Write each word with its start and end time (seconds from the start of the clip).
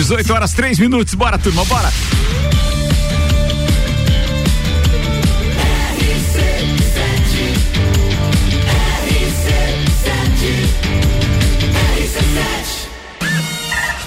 18 0.00 0.32
horas 0.32 0.52
3 0.54 0.78
minutos. 0.78 1.12
Bora, 1.14 1.38
turma, 1.38 1.62
bora. 1.66 1.90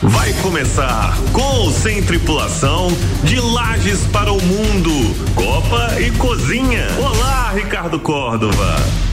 Vai 0.02 0.34
começar 0.42 1.16
com 1.32 1.42
ou 1.42 1.72
sem 1.72 2.02
tripulação 2.02 2.88
de 3.24 3.40
Lages 3.40 4.00
para 4.12 4.34
o 4.34 4.42
Mundo, 4.42 5.34
Copa 5.36 6.02
e 6.02 6.10
Cozinha. 6.12 6.88
Olá, 7.00 7.52
Ricardo 7.54 8.00
Córdova. 8.00 9.13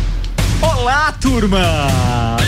Olá, 0.62 1.12
turma! 1.20 1.58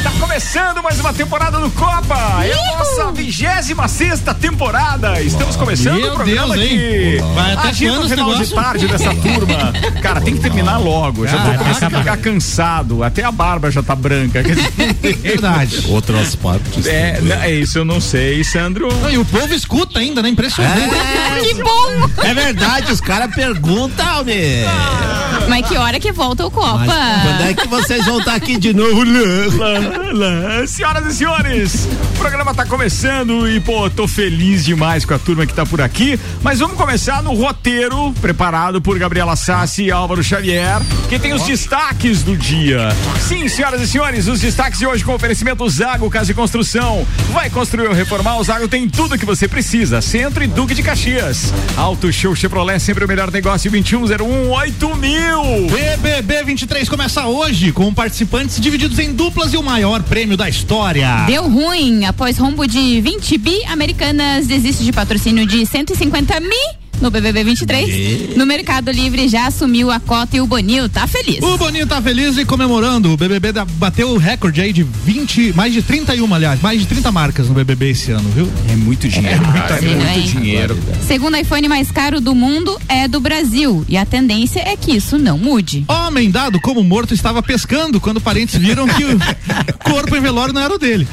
Tá 0.02 0.10
começando 0.20 0.82
mais 0.82 1.00
uma 1.00 1.12
temporada 1.12 1.58
do 1.58 1.70
Copa! 1.70 2.44
É 2.44 2.52
a 2.52 2.78
nossa 2.78 3.12
vigésima 3.12 3.88
sexta 3.88 4.34
temporada! 4.34 5.20
Estamos 5.22 5.56
começando 5.56 6.00
Meu 6.00 6.12
o 6.12 6.14
programa 6.14 6.54
Deus, 6.56 6.68
que 6.68 7.18
Vai 7.34 7.52
até 7.52 7.68
agita 7.68 8.00
o 8.00 8.08
final 8.08 8.34
de 8.34 8.54
tarde 8.54 8.88
dessa 8.88 9.14
turma. 9.14 9.72
Cara, 10.02 10.20
tem 10.20 10.34
que 10.34 10.40
terminar 10.40 10.76
logo. 10.78 11.26
Já 11.26 11.38
tô 11.38 11.44
Caraca, 11.44 11.58
começando 11.64 11.94
a 11.94 11.98
ficar 12.00 12.16
cansado. 12.18 13.02
Até 13.02 13.24
a 13.24 13.32
barba 13.32 13.70
já 13.70 13.82
tá 13.82 13.94
branca. 13.94 14.42
Verdade. 15.22 15.86
Outras 15.88 16.34
partes. 16.36 16.86
É, 16.86 17.20
né, 17.20 17.40
é 17.44 17.54
isso, 17.54 17.78
eu 17.78 17.84
não 17.84 18.00
sei, 18.00 18.44
Sandro. 18.44 18.88
Não, 19.00 19.10
e 19.10 19.16
o 19.18 19.24
povo 19.24 19.54
escuta 19.54 19.98
ainda, 20.00 20.20
né? 20.22 20.28
Impressionante. 20.28 20.90
Que 21.42 21.54
bom! 21.54 22.10
É 22.22 22.34
verdade, 22.34 22.92
os 22.92 23.00
caras 23.00 23.34
perguntam, 23.34 24.24
meu. 24.24 24.68
Mas 25.48 25.66
que 25.66 25.76
hora 25.76 25.98
que 25.98 26.12
volta 26.12 26.46
o 26.46 26.50
Copa? 26.50 26.84
Mas 26.84 27.22
quando 27.22 27.42
é 27.48 27.54
que 27.54 27.68
vocês 27.68 28.01
vão 28.04 28.18
estar 28.18 28.34
aqui 28.34 28.56
de 28.56 28.72
novo? 28.74 29.02
Lá. 29.02 30.66
Senhoras 30.66 31.06
e 31.06 31.16
senhores, 31.16 31.88
o 32.14 32.18
programa 32.18 32.54
tá 32.54 32.64
começando 32.64 33.48
e, 33.48 33.60
pô, 33.60 33.88
tô 33.90 34.06
feliz 34.06 34.64
demais 34.64 35.04
com 35.04 35.14
a 35.14 35.18
turma 35.18 35.46
que 35.46 35.54
tá 35.54 35.64
por 35.64 35.80
aqui. 35.80 36.18
Mas 36.42 36.58
vamos 36.58 36.76
começar 36.76 37.22
no 37.22 37.34
roteiro 37.34 38.12
preparado 38.20 38.80
por 38.80 38.98
Gabriela 38.98 39.36
Sassi 39.36 39.84
e 39.84 39.90
Álvaro 39.90 40.22
Xavier, 40.22 40.80
que 41.08 41.18
tem 41.18 41.32
os 41.32 41.42
destaques 41.42 42.22
do 42.22 42.36
dia. 42.36 42.88
Sim, 43.20 43.48
senhoras 43.48 43.80
e 43.80 43.88
senhores, 43.88 44.26
os 44.26 44.40
destaques 44.40 44.78
de 44.78 44.86
hoje 44.86 45.04
com 45.04 45.14
oferecimento 45.14 45.68
Zago 45.68 46.10
Casa 46.10 46.30
e 46.30 46.34
Construção. 46.34 47.06
Vai 47.32 47.50
construir 47.50 47.88
ou 47.88 47.94
reformar, 47.94 48.38
o 48.38 48.44
Zago 48.44 48.68
tem 48.68 48.88
tudo 48.88 49.18
que 49.18 49.26
você 49.26 49.46
precisa. 49.46 50.00
Centro 50.00 50.42
e 50.42 50.46
Duque 50.46 50.74
de 50.74 50.82
Caxias. 50.82 51.52
Auto 51.76 52.12
Show 52.12 52.34
Chevrolet, 52.34 52.80
sempre 52.80 53.04
o 53.04 53.08
melhor 53.08 53.30
negócio, 53.30 53.70
2101 53.70 54.50
8000. 54.50 55.66
BBB 55.70 56.44
23 56.44 56.88
começa 56.88 57.26
hoje 57.26 57.72
com 57.72 57.91
participantes 57.92 58.60
divididos 58.60 58.98
em 58.98 59.12
duplas 59.12 59.52
e 59.52 59.56
o 59.56 59.62
maior 59.62 60.02
prêmio 60.02 60.36
da 60.36 60.48
história. 60.48 61.24
Deu 61.26 61.48
ruim. 61.48 62.04
Após 62.04 62.38
rombo 62.38 62.66
de 62.66 63.00
20 63.00 63.38
bi, 63.38 63.64
Americanas 63.66 64.46
desiste 64.46 64.84
de 64.84 64.92
patrocínio 64.92 65.46
de 65.46 65.64
150 65.64 66.40
mi 66.40 66.81
no 67.02 67.10
BBB 67.10 67.42
23. 67.44 68.36
No 68.36 68.46
Mercado 68.46 68.90
Livre 68.92 69.26
já 69.28 69.46
assumiu 69.48 69.90
a 69.90 69.98
cota 69.98 70.36
e 70.36 70.40
o 70.40 70.46
Bonil 70.46 70.88
tá 70.88 71.06
feliz. 71.06 71.42
O 71.42 71.58
Boninho 71.58 71.86
tá 71.86 72.00
feliz 72.00 72.38
e 72.38 72.44
comemorando. 72.44 73.12
O 73.12 73.16
BBB 73.16 73.50
da- 73.52 73.64
bateu 73.64 74.10
o 74.10 74.16
recorde 74.18 74.60
aí 74.60 74.72
de 74.72 74.82
20, 74.84 75.52
mais 75.52 75.72
de 75.72 75.82
31, 75.82 76.32
aliás, 76.32 76.60
mais 76.62 76.80
de 76.80 76.86
30 76.86 77.10
marcas 77.10 77.48
no 77.48 77.54
BBB 77.54 77.90
esse 77.90 78.12
ano, 78.12 78.28
viu? 78.30 78.48
É 78.70 78.76
muito 78.76 79.08
dinheiro. 79.08 79.42
É 79.68 79.78
dinheiro, 79.80 80.00
muito 80.00 80.18
hein? 80.18 80.22
dinheiro. 80.26 80.78
Segundo 81.06 81.36
iPhone 81.36 81.68
mais 81.68 81.90
caro 81.90 82.20
do 82.20 82.34
mundo 82.34 82.78
é 82.88 83.08
do 83.08 83.20
Brasil 83.20 83.84
e 83.88 83.96
a 83.96 84.06
tendência 84.06 84.60
é 84.60 84.76
que 84.76 84.92
isso 84.96 85.18
não 85.18 85.36
mude. 85.36 85.84
Homem 85.88 86.30
dado 86.30 86.60
como 86.60 86.82
morto 86.84 87.12
estava 87.14 87.42
pescando 87.42 88.00
quando 88.00 88.20
parentes 88.20 88.56
viram 88.56 88.86
que 88.86 89.04
o 89.04 89.18
corpo 89.84 90.14
em 90.16 90.20
velório 90.20 90.54
não 90.54 90.60
era 90.62 90.72
o 90.74 90.78
dele. 90.78 91.08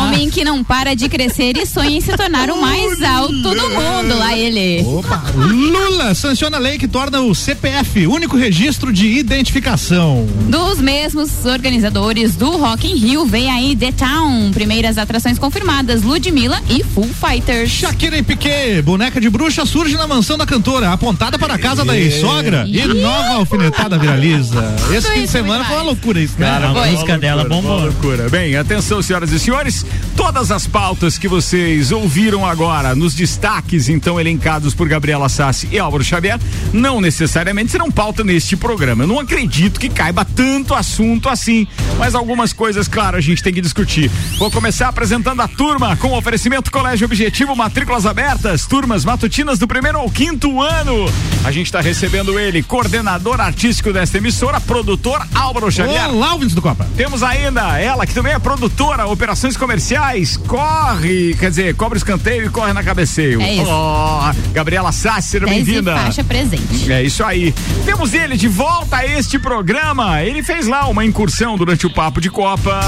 Homem 0.00 0.30
que 0.30 0.42
não 0.44 0.64
para 0.64 0.94
de 0.94 1.08
crescer 1.08 1.56
e 1.56 1.66
sonha 1.66 1.98
em 1.98 2.00
se 2.00 2.16
tornar 2.16 2.48
o 2.50 2.60
mais 2.60 3.02
alto 3.02 3.32
do 3.32 3.50
mundo. 3.50 4.18
Lá 4.18 4.36
ele. 4.36 4.69
Opa! 4.86 5.22
Lula 5.34 6.14
sanciona 6.14 6.56
a 6.56 6.60
lei 6.60 6.78
que 6.78 6.86
torna 6.88 7.20
o 7.20 7.34
CPF 7.34 8.06
único 8.06 8.36
registro 8.36 8.92
de 8.92 9.06
identificação. 9.18 10.26
Dos 10.48 10.78
mesmos 10.80 11.44
organizadores 11.44 12.36
do 12.36 12.56
Rock 12.56 12.86
in 12.86 12.94
Rio 12.96 13.26
vem 13.26 13.50
aí 13.50 13.74
The 13.76 13.92
Town. 13.92 14.50
Primeiras 14.52 14.96
atrações 14.98 15.38
confirmadas: 15.38 16.02
Ludmilla 16.02 16.60
e 16.68 16.82
Full 16.84 17.08
Fighters. 17.08 17.70
Shakira 17.70 18.16
e 18.16 18.22
Piquet, 18.22 18.82
boneca 18.82 19.20
de 19.20 19.28
bruxa 19.28 19.66
surge 19.66 19.96
na 19.96 20.06
mansão 20.06 20.38
da 20.38 20.46
cantora, 20.46 20.92
apontada 20.92 21.38
para 21.38 21.54
a 21.54 21.58
casa 21.58 21.84
da 21.84 21.96
ex-sogra 21.98 22.64
e 22.68 22.84
nova 22.86 23.34
alfinetada 23.34 23.98
viraliza. 23.98 24.74
Esse 24.94 25.10
fim 25.12 25.22
de 25.22 25.28
semana 25.28 25.64
e 25.64 25.66
foi 25.66 25.76
uma 25.76 25.82
loucura 25.82 26.20
isso, 26.20 26.34
né? 26.38 26.46
Cara, 26.46 26.68
Foi. 26.68 26.76
uma 26.76 26.86
A 26.86 26.90
música 26.92 27.18
dela 27.18 27.44
bombou. 27.44 27.80
loucura. 27.80 28.28
Bem, 28.28 28.56
atenção, 28.56 29.02
senhoras 29.02 29.30
e 29.32 29.38
senhores. 29.38 29.84
Todas 30.20 30.52
as 30.52 30.66
pautas 30.66 31.16
que 31.16 31.26
vocês 31.26 31.90
ouviram 31.90 32.44
agora 32.44 32.94
nos 32.94 33.14
destaques, 33.14 33.88
então, 33.88 34.20
elencados 34.20 34.74
por 34.74 34.86
Gabriela 34.86 35.30
Sassi 35.30 35.66
e 35.72 35.78
Álvaro 35.78 36.04
Xavier, 36.04 36.38
não 36.74 37.00
necessariamente 37.00 37.72
serão 37.72 37.90
pauta 37.90 38.22
neste 38.22 38.54
programa. 38.54 39.02
Eu 39.02 39.08
não 39.08 39.18
acredito 39.18 39.80
que 39.80 39.88
caiba 39.88 40.22
tanto 40.22 40.74
assunto 40.74 41.26
assim. 41.26 41.66
Mas 41.98 42.14
algumas 42.14 42.52
coisas, 42.52 42.86
claro, 42.86 43.16
a 43.16 43.20
gente 43.20 43.42
tem 43.42 43.52
que 43.52 43.62
discutir. 43.62 44.10
Vou 44.36 44.50
começar 44.50 44.88
apresentando 44.88 45.40
a 45.40 45.48
turma 45.48 45.96
com 45.96 46.12
oferecimento 46.12 46.70
Colégio 46.70 47.06
Objetivo, 47.06 47.56
matrículas 47.56 48.04
abertas, 48.04 48.66
turmas 48.66 49.06
matutinas 49.06 49.58
do 49.58 49.66
primeiro 49.66 49.98
ao 49.98 50.10
quinto 50.10 50.60
ano. 50.60 51.10
A 51.44 51.50
gente 51.50 51.66
está 51.66 51.80
recebendo 51.80 52.38
ele, 52.38 52.62
coordenador 52.62 53.40
artístico 53.40 53.90
desta 53.90 54.18
emissora, 54.18 54.60
produtor 54.60 55.26
Álvaro 55.34 55.72
Xavier. 55.72 56.10
Olá, 56.10 56.34
ouvintes 56.34 56.54
do 56.54 56.60
Copa. 56.60 56.86
Temos 56.94 57.22
ainda 57.22 57.80
ela, 57.80 58.06
que 58.06 58.12
também 58.12 58.34
é 58.34 58.38
produtora, 58.38 59.06
operações 59.06 59.56
comerciais, 59.56 60.09
corre, 60.46 61.34
quer 61.38 61.50
dizer, 61.50 61.74
cobre 61.76 61.96
o 61.96 61.98
escanteio 61.98 62.46
e 62.46 62.48
corre 62.48 62.72
na 62.72 62.82
cabeceio. 62.82 63.40
É 63.40 63.54
isso. 63.54 63.70
Oh, 63.70 64.20
Gabriela 64.52 64.90
Tese 64.92 65.38
bem-vinda. 65.40 65.94
faixa 65.96 66.24
presente. 66.24 66.90
É 66.92 67.02
isso 67.02 67.22
aí. 67.24 67.52
Temos 67.84 68.12
ele 68.12 68.36
de 68.36 68.48
volta 68.48 68.96
a 68.96 69.06
este 69.06 69.38
programa. 69.38 70.22
Ele 70.22 70.42
fez 70.42 70.66
lá 70.66 70.88
uma 70.88 71.04
incursão 71.04 71.56
durante 71.56 71.86
o 71.86 71.90
Papo 71.90 72.20
de 72.20 72.28
Copa. 72.28 72.80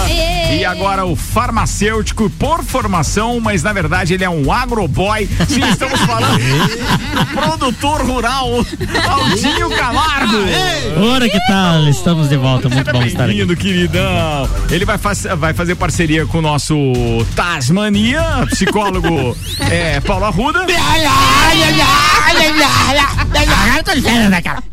E 0.52 0.64
agora 0.64 1.04
o 1.04 1.14
farmacêutico 1.14 2.28
por 2.30 2.62
formação, 2.64 3.38
mas 3.40 3.62
na 3.62 3.72
verdade 3.72 4.14
ele 4.14 4.24
é 4.24 4.30
um 4.30 4.50
agroboy. 4.52 5.28
Sim, 5.48 5.62
estamos 5.70 6.00
falando 6.00 6.38
do 6.38 7.26
produtor 7.34 8.02
rural, 8.02 8.48
Aldinho 9.08 9.70
Camargo. 9.70 10.38
Ora, 11.14 11.28
que 11.28 11.38
tal? 11.46 11.88
Estamos 11.88 12.28
de 12.28 12.36
volta. 12.36 12.68
Muito 12.68 12.84
Seja 12.86 12.92
bom 12.98 13.04
estar 13.04 13.24
aqui. 13.24 13.32
bem-vindo, 13.34 13.56
queridão. 13.56 14.48
Ele 14.70 14.84
vai, 14.84 14.98
faz- 14.98 15.26
vai 15.36 15.54
fazer 15.54 15.74
parceria 15.76 16.26
com 16.26 16.38
o 16.38 16.42
nosso 16.42 16.74
Tasmania, 17.34 18.46
psicólogo 18.50 19.36
é, 19.70 20.00
Paulo 20.00 20.24
Arruda. 20.24 20.64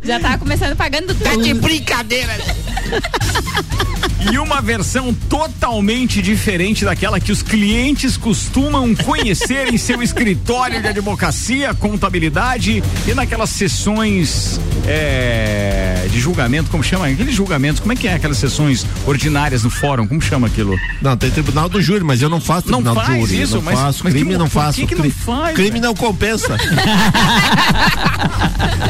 Já 0.04 0.20
tá 0.20 0.38
começando 0.38 0.76
pagando 0.76 1.14
tudo. 1.14 1.44
de 1.44 1.54
brincadeira. 1.54 2.34
E 4.32 4.38
uma 4.38 4.62
versão 4.62 5.14
totalmente 5.30 6.22
diferente 6.22 6.84
daquela 6.84 7.20
que 7.20 7.32
os 7.32 7.42
clientes 7.42 8.18
costumam 8.18 8.94
conhecer 8.94 9.74
em 9.74 9.78
seu 9.78 10.04
escritório 10.04 10.82
de 10.82 10.88
advocacia, 10.88 11.74
contabilidade 11.74 12.84
e 13.08 13.14
naquelas 13.14 13.50
sessões 13.50 14.60
é, 14.86 16.08
de 16.12 16.20
julgamento, 16.20 16.70
como 16.70 16.84
chama? 16.84 17.08
Aqueles 17.08 17.34
julgamentos, 17.34 17.80
como 17.80 17.94
é 17.94 17.96
que 17.96 18.08
é 18.08 18.16
aquelas 18.16 18.38
sessões 18.38 18.86
ordinárias 19.06 19.64
no 19.64 19.70
fórum? 19.70 20.06
Como 20.06 20.22
chama 20.22 20.48
aquilo? 20.48 20.78
Não, 21.02 21.16
tem 21.16 21.32
tribunal 21.32 21.70
do 21.70 21.82
júri, 21.82 22.04
mas 22.04 22.19
eu 22.22 22.30
não 22.30 22.40
faço 22.42 22.70
Não 22.72 22.82
tribunal 22.82 22.96
do 22.96 23.02
faz 23.08 23.20
júri. 23.30 23.42
isso, 23.42 23.56
não 23.56 23.62
mas- 23.62 23.80
faço, 23.80 24.02
mas 24.04 24.14
crime 24.14 24.32
que- 24.32 24.38
não 24.38 24.50
faço. 24.50 24.80
que 24.80 24.88
que 24.88 24.96
não 24.96 25.10
faz, 25.12 25.56
Crime 25.56 25.80
não 25.80 25.94
compensa. 25.96 26.58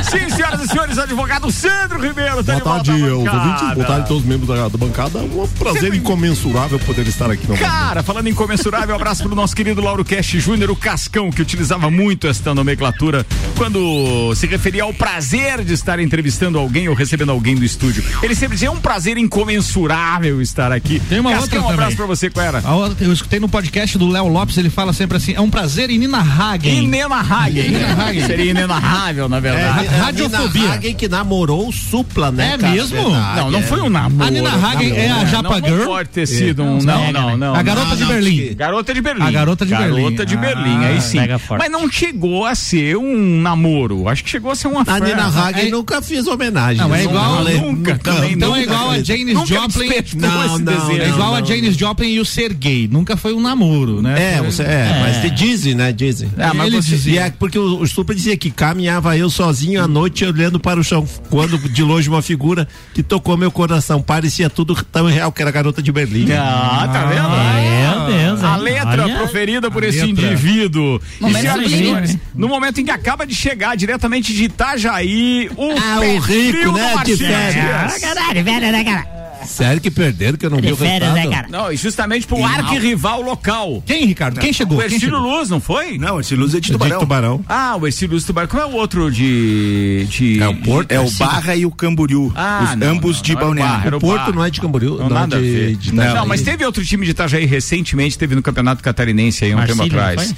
Sim, 0.09 0.29
senhoras 0.29 0.61
e 0.61 0.67
senhores, 0.67 0.97
advogado 0.97 1.51
Sandro 1.51 1.99
Ribeiro. 2.01 2.43
Tá 2.43 2.53
Boa 2.53 2.61
tarde, 2.61 2.91
aos 2.91 3.01
ouvintes, 3.11 3.73
boa 3.73 3.85
tarde 3.85 4.01
a 4.01 4.05
todos 4.05 4.23
os 4.23 4.27
membros 4.29 4.47
da, 4.47 4.67
da 4.67 4.77
bancada. 4.77 5.19
É 5.19 5.21
um 5.21 5.47
prazer 5.59 5.81
Sempre- 5.83 5.97
incomensurável 5.97 6.79
poder 6.79 7.07
estar 7.07 7.29
aqui. 7.29 7.45
Cara, 7.57 8.01
falando 8.03 8.27
em 8.27 8.33
comensurável, 8.33 8.93
um 8.93 8.95
abraço 8.95 9.23
pro 9.23 9.35
nosso 9.35 9.55
querido 9.55 9.81
Lauro 9.81 10.03
Cast 10.05 10.39
Júnior, 10.39 10.71
o 10.71 10.75
Cascão, 10.75 11.31
que 11.31 11.41
utilizava 11.41 11.89
muito 11.91 12.27
esta 12.27 12.53
nomenclatura 12.55 13.25
quando 13.57 14.33
se 14.35 14.47
referia 14.47 14.83
ao 14.83 14.93
prazer 14.93 15.63
de 15.63 15.73
estar 15.73 15.99
entrevistando 15.99 16.57
alguém 16.57 16.87
ou 16.87 16.95
recebendo 16.95 17.31
alguém 17.31 17.55
do 17.55 17.63
estúdio. 17.65 18.03
Ele 18.23 18.33
sempre 18.35 18.55
dizia, 18.55 18.69
é 18.69 18.71
um 18.71 18.79
prazer 18.79 19.17
incomensurável 19.17 20.41
estar 20.41 20.71
aqui. 20.71 20.99
Tem 21.09 21.19
uma 21.19 21.31
Cascão, 21.31 21.59
outra 21.59 21.59
um 21.59 21.73
abraço 21.73 21.91
também. 21.91 21.97
pra 21.97 22.05
você, 22.05 22.29
qual 22.29 22.45
era? 22.45 22.61
A 22.63 22.75
outra- 22.75 23.05
Eu 23.05 23.11
escutei 23.19 23.39
no 23.39 23.47
podcast 23.49 23.97
do 23.97 24.07
Léo 24.07 24.27
Lopes, 24.27 24.57
ele 24.57 24.69
fala 24.69 24.93
sempre 24.93 25.17
assim: 25.17 25.33
é 25.33 25.41
um 25.41 25.49
prazer 25.49 25.89
inenarrável. 25.89 26.71
Inenarrável. 26.73 27.65
Inenarrável. 27.65 28.25
Seria 28.25 28.51
inenarrável, 28.51 29.29
na 29.29 29.37
É, 29.37 29.41
verdade. 29.41 29.85
é 29.85 29.89
a 29.89 30.03
radiofobia. 30.03 30.61
Nina 30.61 30.73
Hagen 30.73 30.93
que 30.95 31.07
namorou 31.07 31.67
o 31.67 31.71
Supla, 31.73 32.31
né? 32.31 32.53
É 32.53 32.57
cara? 32.57 32.73
mesmo? 32.73 32.95
Verdade, 33.09 33.39
não, 33.39 33.51
não 33.51 33.59
é. 33.59 33.63
foi 33.63 33.81
um 33.81 33.89
namoro. 33.89 34.27
A 34.27 34.31
Nina 34.31 34.49
Hagen 34.49 34.91
é 34.95 35.11
a 35.11 35.25
Japa 35.25 35.59
não, 35.59 35.67
Girl? 35.67 35.79
Não 35.79 35.85
pode 35.85 36.09
ter 36.09 36.25
sido 36.25 36.63
um. 36.63 36.79
Não, 36.81 37.11
não, 37.11 37.37
não. 37.37 37.55
A 37.55 37.61
garota 37.63 37.95
de 37.95 38.05
Berlim. 38.05 38.53
Garota 38.55 38.93
de 38.93 39.01
Berlim. 39.01 39.23
A 39.25 39.31
garota 39.31 39.65
de 39.65 39.75
Berlim. 39.75 39.95
Garota 40.03 40.25
de 40.25 40.35
Ah, 40.35 40.37
Berlim, 40.37 40.85
aí 40.85 41.01
sim. 41.01 41.17
pega 41.19 41.39
forte. 41.39 41.61
Mas 41.61 41.71
não 41.71 41.89
chegou 41.91 42.45
a 42.45 42.55
ser 42.55 42.97
um 42.97 43.41
namoro. 43.41 44.07
Acho 44.07 44.23
que 44.23 44.29
chegou 44.29 44.51
a 44.51 44.55
ser 44.55 44.67
uma 44.67 44.81
A 44.87 44.99
Nina 44.99 45.23
festa. 45.25 45.39
Hagen 45.47 45.67
é- 45.67 45.71
nunca 45.71 46.01
fiz 46.01 46.27
homenagem. 46.27 46.81
Não, 46.81 46.93
é 46.95 47.03
igual- 47.03 47.43
nunca, 47.43 47.97
também 47.99 48.33
Então 48.33 48.55
é 48.55 48.63
igual 48.63 48.91
a. 48.91 49.03
Janis 49.03 49.47
Joplin. 49.47 49.89
Não, 50.15 50.59
não. 50.59 50.91
É 50.91 51.09
igual 51.09 51.35
a. 51.35 51.41
Janis 51.43 51.75
Joplin 51.75 52.09
e 52.13 52.19
o 52.19 52.25
Sergei. 52.25 52.87
Nunca 52.87 53.08
foi 53.17 53.33
um 53.33 53.39
namoro, 53.41 54.01
né? 54.01 54.33
É, 54.33 54.37
Foi- 54.37 54.51
você, 54.51 54.63
é, 54.63 54.97
mas 55.01 55.17
te 55.21 55.29
dizem, 55.29 55.75
né? 55.75 55.91
Dizem. 55.91 56.29
Ah, 56.37 56.53
mas 56.53 56.67
Ele 56.67 56.81
você- 56.81 56.89
dizia- 56.89 57.13
E 57.13 57.17
é 57.17 57.29
porque 57.37 57.57
o, 57.57 57.79
o 57.81 57.87
Supra 57.87 58.13
dizia 58.15 58.35
que 58.37 58.49
caminhava 58.51 59.17
eu 59.17 59.29
sozinho 59.29 59.83
à 59.83 59.87
noite 59.87 60.23
olhando 60.25 60.59
para 60.59 60.79
o 60.79 60.83
chão, 60.83 61.07
quando 61.29 61.57
de 61.57 61.83
longe 61.83 62.09
uma 62.09 62.21
figura 62.21 62.67
que 62.93 63.01
tocou 63.03 63.35
meu 63.37 63.51
coração. 63.51 64.01
Parecia 64.01 64.49
tudo 64.49 64.75
tão 64.91 65.05
real 65.07 65.31
que 65.31 65.41
era 65.41 65.49
a 65.49 65.53
garota 65.53 65.81
de 65.81 65.91
Berlim. 65.91 66.27
Ah, 66.31 66.89
tá 66.91 67.05
vendo? 67.05 67.29
Meu 67.29 68.17
Deus, 68.17 68.43
A 68.43 68.55
hein? 68.57 68.63
letra 68.63 69.03
Olha. 69.03 69.15
proferida 69.17 69.69
por 69.71 69.83
A 69.83 69.87
esse 69.87 70.01
letra. 70.05 70.25
indivíduo. 70.27 71.01
Momento 71.19 71.69
E, 71.69 72.19
no 72.35 72.47
momento 72.47 72.79
em 72.81 72.85
que 72.85 72.91
acaba 72.91 73.25
de 73.25 73.35
chegar 73.35 73.75
diretamente 73.75 74.33
de 74.33 74.43
Itajaí, 74.45 75.49
o, 75.55 75.71
Ah, 75.71 75.99
o 75.99 76.19
rico, 76.19 76.71
né, 76.71 76.95
de 77.05 77.17
férias. 77.17 77.93
Ah, 77.95 77.99
caralho, 77.99 78.43
velho, 78.43 78.71
né, 78.71 78.83
cara? 78.83 79.18
Sério 79.45 79.81
que 79.81 79.89
perderam 79.91 80.37
que 80.37 80.45
eu 80.45 80.49
não 80.49 80.57
vi 80.57 80.67
De 80.67 80.73
o 80.73 80.75
férias, 80.77 81.11
resultado? 81.13 81.29
né, 81.29 81.35
cara? 81.35 81.47
Não, 81.49 81.71
e 81.71 81.75
justamente 81.77 82.27
pro 82.27 82.43
arquirrival 82.43 83.21
local. 83.21 83.83
Quem, 83.85 84.05
Ricardo? 84.05 84.39
Quem 84.39 84.51
chegou? 84.53 84.77
O 84.77 84.81
Ercílio 84.81 85.05
chegou? 85.17 85.19
Luz, 85.19 85.49
não 85.49 85.59
foi? 85.59 85.97
Não, 85.97 86.19
esse 86.19 86.35
Luz 86.35 86.53
é 86.53 86.59
de 86.59 86.67
De 86.67 86.71
Tubarão. 86.73 86.99
Tubarão. 86.99 87.45
Ah, 87.47 87.75
o 87.79 87.87
Ercílio 87.87 88.13
Luz 88.13 88.23
Tubarão. 88.23 88.47
Qual 88.49 88.63
é 88.63 88.65
o 88.65 88.75
outro 88.75 89.11
de. 89.11 90.05
de... 90.09 90.41
É 90.41 90.47
o 90.47 90.55
Porto, 90.55 90.91
é 90.91 90.99
o 90.99 91.09
Barra 91.11 91.55
e 91.55 91.65
o 91.65 91.71
Camboriú. 91.71 92.31
Ah, 92.35 92.61
os, 92.71 92.75
não, 92.75 92.87
ambos 92.87 93.17
não, 93.17 93.23
de 93.23 93.33
não, 93.33 93.41
o 93.41 93.45
Balneário. 93.45 93.97
O 93.97 93.99
Porto 93.99 94.17
Barra. 94.17 94.31
não 94.33 94.45
é 94.45 94.49
de 94.49 94.61
Camboriú, 94.61 94.97
Não, 94.97 95.09
não, 95.09 95.15
nada 95.15 95.37
a 95.37 95.39
de, 95.41 95.49
ver. 95.51 95.75
de 95.75 95.93
Não, 95.93 96.25
mas 96.27 96.41
teve 96.41 96.65
outro 96.65 96.83
time 96.85 97.05
de 97.05 97.11
Itajaí 97.11 97.45
recentemente, 97.45 98.17
teve 98.17 98.35
no 98.35 98.41
Campeonato 98.41 98.83
Catarinense 98.83 99.45
aí 99.45 99.53
um 99.53 99.57
Marcílio, 99.57 99.83
tempo 99.83 99.95
atrás. 99.97 100.35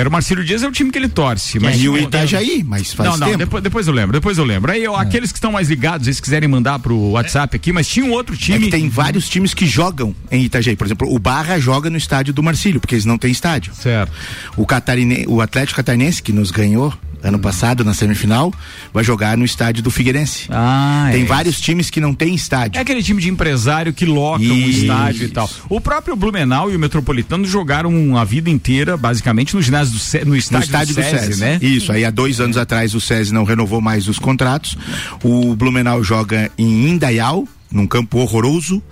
Era 0.00 0.08
o 0.08 0.12
Marcílio 0.12 0.44
Dias, 0.44 0.62
é 0.62 0.68
o 0.68 0.72
time 0.72 0.90
que 0.90 0.98
ele 0.98 1.08
torce. 1.08 1.58
Mas 1.58 1.80
E 1.80 1.88
o 1.88 1.96
Itajaí, 1.98 2.64
mas 2.66 2.92
faz 2.92 3.10
Não, 3.10 3.16
não, 3.16 3.26
tempo. 3.26 3.38
depois, 3.38 3.62
depois 3.62 3.86
eu 3.86 3.92
lembro, 3.94 4.12
depois 4.12 4.38
eu 4.38 4.44
lembro. 4.44 4.72
Aí, 4.72 4.86
ó, 4.86 4.96
aqueles 4.96 5.30
que 5.32 5.38
estão 5.38 5.52
mais 5.52 5.68
ligados, 5.68 6.06
eles 6.06 6.20
quiserem 6.20 6.48
mandar 6.48 6.78
pro 6.78 6.96
WhatsApp 7.10 7.54
aqui, 7.56 7.72
mas 7.72 7.86
tinha 7.88 8.04
um 8.06 8.10
outro 8.12 8.34
É 8.34 8.38
time. 8.38 8.64
que 8.66 8.70
tem 8.70 8.88
vários 8.88 9.28
times 9.28 9.54
que 9.54 9.66
jogam 9.66 10.14
em 10.30 10.44
Itajaí. 10.44 10.76
Por 10.76 10.86
exemplo, 10.86 11.12
o 11.12 11.18
Barra 11.18 11.58
joga 11.58 11.90
no 11.90 11.96
estádio 11.96 12.32
do 12.32 12.42
Marcílio, 12.42 12.80
porque 12.80 12.94
eles 12.94 13.04
não 13.04 13.18
têm 13.18 13.30
estádio. 13.30 13.74
Certo. 13.74 14.12
O, 14.56 14.66
Catarine... 14.66 15.24
o 15.28 15.40
Atlético 15.40 15.76
Catarinense, 15.76 16.22
que 16.22 16.32
nos 16.32 16.50
ganhou 16.50 16.92
ano 17.22 17.38
passado 17.38 17.84
na 17.84 17.94
semifinal, 17.94 18.52
vai 18.92 19.04
jogar 19.04 19.36
no 19.38 19.44
estádio 19.44 19.80
do 19.80 19.92
Figueirense. 19.92 20.46
Ah, 20.50 21.08
tem 21.12 21.22
é. 21.22 21.24
vários 21.24 21.60
times 21.60 21.88
que 21.88 22.00
não 22.00 22.12
têm 22.12 22.34
estádio. 22.34 22.78
É 22.78 22.82
aquele 22.82 23.00
time 23.00 23.20
de 23.22 23.28
empresário 23.30 23.92
que 23.92 24.04
loca 24.04 24.42
um 24.42 24.56
Isso. 24.56 24.80
estádio 24.80 25.26
e 25.26 25.28
tal. 25.28 25.48
O 25.68 25.80
próprio 25.80 26.16
Blumenau 26.16 26.68
e 26.68 26.74
o 26.74 26.78
Metropolitano 26.80 27.44
jogaram 27.44 28.16
a 28.16 28.24
vida 28.24 28.50
inteira, 28.50 28.96
basicamente, 28.96 29.54
no 29.54 29.62
ginásio 29.62 29.81
do 29.90 29.98
Ce... 29.98 30.24
no 30.24 30.30
no 30.30 30.36
estádio, 30.36 30.64
estádio 30.64 30.94
do 30.94 31.02
SESI, 31.02 31.40
né? 31.40 31.58
Isso, 31.60 31.92
aí 31.92 32.04
há 32.04 32.10
dois 32.10 32.40
anos 32.40 32.56
atrás 32.56 32.94
o 32.94 33.00
SESI 33.00 33.32
não 33.32 33.44
renovou 33.44 33.80
mais 33.80 34.08
os 34.08 34.18
contratos. 34.18 34.76
O 35.22 35.54
Blumenau 35.54 36.02
joga 36.02 36.50
em 36.56 36.88
Indaial, 36.88 37.46
num 37.70 37.86
campo 37.86 38.18
horroroso. 38.18 38.82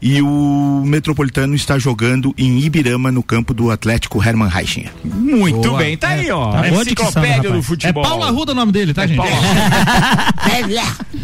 E 0.00 0.22
o 0.22 0.82
Metropolitano 0.86 1.56
está 1.56 1.76
jogando 1.76 2.32
em 2.38 2.60
Ibirama, 2.60 3.10
no 3.10 3.22
campo 3.22 3.52
do 3.52 3.70
Atlético 3.70 4.22
Hermann 4.22 4.48
Reichinha. 4.48 4.92
Muito 5.04 5.68
Boa. 5.68 5.78
bem, 5.78 5.96
tá 5.96 6.10
aí, 6.10 6.30
ó. 6.30 6.52
Tá 6.52 6.68
enciclopédia 6.68 7.50
do. 7.50 7.58
É 7.58 7.62
futebol. 7.62 8.02
Paulo 8.04 8.22
Arruda 8.22 8.52
o 8.52 8.54
nome 8.54 8.70
dele, 8.70 8.94
tá, 8.94 9.04
É 9.04 9.08
gente? 9.08 9.20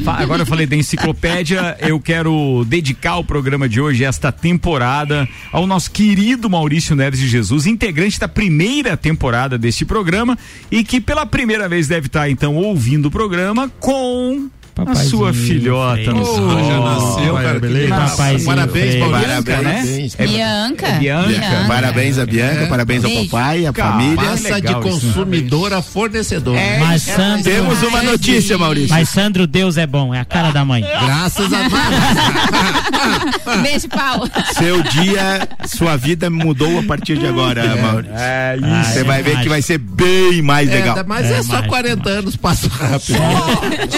Agora 0.06 0.42
eu 0.42 0.46
falei 0.46 0.66
da 0.66 0.74
enciclopédia, 0.74 1.76
eu 1.80 2.00
quero 2.00 2.64
dedicar 2.66 3.16
o 3.16 3.24
programa 3.24 3.68
de 3.68 3.80
hoje, 3.80 4.04
esta 4.04 4.32
temporada, 4.32 5.28
ao 5.52 5.66
nosso 5.66 5.90
querido 5.90 6.50
Maurício 6.50 6.96
Neves 6.96 7.20
de 7.20 7.28
Jesus, 7.28 7.66
integrante 7.66 8.18
da 8.18 8.28
primeira 8.28 8.96
temporada 8.96 9.56
deste 9.56 9.84
programa 9.84 10.36
e 10.70 10.82
que 10.82 11.00
pela 11.00 11.24
primeira 11.24 11.68
vez 11.68 11.86
deve 11.86 12.08
estar 12.08 12.28
então 12.28 12.56
ouvindo 12.56 13.06
o 13.06 13.10
programa 13.10 13.70
com 13.78 14.48
a 14.76 14.94
sua 14.96 15.32
filhota 15.32 16.12
no 16.12 16.22
Oh, 16.24 16.68
já 16.68 16.80
nasceu, 16.80 17.34
cara, 17.34 17.60
beleza. 17.60 17.94
Papazinho 17.94 18.44
Parabéns. 18.44 18.96
Maurício. 18.96 19.28
Bianca, 19.42 19.56
né? 19.62 19.74
Parabéns. 19.74 20.14
Bianca. 20.16 20.86
É 20.86 20.98
Bianca. 20.98 21.64
Parabéns 21.68 22.18
a 22.18 22.26
Bianca, 22.26 22.66
parabéns 22.66 23.04
ao 23.04 23.10
Beijo. 23.10 23.30
papai, 23.30 23.66
à 23.66 23.72
família. 23.72 24.16
Passa 24.16 24.36
de 24.48 24.52
legal 24.52 24.80
isso, 24.80 24.90
consumidor 24.90 25.72
a 25.72 25.80
fornecedor. 25.82 26.56
É, 26.56 26.78
Mas 26.80 27.02
Sandro, 27.02 27.44
Temos 27.44 27.82
uma 27.82 28.02
notícia, 28.02 28.58
Maurício. 28.58 28.90
mas 28.90 29.08
Sandro, 29.08 29.46
Deus 29.46 29.76
é 29.76 29.86
bom, 29.86 30.12
é 30.14 30.20
a 30.20 30.24
cara 30.24 30.50
da 30.50 30.64
mãe. 30.64 30.82
Graças 30.82 31.52
a 31.52 31.68
Deus. 31.68 31.72
Beijo, 33.62 33.88
Paulo. 33.88 34.28
Seu 34.54 34.82
dia, 34.82 35.48
sua 35.66 35.96
vida 35.96 36.28
mudou 36.30 36.80
a 36.80 36.82
partir 36.82 37.16
de 37.18 37.26
agora, 37.26 37.76
Maurício. 37.76 38.14
É 38.16 38.56
isso. 38.56 38.66
Ah, 38.66 38.84
Você 38.84 39.00
é 39.00 39.04
vai 39.04 39.22
ver 39.22 39.40
que 39.40 39.48
vai 39.48 39.62
ser 39.62 39.78
bem 39.78 40.42
mais 40.42 40.68
legal. 40.68 40.98
É, 40.98 41.04
mas 41.04 41.30
é, 41.30 41.34
É 41.38 41.42
só 41.42 41.52
mágico, 41.54 41.68
40 41.68 42.08
anos, 42.10 42.36
passa 42.36 42.68
rápido. 42.68 43.18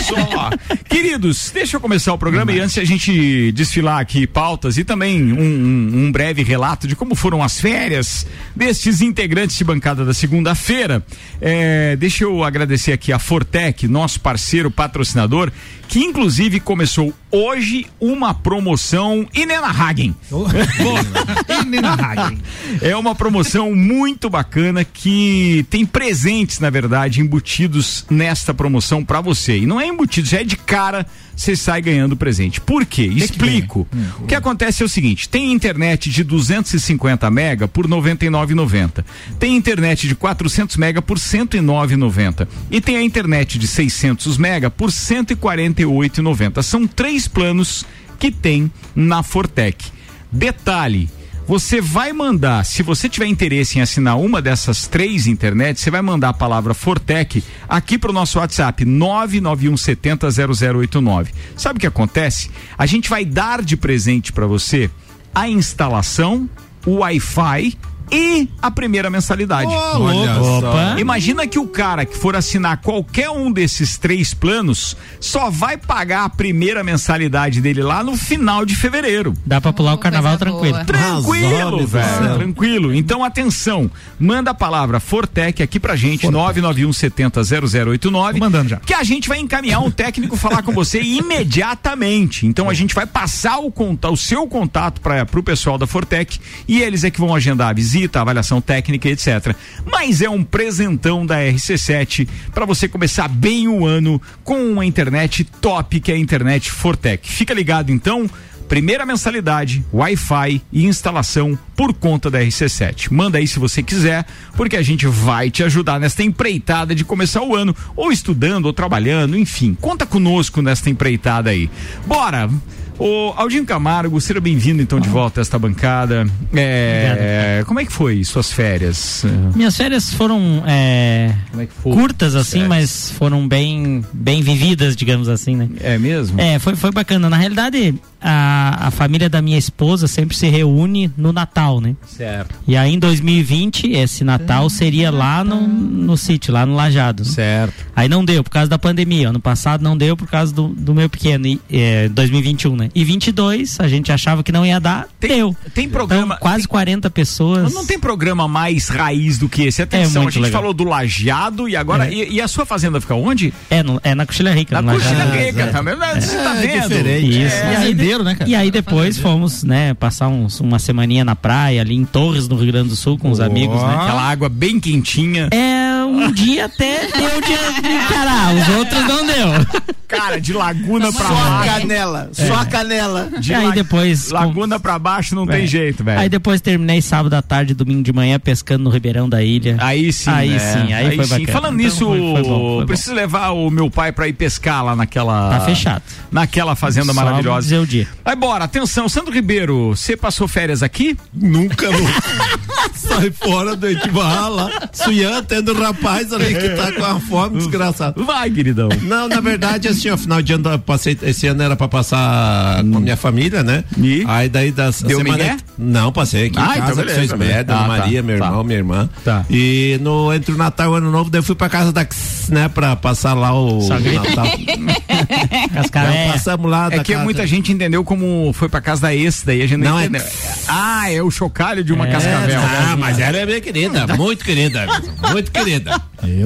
Só. 0.03 0.51
Queridos, 0.89 1.51
deixa 1.53 1.77
eu 1.77 1.81
começar 1.81 2.13
o 2.13 2.19
programa 2.19 2.53
e 2.53 2.61
antes 2.61 2.75
de 2.75 2.81
a 2.81 2.85
gente 2.85 3.53
desfilar 3.53 4.01
aqui 4.01 4.27
pautas 4.27 4.77
e 4.79 4.85
também 4.85 5.33
um, 5.33 5.41
um- 5.41 6.05
um 6.07 6.13
breve 6.13 6.43
relato 6.43 6.87
de 6.89 6.97
como 6.97 7.15
foram 7.15 7.43
as 7.43 7.61
férias 7.61 8.27
destes 8.55 9.01
integrantes 9.01 9.57
de 9.57 9.65
bancada 9.65 10.05
da 10.05 10.13
segunda-feira. 10.15 11.05
É, 11.41 11.95
deixa 11.97 12.25
eu 12.25 12.43
agradecer 12.45 12.93
aqui 12.93 13.13
a 13.13 13.19
Fortec, 13.19 13.87
nosso 13.87 14.21
parceiro 14.21 14.71
patrocinador, 14.71 15.51
que 15.89 16.01
inclusive 16.01 16.59
começou 16.61 17.13
hoje 17.31 17.87
uma 18.01 18.35
promoção 18.35 19.27
Inena 19.35 19.69
Hagen. 19.69 20.15
Nina 21.67 21.93
Hagen. 21.95 22.39
É 22.81 22.97
uma 22.97 23.15
promoção 23.15 23.75
muito 23.75 24.29
bacana 24.29 24.85
que 24.85 25.65
tem 25.71 25.85
presentes, 25.87 26.59
na 26.61 26.71
verdade, 26.71 27.21
embutidos 27.21 28.05
nesta 28.11 28.53
promoção 28.55 29.05
pra 29.05 29.21
você. 29.21 29.59
E 29.59 29.67
não 29.67 29.81
é 29.81 29.87
embutido, 29.87 30.35
é 30.35 30.43
de 30.45 30.56
cara, 30.57 31.07
você 31.35 31.55
sai 31.55 31.83
ganhando 31.83 32.17
presente. 32.17 32.61
Por 32.61 32.85
quê? 32.85 33.03
Explico. 33.03 33.87
O 34.21 34.27
que 34.27 34.35
acontece 34.35 34.83
é 34.83 34.87
o 34.87 34.89
seguinte: 34.89 35.29
tem 35.29 35.53
internet 35.53 36.11
de 36.11 36.25
250 36.25 37.31
mega 37.31 37.69
por 37.69 37.87
R$ 37.87 37.93
99,90. 37.93 39.05
Tem 39.39 39.57
internet 39.57 40.09
de 40.09 40.15
400 40.15 40.77
mega 40.77 41.03
por 41.03 41.19
R$ 41.19 41.23
109,90. 41.23 42.49
E 42.71 42.81
tem 42.81 42.97
a 42.97 43.03
internet 43.03 43.59
de 43.59 43.67
600 43.67 44.39
mega 44.39 44.71
por 44.71 44.89
R$ 44.89 44.95
148,90. 44.95 46.63
São 46.63 46.87
três 46.87 47.29
planos 47.29 47.85
que 48.19 48.31
tem 48.31 48.71
na 48.95 49.23
Fortec. 49.23 49.91
Detalhe. 50.31 51.09
Você 51.47 51.81
vai 51.81 52.13
mandar, 52.13 52.65
se 52.65 52.83
você 52.83 53.09
tiver 53.09 53.27
interesse 53.27 53.79
em 53.79 53.81
assinar 53.81 54.19
uma 54.19 54.43
dessas 54.43 54.89
três 54.89 55.29
internets, 55.29 55.81
você 55.81 55.93
vai 55.93 56.03
mandar 56.03 56.31
a 56.31 56.35
palavra 56.35 56.75
Fortec 56.75 57.45
aqui 57.69 57.97
pro 57.97 58.13
nosso 58.13 58.41
WhatsApp 58.41 58.85
991700089. 58.85 61.29
Sabe 61.57 61.77
o 61.77 61.81
que 61.81 61.87
acontece? 61.87 62.51
A 62.77 62.85
gente 62.85 63.09
vai 63.09 63.25
dar 63.25 63.63
de 63.63 63.77
presente 63.77 64.33
para 64.33 64.45
você 64.45 64.91
a 65.33 65.49
instalação, 65.49 66.51
o 66.85 66.97
Wi-Fi 66.97 67.79
e 68.11 68.49
a 68.61 68.71
primeira 68.71 69.11
mensalidade. 69.11 69.71
Olha 69.71 70.41
Opa. 70.41 70.97
Imagina 70.99 71.47
que 71.47 71.59
o 71.59 71.67
cara 71.67 72.05
que 72.05 72.17
for 72.17 72.37
assinar 72.37 72.79
qualquer 72.79 73.31
um 73.31 73.51
desses 73.51 73.99
três 73.99 74.33
planos 74.33 74.97
só 75.21 75.51
vai 75.51 75.77
pagar 75.77 76.25
a 76.25 76.29
primeira 76.29 76.83
mensalidade 76.85 77.61
dele 77.61 77.83
lá 77.83 78.03
no 78.03 78.17
final 78.17 78.65
de 78.65 78.77
fevereiro. 78.77 79.35
Dá 79.45 79.61
pra 79.61 79.73
pular 79.73 79.95
o 79.95 79.99
carnaval 79.99 80.39
tranquilo. 80.39 80.73
boa. 80.73 80.85
Tranquilo, 80.85 81.87
velho. 81.87 82.35
Tranquilo. 82.37 82.95
Então, 82.95 83.25
atenção. 83.25 83.91
Manda 84.19 84.51
a 84.53 84.55
palavra 84.55 85.01
Fortec 85.01 85.63
aqui 85.63 85.79
pra 85.81 85.97
gente, 85.97 86.27
991700089. 86.27 87.99
Tô 88.33 88.39
mandando 88.39 88.69
já. 88.69 88.77
Que 88.79 88.95
a 88.95 89.03
gente 89.03 89.29
vai 89.29 89.39
encaminhar 89.39 89.83
um 89.83 89.91
técnico 89.91 90.37
falar 90.37 90.63
com 90.63 90.73
você 90.73 91.01
imediatamente. 91.05 92.47
Então, 92.47 92.71
a 92.71 92.75
gente 92.75 92.95
vai 92.95 93.07
passar 93.07 93.59
o, 93.59 93.71
conta, 93.71 94.09
o 94.11 94.17
seu 94.17 94.47
contato 94.47 95.01
para 95.01 95.27
pro 95.27 95.43
pessoal 95.43 95.79
da 95.79 95.87
Fortec 95.87 96.39
e 96.69 96.81
eles 96.81 97.05
é 97.05 97.11
que 97.11 97.21
vão 97.21 97.35
agendar 97.35 97.71
a 97.71 97.73
visita, 97.73 97.96
a 98.05 98.21
avaliação 98.21 98.61
técnica, 98.61 99.09
etc. 99.09 99.55
Mas 99.91 100.21
é 100.21 100.29
um 100.29 100.45
presentão 100.45 101.25
da 101.25 101.37
RC7 101.39 102.29
para 102.53 102.67
você 102.67 102.89
começar 102.89 103.29
bem 103.29 103.69
o 103.69 103.87
ano 103.87 104.21
com 104.45 104.73
uma 104.73 104.85
internet 104.85 105.45
top 105.45 106.01
que 106.01 106.13
é 106.13 106.15
a 106.15 106.19
internet 106.19 106.71
Fortec. 106.71 107.29
Fica 107.31 107.55
ligado 107.55 107.91
então. 107.91 108.29
Primeira 108.69 109.07
mensalidade, 109.07 109.85
Wi-Fi 109.93 110.61
e 110.73 110.87
instalação 110.87 111.57
por 111.77 111.95
conta 111.95 112.29
da 112.29 112.41
RC7. 112.41 113.13
Manda 113.13 113.39
aí 113.39 113.47
se 113.47 113.61
você 113.61 113.81
quiser, 113.81 114.27
porque 114.57 114.77
a 114.77 114.83
gente 114.83 115.07
vai 115.07 115.53
te 115.53 115.63
ajudar 115.63 116.01
nesta 116.01 116.25
empreitada 116.25 116.93
de 116.93 117.05
começar 117.05 117.43
o 117.43 117.55
ano, 117.55 117.75
ou 117.95 118.11
estudando, 118.11 118.67
ou 118.67 118.73
trabalhando, 118.73 119.39
enfim. 119.39 119.77
Conta 119.81 120.05
conosco 120.05 120.61
nesta 120.61 120.91
empreitada 120.91 121.51
aí. 121.51 121.71
Bora! 122.07 122.51
Ô, 122.99 123.35
Aldinho 123.37 123.65
Camargo, 123.67 124.19
seja 124.21 124.41
bem-vindo 124.41 124.81
então 124.81 124.99
de 124.99 125.09
volta 125.09 125.41
a 125.41 125.43
esta 125.43 125.59
bancada. 125.59 126.27
É, 126.55 127.63
como 127.67 127.79
é 127.79 127.85
que 127.85 127.93
foi 127.93 128.25
suas 128.25 128.51
férias? 128.51 129.23
Minhas 129.55 129.77
férias 129.77 130.15
foram 130.15 130.63
é, 130.67 131.35
Como 131.51 131.63
é 131.63 131.67
que 131.67 131.73
foi? 131.75 131.93
curtas 131.93 132.35
assim, 132.35 132.61
Férias. 132.63 132.69
mas 132.69 133.11
foram 133.13 133.47
bem, 133.47 134.03
bem 134.15 134.41
vividas, 134.41 134.97
digamos 134.97 135.29
assim, 135.29 135.57
né? 135.57 135.69
É 135.81 135.99
mesmo? 135.99 136.41
É, 136.41 136.59
foi, 136.59 136.75
foi 136.75 136.91
bacana. 136.91 137.29
Na 137.29 137.37
realidade, 137.37 137.95
a, 138.21 138.87
a 138.89 138.91
família 138.91 139.29
da 139.29 139.41
minha 139.43 139.59
esposa 139.59 140.07
sempre 140.07 140.37
se 140.37 140.49
reúne 140.49 141.11
no 141.17 141.33
Natal, 141.33 141.81
né? 141.81 141.95
Certo. 142.07 142.55
E 142.67 142.77
aí 142.77 142.95
em 142.95 142.99
2020, 142.99 143.93
esse 143.93 144.25
Natal 144.25 144.69
seria 144.71 145.11
lá 145.11 145.43
no, 145.45 145.67
no 145.67 146.17
sítio, 146.17 146.53
lá 146.53 146.65
no 146.67 146.75
Lajado. 146.75 147.23
né? 147.25 147.29
Certo. 147.31 147.85
Aí 147.95 148.09
não 148.09 148.25
deu 148.25 148.43
por 148.43 148.51
causa 148.51 148.69
da 148.69 148.79
pandemia. 148.79 149.29
Ano 149.31 149.41
passado 149.41 149.83
não 149.83 149.97
deu 149.97 150.17
por 150.17 150.29
causa 150.29 150.53
do, 150.55 150.69
do 150.69 150.95
meu 150.95 151.09
pequeno, 151.09 151.47
e, 151.47 151.61
é, 151.71 152.09
2021, 152.09 152.77
né? 152.77 152.89
E 152.95 153.05
22, 153.05 153.81
a 153.81 153.89
gente 153.89 154.11
achava 154.13 154.43
que 154.43 154.53
não 154.53 154.65
ia 154.65 154.79
dar, 154.81 155.07
deu. 155.21 155.55
Tem 155.75 155.89
programa. 155.89 156.35
Então, 156.37 156.39
quase 156.39 156.67
40 156.69 157.09
pessoas. 157.11 157.63
Mas 157.65 157.75
Não 157.75 157.87
tem 157.87 157.99
programa 157.99 158.49
mais 158.49 158.89
raiz 158.89 159.39
do 159.39 159.49
que 159.49 159.63
esse. 159.65 159.83
Atenção, 159.83 160.23
É 160.23 160.27
a 160.27 160.31
gente 160.31 160.43
legal. 160.43 160.61
falou 160.61 160.75
do 160.75 160.85
lajeado 160.85 161.69
e 161.69 161.77
agora. 161.77 162.07
É. 162.09 162.13
E, 162.13 162.35
e 162.35 162.41
a 162.41 162.49
sua 162.49 162.65
fazenda 162.67 163.01
fica 163.01 163.15
onde? 163.15 163.53
É, 163.71 163.83
no- 163.83 164.01
é 164.03 164.15
na 164.15 164.25
Coxilha 164.27 164.53
Rica. 164.53 164.81
Na 164.81 164.93
Coxilha 164.95 165.19
Lajado. 165.25 165.37
Rica, 165.39 165.67
tá 165.69 165.83
vendo? 165.83 165.97
Você 166.21 166.37
tá 166.37 166.57
É 166.57 166.61
vendo? 166.67 166.83
diferente. 166.89 167.43
Isso. 167.47 167.57
É. 167.57 167.73
E, 167.73 167.77
aí, 167.77 167.95
Né, 168.25 168.35
cara? 168.35 168.49
e 168.51 168.55
aí 168.55 168.71
depois 168.71 169.19
fomos, 169.19 169.63
né, 169.65 169.93
passar 169.95 170.29
uns- 170.29 170.61
uma 170.61 170.79
semaninha 170.79 171.25
na 171.25 171.35
praia, 171.37 171.81
ali 171.81 171.95
em 171.95 172.05
Torres, 172.05 172.49
no 172.49 172.57
Rio 172.57 172.73
Grande 172.73 172.89
do 172.91 172.97
Sul, 172.97 173.19
com 173.19 173.31
os 173.31 173.41
amigos, 173.41 173.81
né? 173.83 173.95
Aquela 173.95 174.23
água 174.23 174.49
bem 174.49 174.79
quentinha. 174.81 175.49
É, 175.53 175.76
um 176.17 176.33
dia 176.33 176.67
até 176.67 177.07
deu 177.09 177.41
de 177.41 177.53
encarar, 177.93 178.55
os 178.55 178.69
outros 178.77 179.05
não 179.05 179.27
deu. 179.27 179.97
Cara, 180.09 180.41
de 180.41 180.53
laguna 180.53 181.13
pra 181.13 181.27
Só 181.27 181.35
a 181.35 181.51
baixo. 181.51 181.81
canela, 181.81 182.31
só 182.33 182.55
a 182.55 182.65
canela. 182.65 183.29
De 183.41 183.53
aí 183.53 183.67
la- 183.67 183.75
depois- 183.75 184.31
Laguna 184.31 184.79
pra 184.79 184.99
baixo 185.01 185.35
não 185.35 185.45
tem 185.47 185.65
É. 185.65 185.67
jeito, 185.67 186.05
velho. 186.05 186.21
Aí 186.21 186.29
depois 186.29 186.61
terminei 186.61 187.03
sábado 187.03 187.35
à 187.35 187.43
tarde, 187.43 187.75
domingo 187.75 188.03
de 188.05 188.13
manhã, 188.13 188.39
pescando 188.39 188.85
no 188.85 188.91
Ribeirão 188.91 189.29
da 189.29 189.43
Ilha. 189.43 189.77
Aí 189.81 190.13
sim. 190.13 190.31
Aí 190.31 190.51
né? 190.51 190.59
sim, 190.59 190.93
aí 190.93 191.17
foi 191.17 191.27
bacana. 191.27 191.53
Falando 191.53 191.81
Então 191.81 191.87
nisso, 191.91 192.07
foi- 192.07 192.21
foi 192.21 192.43
bom, 192.45 192.77
foi 192.79 192.87
preciso 192.87 193.15
levar 193.15 193.51
o 193.51 193.69
meu 193.69 193.91
pai 193.91 194.13
pra 194.13 194.29
ir 194.29 194.33
pescar 194.35 194.85
lá 194.85 194.95
naquela. 194.95 195.51
Tá 195.51 195.61
fechado. 195.65 196.03
Naquela 196.31 196.77
fazenda 196.77 197.07
Só 197.07 197.15
maravilhosa. 197.15 197.63
dizer 197.63 197.79
o 197.79 197.87
dia. 197.87 198.07
Vai 198.25 198.37
bora, 198.37 198.65
atenção, 198.65 199.09
Sandro 199.09 199.33
Ribeiro, 199.33 199.89
você 199.97 200.17
passou 200.17 200.47
férias 200.47 200.85
aqui? 200.85 201.17
Nunca, 201.35 201.91
nunca. 201.91 202.23
Sai 202.95 203.31
fora 203.31 203.75
do 203.77 203.89
Etibarra 203.89 204.49
lá. 204.49 204.71
Suian, 204.93 205.43
tendo 205.43 205.73
um 205.73 205.79
rapaz 206.07 206.33
ali 206.33 206.55
que 206.55 206.69
tá 206.71 206.93
com 206.93 207.01
uma 207.03 207.21
fome 207.21 207.59
desgraçada. 207.59 208.23
Vai, 208.23 208.51
queridão. 208.51 208.89
Não, 209.03 209.29
na 209.29 209.41
verdade, 209.41 209.89
assim, 209.89 210.09
ó, 210.11 210.17
final 210.17 210.41
de 210.41 210.53
ano 210.53 210.71
eu 210.71 210.79
passei, 210.79 211.19
esse 211.23 211.47
ano 211.47 211.63
era 211.63 211.77
pra 211.77 211.89
passar 211.89 212.83
com 212.85 212.97
a 212.99 213.01
minha 213.01 213.17
família, 213.17 213.63
né? 213.63 213.85
E? 213.99 214.25
Aí 214.27 214.49
daí 214.49 214.71
das 214.71 215.03
Deu 215.03 215.23
migué? 215.23 215.57
Não, 215.79 216.11
passei 216.13 216.47
aqui 216.47 216.59
Ah, 216.59 216.63
em 216.63 216.71
então 216.73 216.81
casa 216.97 217.03
com 217.03 217.09
beleza, 217.09 217.37
Dona 217.37 217.61
Ah, 217.61 217.65
tá, 217.83 217.87
Maria, 217.89 218.23
meu 218.23 218.39
tá. 218.39 218.47
irmão, 218.47 218.65
minha 218.65 218.79
irmã. 218.79 219.09
Tá. 219.25 219.45
E 219.51 219.99
no, 220.01 220.33
entre 220.33 220.53
o 220.55 220.57
Natal 220.57 220.87
e 220.87 220.91
o 220.91 220.95
Ano 220.95 221.11
Novo, 221.11 221.29
daí 221.31 221.39
eu 221.41 221.43
fui 221.43 221.55
pra 221.55 221.69
casa 221.69 221.93
da 221.93 222.03
X, 222.03 222.49
né, 222.49 222.69
pra 222.69 222.97
passar 222.97 223.35
lá 223.35 223.53
o 223.53 223.81
Sogrita. 223.83 224.23
Natal. 224.23 224.47
Cascavel. 225.75 226.13
Então, 226.15 226.33
passamos 226.33 226.71
lá 226.71 226.89
É 226.91 226.99
que 227.01 227.13
casa- 227.13 227.25
muita 227.25 227.47
gente 227.47 227.73
entendeu 227.73 228.03
como 228.05 228.53
foi 228.55 228.69
pra 228.69 228.81
casa 228.81 229.03
da 229.03 229.15
ex, 229.15 229.43
daí 229.45 229.63
a 229.63 229.67
gente 229.67 229.79
não, 229.79 229.93
Não, 229.93 229.99
é- 230.01 230.05
entendeu. 230.07 230.27
Ah, 230.69 231.11
é 231.13 231.23
o 231.23 231.31
chocalho 231.31 231.85
de 231.85 231.93
uma 231.93 232.07
É, 232.07 232.11
cascavel. 232.13 232.61
Ah, 232.61 232.97
mas 232.99 233.19
ela 233.19 233.37
é 233.37 233.47
bem 233.47 233.61
querida, 233.61 234.07
muito 234.17 234.45
querida, 234.45 234.87
muito 235.31 235.51
querida. 235.51 235.96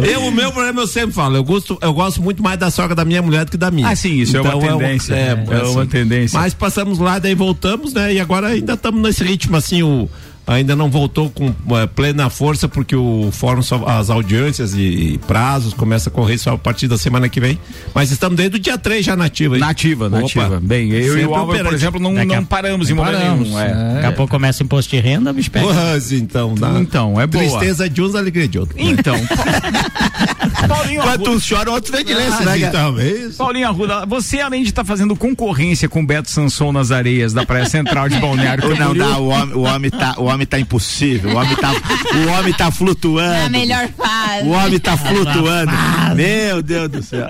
Eu, 0.05 0.25
o 0.25 0.33
meu 0.33 0.53
problema 0.53 0.83
eu 0.83 0.87
sempre 0.87 1.13
falo, 1.13 1.37
eu 1.37 1.45
gosto, 1.45 1.79
eu 1.81 1.93
gosto 1.95 2.21
muito 2.23 2.43
mais 2.43 2.59
da 2.59 2.71
sogra 2.71 2.95
da 2.95 3.05
minha 3.05 3.23
mulher 3.23 3.45
do 3.45 3.51
que 3.51 3.57
da 3.57 3.71
minha. 3.71 3.89
Ah, 3.89 3.97
sim, 3.97 4.15
isso 4.15 4.37
é 4.37 4.41
uma 4.41 4.61
tendência. 4.61 5.15
É, 5.15 5.35
É 5.49 5.63
uma 5.63 5.87
tendência. 5.87 6.39
Mas 6.39 6.53
passamos 6.55 6.99
lá, 6.99 7.19
daí 7.19 7.35
voltamos, 7.35 7.95
né? 7.95 8.13
E 8.15 8.21
agora 8.21 8.49
ainda 8.49 8.75
estamos 8.75 9.01
nesse 9.01 9.25
ritmo 9.25 9.57
assim, 9.57 9.83
o 9.83 10.09
ainda 10.47 10.75
não 10.75 10.91
voltou 10.91 11.31
com 11.31 11.49
eh, 11.77 11.87
plena 11.87 12.29
força 12.29 12.69
porque 12.69 12.97
o 12.97 13.29
fórum 13.33 13.63
só, 13.63 13.85
as 13.87 14.11
audiências 14.11 14.75
e, 14.75 14.81
e 15.15 15.19
prazos 15.19 15.73
começa 15.75 16.09
a 16.11 16.13
correr 16.13 16.39
só 16.39 16.53
a 16.55 16.59
partir 16.59 16.89
da 16.89 16.99
semana 16.99 17.29
que 17.29 17.41
vem. 17.41 17.59
Mas 17.95 18.11
estamos 18.11 18.37
desde 18.37 18.57
o 18.57 18.59
dia 18.61 18.77
3 18.77 19.05
já 19.07 19.15
nativa. 19.17 19.55
hein? 19.55 19.61
Nativa, 19.61 20.07
Opa. 20.09 20.21
nativa. 20.21 20.61
Bem, 20.63 20.91
eu 20.91 20.99
e 21.01 21.05
Sempre 21.09 21.25
o 21.27 21.35
Álvaro, 21.35 21.47
por 21.47 21.55
operante. 21.55 21.75
exemplo, 21.75 22.01
não, 22.01 22.15
Daqui 22.15 22.33
a- 22.33 22.37
não 22.37 22.45
paramos 22.45 22.91
em 22.91 22.95
momento 22.95 23.19
nenhum. 23.19 23.59
É. 23.59 23.71
é. 23.71 23.95
Daqui 23.95 24.07
a 24.07 24.13
pouco 24.13 24.31
começa 24.33 24.63
o 24.63 24.67
imposto 24.67 24.91
de 24.91 25.01
renda, 25.01 25.33
bicho 25.33 25.51
pega. 25.51 25.67
Porras, 25.67 26.11
então, 26.13 26.55
dá. 26.55 26.71
Então, 26.81 27.21
é 27.21 27.27
boa. 27.27 27.45
Tristeza 27.45 27.89
de 27.89 28.03
uns, 28.03 28.15
alegria 28.15 28.49
de 28.49 28.59
outros. 28.59 28.79
Então. 28.81 29.15
Paulinho 30.69 31.01
Enquanto 31.01 31.21
Arruda, 31.21 31.31
uns 31.31 31.45
choram, 31.45 31.73
outros 31.73 31.95
vêm 31.95 32.05
de 32.05 32.15
lenço, 32.15 32.43
né, 32.45 32.59
cara? 32.59 32.73
talvez. 32.73 33.37
Paulinho 33.37 33.69
Arruda, 33.69 34.07
você 34.07 34.41
além 34.41 34.63
de 34.63 34.71
estar 34.71 34.85
fazendo 34.85 35.17
concorrência 35.17 35.89
com 35.89 36.05
Beto 36.05 36.31
Sanson 36.31 36.73
nas 36.73 36.91
areias 36.91 37.33
da 37.33 37.45
Praia 37.45 37.67
Central 37.67 38.09
de 38.09 38.19
Balneário 38.19 38.65
Ou 38.69 38.71
não 38.71 38.77
Camboriú, 38.77 39.05
dá, 39.05 39.19
o 39.19 39.29
homem, 39.29 39.55
o 39.55 39.61
homem 39.63 39.91
tá, 39.91 40.15
o 40.19 40.25
homem 40.25 40.47
tá 40.47 40.59
impossível, 40.59 41.31
o 41.31 41.37
homem 41.37 41.57
tá, 41.57 41.73
o 41.73 42.29
homem 42.31 42.53
tá 42.53 42.71
flutuando. 42.71 43.47
A 43.47 43.49
melhor 43.49 43.89
fase. 43.89 44.49
O 44.49 44.51
homem 44.51 44.79
tá 44.79 44.97
flutuando. 44.97 45.73
Meu 46.15 46.63
Deus 46.63 46.89
do 46.89 47.03
céu. 47.03 47.29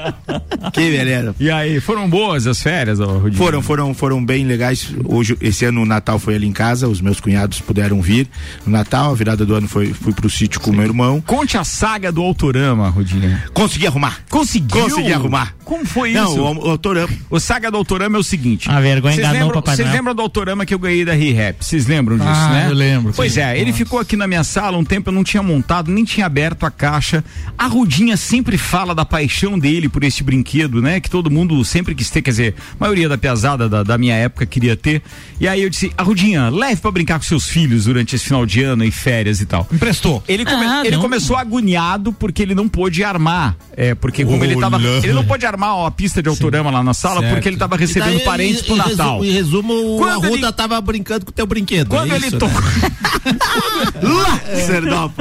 Que 0.72 0.90
beleza. 0.90 1.34
E 1.38 1.50
aí, 1.50 1.80
foram 1.80 2.08
boas 2.08 2.46
as 2.46 2.60
férias, 2.60 2.98
Rudinho? 2.98 3.34
Foram, 3.34 3.62
foram, 3.62 3.94
foram 3.94 4.24
bem 4.24 4.44
legais. 4.44 4.88
Hoje, 5.04 5.36
esse 5.40 5.64
ano 5.64 5.82
o 5.82 5.86
Natal 5.86 6.18
foi 6.18 6.34
ali 6.34 6.46
em 6.46 6.52
casa, 6.52 6.88
os 6.88 7.00
meus 7.00 7.20
cunhados 7.20 7.60
puderam 7.60 8.00
vir 8.00 8.28
no 8.64 8.72
Natal, 8.72 9.12
a 9.12 9.14
virada 9.14 9.44
do 9.44 9.54
ano 9.54 9.68
foi, 9.68 9.92
fui 9.92 10.12
pro 10.12 10.28
sítio 10.28 10.60
com 10.60 10.70
o 10.70 10.74
meu 10.74 10.84
irmão. 10.84 11.22
Conte 11.26 11.56
a 11.56 11.64
saga 11.64 12.10
do 12.10 12.22
Autorama, 12.22 12.88
Rudinho. 12.88 13.19
Consegui 13.52 13.86
arrumar. 13.86 14.20
Conseguiu? 14.28 14.82
Consegui 14.82 15.12
arrumar. 15.12 15.54
Como 15.64 15.84
foi 15.86 16.12
Não, 16.12 16.24
isso? 16.32 16.40
o, 16.42 16.66
o 16.66 16.70
Autorama. 16.70 17.08
O 17.28 17.38
Saga 17.38 17.70
do 17.70 17.76
Autorama 17.76 18.16
é 18.16 18.20
o 18.20 18.24
seguinte. 18.24 18.68
A 18.70 18.80
vergonha 18.80 19.14
enganou 19.16 19.32
lembram, 19.34 19.54
Papai 19.62 19.76
Vocês 19.76 19.90
lembram 19.92 20.14
do 20.14 20.22
Autorama 20.22 20.66
que 20.66 20.74
eu 20.74 20.78
ganhei 20.78 21.04
da 21.04 21.12
ReHap? 21.12 21.64
Vocês 21.64 21.86
lembram 21.86 22.16
disso, 22.16 22.28
Ah, 22.28 22.48
né? 22.50 22.66
eu 22.68 22.74
lembro, 22.74 23.12
Pois 23.14 23.34
sim. 23.34 23.40
é, 23.40 23.58
ele 23.58 23.72
ficou 23.72 23.98
aqui 24.00 24.16
na 24.16 24.26
minha 24.26 24.42
sala 24.42 24.76
um 24.78 24.84
tempo, 24.84 25.10
eu 25.10 25.14
não 25.14 25.22
tinha 25.22 25.42
montado, 25.42 25.90
nem 25.90 26.04
tinha 26.04 26.26
aberto 26.26 26.64
a 26.66 26.70
caixa. 26.70 27.24
A 27.56 27.66
Rudinha 27.66 28.16
sempre 28.16 28.56
fala 28.58 28.94
da 28.94 29.04
paixão 29.04 29.58
dele 29.58 29.88
por 29.88 30.02
este 30.02 30.22
brinquedo, 30.24 30.82
né? 30.82 30.98
Que 31.00 31.08
todo 31.08 31.30
mundo 31.30 31.64
sempre 31.64 31.94
quis 31.94 32.10
ter, 32.10 32.22
quer 32.22 32.30
dizer, 32.30 32.54
a 32.72 32.76
maioria 32.80 33.08
da 33.08 33.16
piazada 33.18 33.68
da, 33.68 33.82
da 33.82 33.96
minha 33.96 34.14
época 34.14 34.44
queria 34.46 34.76
ter. 34.76 35.02
E 35.38 35.46
aí 35.46 35.62
eu 35.62 35.70
disse, 35.70 35.92
a 35.96 36.02
Rudinha, 36.02 36.48
leve 36.48 36.80
pra 36.80 36.90
brincar 36.90 37.18
com 37.18 37.24
seus 37.24 37.46
filhos 37.48 37.84
durante 37.84 38.16
esse 38.16 38.24
final 38.24 38.44
de 38.44 38.62
ano 38.62 38.84
e 38.84 38.90
férias 38.90 39.40
e 39.40 39.46
tal. 39.46 39.68
Emprestou. 39.72 40.22
Ele, 40.26 40.44
come- 40.44 40.66
Ah, 40.66 40.82
ele 40.84 40.96
não. 40.96 41.02
começou 41.02 41.36
agoniado 41.36 42.12
porque 42.12 42.42
ele 42.42 42.54
não 42.54 42.68
pôde 42.68 43.04
armar. 43.10 43.56
É, 43.76 43.94
porque 43.94 44.24
como 44.24 44.42
ele 44.44 44.58
tava. 44.58 44.80
Ele 44.80 45.12
não 45.12 45.24
pôde 45.24 45.44
armar 45.44 45.74
ó, 45.76 45.86
a 45.86 45.90
pista 45.90 46.22
de 46.22 46.28
autorama 46.28 46.70
lá 46.70 46.82
na 46.82 46.94
sala 46.94 47.22
porque 47.22 47.48
ele 47.48 47.56
tava 47.56 47.76
recebendo 47.76 48.12
E 48.12 48.16
daí, 48.16 48.24
parentes 48.24 48.62
em- 48.62 48.64
pro 48.64 48.74
em 48.74 48.78
Natal. 48.78 49.24
Em 49.24 49.30
resumo, 49.32 49.72
o 49.74 49.98
Quando 49.98 50.24
Arruda 50.24 50.46
ele- 50.46 50.52
tava 50.52 50.80
brincando 50.80 51.24
com 51.26 51.30
o 51.30 51.34
teu 51.34 51.46
brinquedo. 51.46 51.88
Quando 51.88 52.12
é 52.12 52.16
ele 52.16 52.30
tocou. 52.30 52.60
né? 52.60 52.90
Lá. 54.02 55.12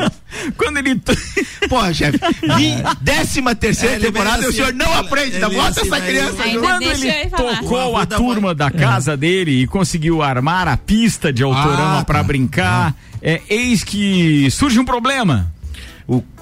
Quando 0.58 0.78
ele. 0.78 0.96
Porra, 1.70 1.94
chefe. 1.94 2.18
vim 2.58 2.76
Décima 3.02 3.54
terceira 3.56 3.96
É, 3.96 4.00
temporada 4.00 4.44
e 4.44 4.48
o 4.48 4.54
senhor 4.54 4.70
assim, 4.70 4.78
não 4.78 4.94
aprende. 4.94 5.32
ele 5.36 5.40
Não 5.40 5.50
veio 5.50 5.62
bota 5.62 5.82
assim, 5.82 5.90
essa 5.90 6.00
daí 6.00 6.10
criança 6.10 6.44
junto. 6.50 6.60
Quando 6.60 6.82
ele 6.84 7.30
tocou 7.30 7.98
a 7.98 8.06
turma 8.06 8.56
da 8.56 8.72
casa 8.72 9.18
dele 9.18 9.62
e 9.64 9.68
conseguiu 9.68 10.22
armar 10.22 10.68
a 10.68 10.78
pista 10.78 11.32
de 11.34 11.44
autorama 11.44 12.00
Ah, 12.00 12.06
pra 12.06 12.20
tá. 12.20 12.24
brincar, 12.24 12.96
é, 13.22 13.42
eis 13.50 13.84
que 13.84 14.50
surge 14.52 14.80
um 14.80 14.86
problema. 14.86 15.52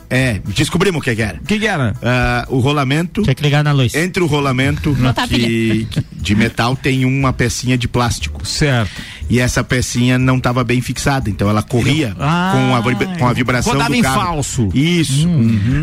É, 0.10 0.40
descobrimos 0.56 1.02
o 1.02 1.04
que 1.04 1.14
que 1.16 1.22
era. 1.22 1.38
O 1.38 1.46
que, 1.46 1.60
que 1.60 1.68
era? 1.68 1.94
Ah, 2.02 2.46
o 2.50 2.60
rolamento. 2.60 3.24
Tinha 3.24 3.36
que 3.36 3.44
ligar 3.44 3.64
na 3.64 3.72
luz. 3.74 3.94
Entre 3.94 4.24
o 4.24 4.26
rolamento 4.26 4.96
a 5.16 5.28
que, 5.28 5.86
que- 5.92 6.04
de 6.14 6.36
metal 6.36 6.76
tem 6.78 7.04
uma 7.04 7.34
pecinha 7.34 7.78
de 7.78 7.88
plástico. 7.90 8.46
Certo. 8.48 8.90
E 9.30 9.40
essa 9.40 9.64
pecinha 9.66 10.18
não 10.18 10.38
estava 10.38 10.64
bem 10.64 10.80
fixada, 10.82 11.30
então 11.30 11.50
ela 11.50 11.62
corria 11.62 12.16
Ah, 12.18 12.52
com, 12.54 12.76
a, 12.76 13.18
com 13.18 13.28
a 13.28 13.34
vibração 13.34 13.74
rodava 13.74 13.90
do 13.90 13.96
em 13.96 14.02
carro. 14.02 14.22
falso. 14.22 14.70
Isso. 14.74 15.28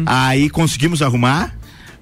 Aí 0.07 0.49
conseguimos 0.49 1.03
arrumar, 1.03 1.55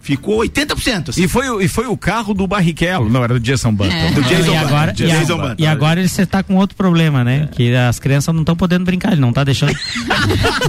ficou 0.02 0.40
80%. 0.40 1.08
Assim. 1.10 1.22
E 1.22 1.28
foi, 1.28 1.48
o- 1.48 1.60
e 1.60 1.68
foi 1.68 1.86
o 1.86 1.96
carro 1.96 2.34
do 2.34 2.46
Barrichello. 2.46 3.08
Não, 3.08 3.22
era 3.24 3.34
do 3.34 3.40
Jason 3.40 3.72
Button. 3.72 3.92
É. 3.94 4.10
Do 4.10 4.22
Jason 4.22 4.34
e 4.52 4.54
Button. 4.56 4.66
agora, 4.66 4.90
e, 4.90 4.94
Jason 4.94 5.32
a- 5.34 5.36
Button. 5.48 5.62
e 5.62 5.66
agora 5.66 6.00
ele 6.00 6.08
você 6.08 6.26
tá 6.26 6.42
com 6.42 6.56
outro 6.56 6.76
problema, 6.76 7.22
né? 7.24 7.48
Que 7.52 7.74
as 7.74 7.98
crianças 7.98 8.34
não 8.34 8.42
estão 8.42 8.56
podendo 8.56 8.84
brincar, 8.84 9.12
ele 9.12 9.20
não 9.20 9.32
tá 9.32 9.44
deixando. 9.44 9.72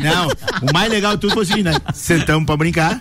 Não, 0.01 0.27
o 0.69 0.73
mais 0.73 0.89
legal 0.91 1.15
de 1.15 1.21
tudo 1.21 1.33
foi 1.33 1.43
assim, 1.43 1.63
né? 1.63 1.73
Sentamos 1.93 2.45
pra 2.45 2.55
brincar. 2.57 2.99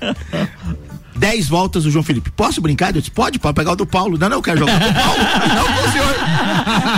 Dez 1.14 1.46
voltas 1.48 1.84
o 1.84 1.90
João 1.90 2.02
Felipe. 2.02 2.30
Posso 2.30 2.60
brincar? 2.60 2.94
Eu 2.94 3.00
disse, 3.00 3.10
pode, 3.10 3.38
pode 3.38 3.54
pegar 3.54 3.72
o 3.72 3.76
do 3.76 3.86
Paulo. 3.86 4.16
Não, 4.18 4.28
não, 4.28 4.38
eu 4.38 4.42
quero 4.42 4.58
jogar 4.58 4.80
com 4.80 4.88
o 4.88 4.94
Paulo. 4.94 5.18
Não 5.54 5.66
com 5.74 5.88
o 5.88 5.92
senhor. 5.92 6.14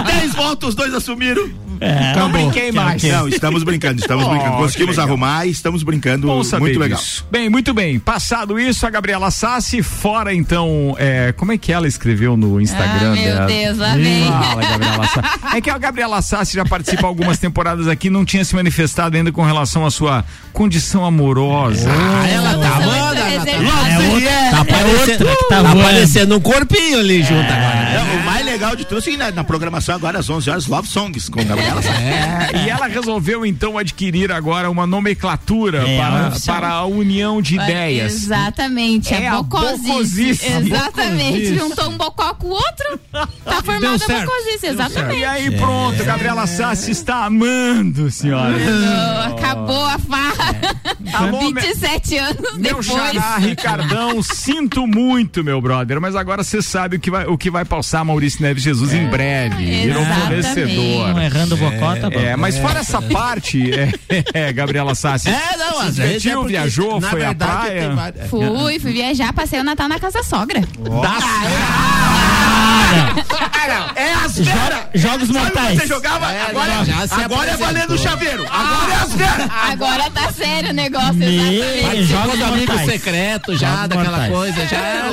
Dez 0.06 0.34
voltas, 0.34 0.68
os 0.70 0.74
dois 0.74 0.94
assumiram. 0.94 1.48
É, 1.80 2.14
Não 2.16 2.30
brinquei 2.30 2.72
mais. 2.72 3.02
Não, 3.02 3.28
estamos 3.28 3.62
brincando, 3.62 4.00
estamos 4.00 4.24
Oh, 4.26 4.30
brincando. 4.30 4.56
Conseguimos 4.56 4.98
arrumar 4.98 5.46
e 5.46 5.50
estamos 5.50 5.82
brincando 5.82 6.26
Bom 6.26 6.42
saber 6.44 6.60
muito 6.62 6.78
legal. 6.78 6.98
disso. 6.98 7.26
Bem, 7.30 7.48
muito 7.48 7.72
bem. 7.74 7.98
Passado 7.98 8.58
isso, 8.58 8.86
a 8.86 8.90
Gabriela 8.90 9.30
Sassi, 9.30 9.82
fora 9.82 10.32
então, 10.34 10.94
é, 10.98 11.32
como 11.32 11.52
é 11.52 11.58
que 11.58 11.72
ela 11.72 11.86
escreveu 11.88 12.36
no 12.36 12.60
Instagram 12.60 13.12
Ah, 13.12 13.14
meu 13.14 13.24
dela? 13.24 13.46
Deus. 13.46 13.78
Fala, 13.78 14.62
Gabriela 14.62 15.06
Sassi. 15.08 15.56
É 15.56 15.60
que 15.60 15.70
a 15.70 15.78
Gabriela 15.78 16.22
Sassi 16.22 16.54
já 16.54 16.64
participa 16.64 17.06
algumas 17.06 17.38
temporadas 17.38 17.88
aqui, 17.88 18.10
não 18.10 18.24
tinha 18.24 18.44
se 18.44 18.54
manifestado 18.54 19.16
ainda 19.16 19.30
com 19.32 19.42
relação 19.42 19.84
à 19.84 19.90
sua 19.90 20.24
condição 20.52 21.04
amorosa. 21.04 21.90
Ah, 21.90 22.28
ela 22.28 22.50
tá, 22.58 22.80
manda, 22.80 23.20
ela 23.20 23.44
tá. 23.44 23.50
é 23.88 23.98
outra, 24.08 24.30
Tá 24.50 25.60
aparecendo, 25.60 26.28
tá 26.30 26.36
um 26.36 26.40
corpinho 26.40 26.98
ali 26.98 27.22
junto 27.22 27.42
agora. 27.52 27.74
né? 27.74 28.20
o 28.20 28.24
mais 28.24 28.44
legal 28.44 28.76
de 28.76 28.84
tudo 28.84 28.98
é 29.00 29.02
que 29.02 29.16
na, 29.16 29.30
na 29.30 29.44
programação 29.44 29.94
agora 29.94 30.18
às 30.18 30.28
11 30.30 30.50
horas 30.50 30.66
Love 30.66 30.88
Songs 30.88 31.28
com 31.28 31.42
Gabriela 31.44 31.63
Sassi. 31.82 31.88
É, 31.88 32.50
e 32.66 32.70
ela 32.70 32.86
resolveu 32.86 33.44
então 33.46 33.78
adquirir 33.78 34.30
agora 34.32 34.70
uma 34.70 34.86
nomenclatura 34.86 35.88
É, 35.88 35.96
para, 35.98 36.32
para 36.46 36.68
a 36.70 36.84
união 36.84 37.40
de 37.42 37.54
ideias. 37.56 38.12
Exatamente, 38.14 39.12
É 39.14 39.28
a 39.28 39.36
bocosice. 39.42 39.82
bocosice. 39.88 40.46
Exatamente. 40.46 41.32
Bocosice. 41.32 41.58
Juntou 41.58 41.88
um 41.90 41.96
bocó 41.96 42.34
com 42.34 42.48
o 42.48 42.50
outro, 42.50 42.98
tá 43.44 43.62
formada 43.62 43.94
a 44.04 44.08
bocosice, 44.20 44.66
exatamente. 44.66 45.20
E 45.20 45.24
aí 45.24 45.50
pronto, 45.52 46.04
Gabriela 46.04 46.46
Sassi 46.46 46.90
está 46.90 47.24
amando, 47.24 48.10
senhora. 48.10 48.54
Oh, 48.56 49.34
acabou 49.34 49.84
a 49.84 49.98
farra. 49.98 50.54
Alô, 51.12 51.50
me- 51.50 51.60
27 51.60 52.16
anos 52.18 52.36
Meu 52.56 52.80
depois. 52.80 52.86
xará, 52.86 53.36
Ricardão, 53.38 54.22
sinto 54.22 54.86
muito, 54.86 55.44
meu 55.44 55.60
brother, 55.60 56.00
mas 56.00 56.16
agora 56.16 56.42
você 56.42 56.60
sabe 56.60 56.96
o 56.96 57.00
que 57.00 57.10
vai, 57.10 57.26
o 57.26 57.38
que 57.38 57.50
vai 57.50 57.64
passar 57.64 58.04
Maurício 58.04 58.42
Neves 58.42 58.62
Jesus 58.62 58.92
em 58.92 59.06
breve. 59.08 59.64
Virou 59.64 60.02
Exatamente. 60.02 60.22
fornecedor. 60.24 61.22
Errando 61.22 61.53
o 61.54 61.56
bocó, 61.56 61.96
tá 61.96 62.10
bom. 62.10 62.18
É, 62.18 62.36
mas 62.36 62.58
fora 62.58 62.80
essa 62.80 63.00
parte, 63.00 63.70
é, 63.72 63.92
é, 64.48 64.52
Gabriela 64.52 64.94
Sassi. 64.94 65.28
É, 65.28 65.56
não, 65.56 65.80
às 65.80 65.96
vezes. 65.96 66.26
é 66.26 66.44
viajou, 66.44 67.00
na 67.00 67.10
foi 67.10 67.22
à 67.22 67.28
verdade, 67.28 67.66
praia. 67.66 68.28
Fui, 68.28 68.78
fui 68.78 68.92
viajar, 68.92 69.32
passei 69.32 69.60
o 69.60 69.64
Natal 69.64 69.88
na 69.88 69.98
casa 69.98 70.22
da 72.68 73.24
sogra. 73.24 73.92
É 73.96 74.12
as 74.12 74.36
veras! 74.38 74.78
Jogos 74.94 75.28
mortais. 75.28 75.78
você 75.80 75.86
jogava? 75.86 76.26
agora 76.26 76.84
já 76.84 77.06
se 77.06 77.22
agora 77.22 77.50
é 77.50 77.56
valendo 77.56 77.94
o 77.94 77.98
chaveiro. 77.98 78.44
Agora 78.50 78.92
é 78.92 78.96
as 78.96 79.12
veras! 79.14 79.50
Agora 79.70 80.10
tá 80.10 80.32
sério 80.32 80.70
o 80.70 80.72
negócio, 80.72 81.14
Me- 81.14 81.26
exatamente. 81.60 82.04
Jogos 82.04 82.38
do 82.38 82.44
amigo 82.44 82.72
mortais. 82.72 82.90
secreto 82.90 83.56
já, 83.56 83.68
Jogos 83.70 83.88
daquela 83.88 84.10
mortais. 84.18 84.32
coisa, 84.32 84.66
já. 84.66 85.04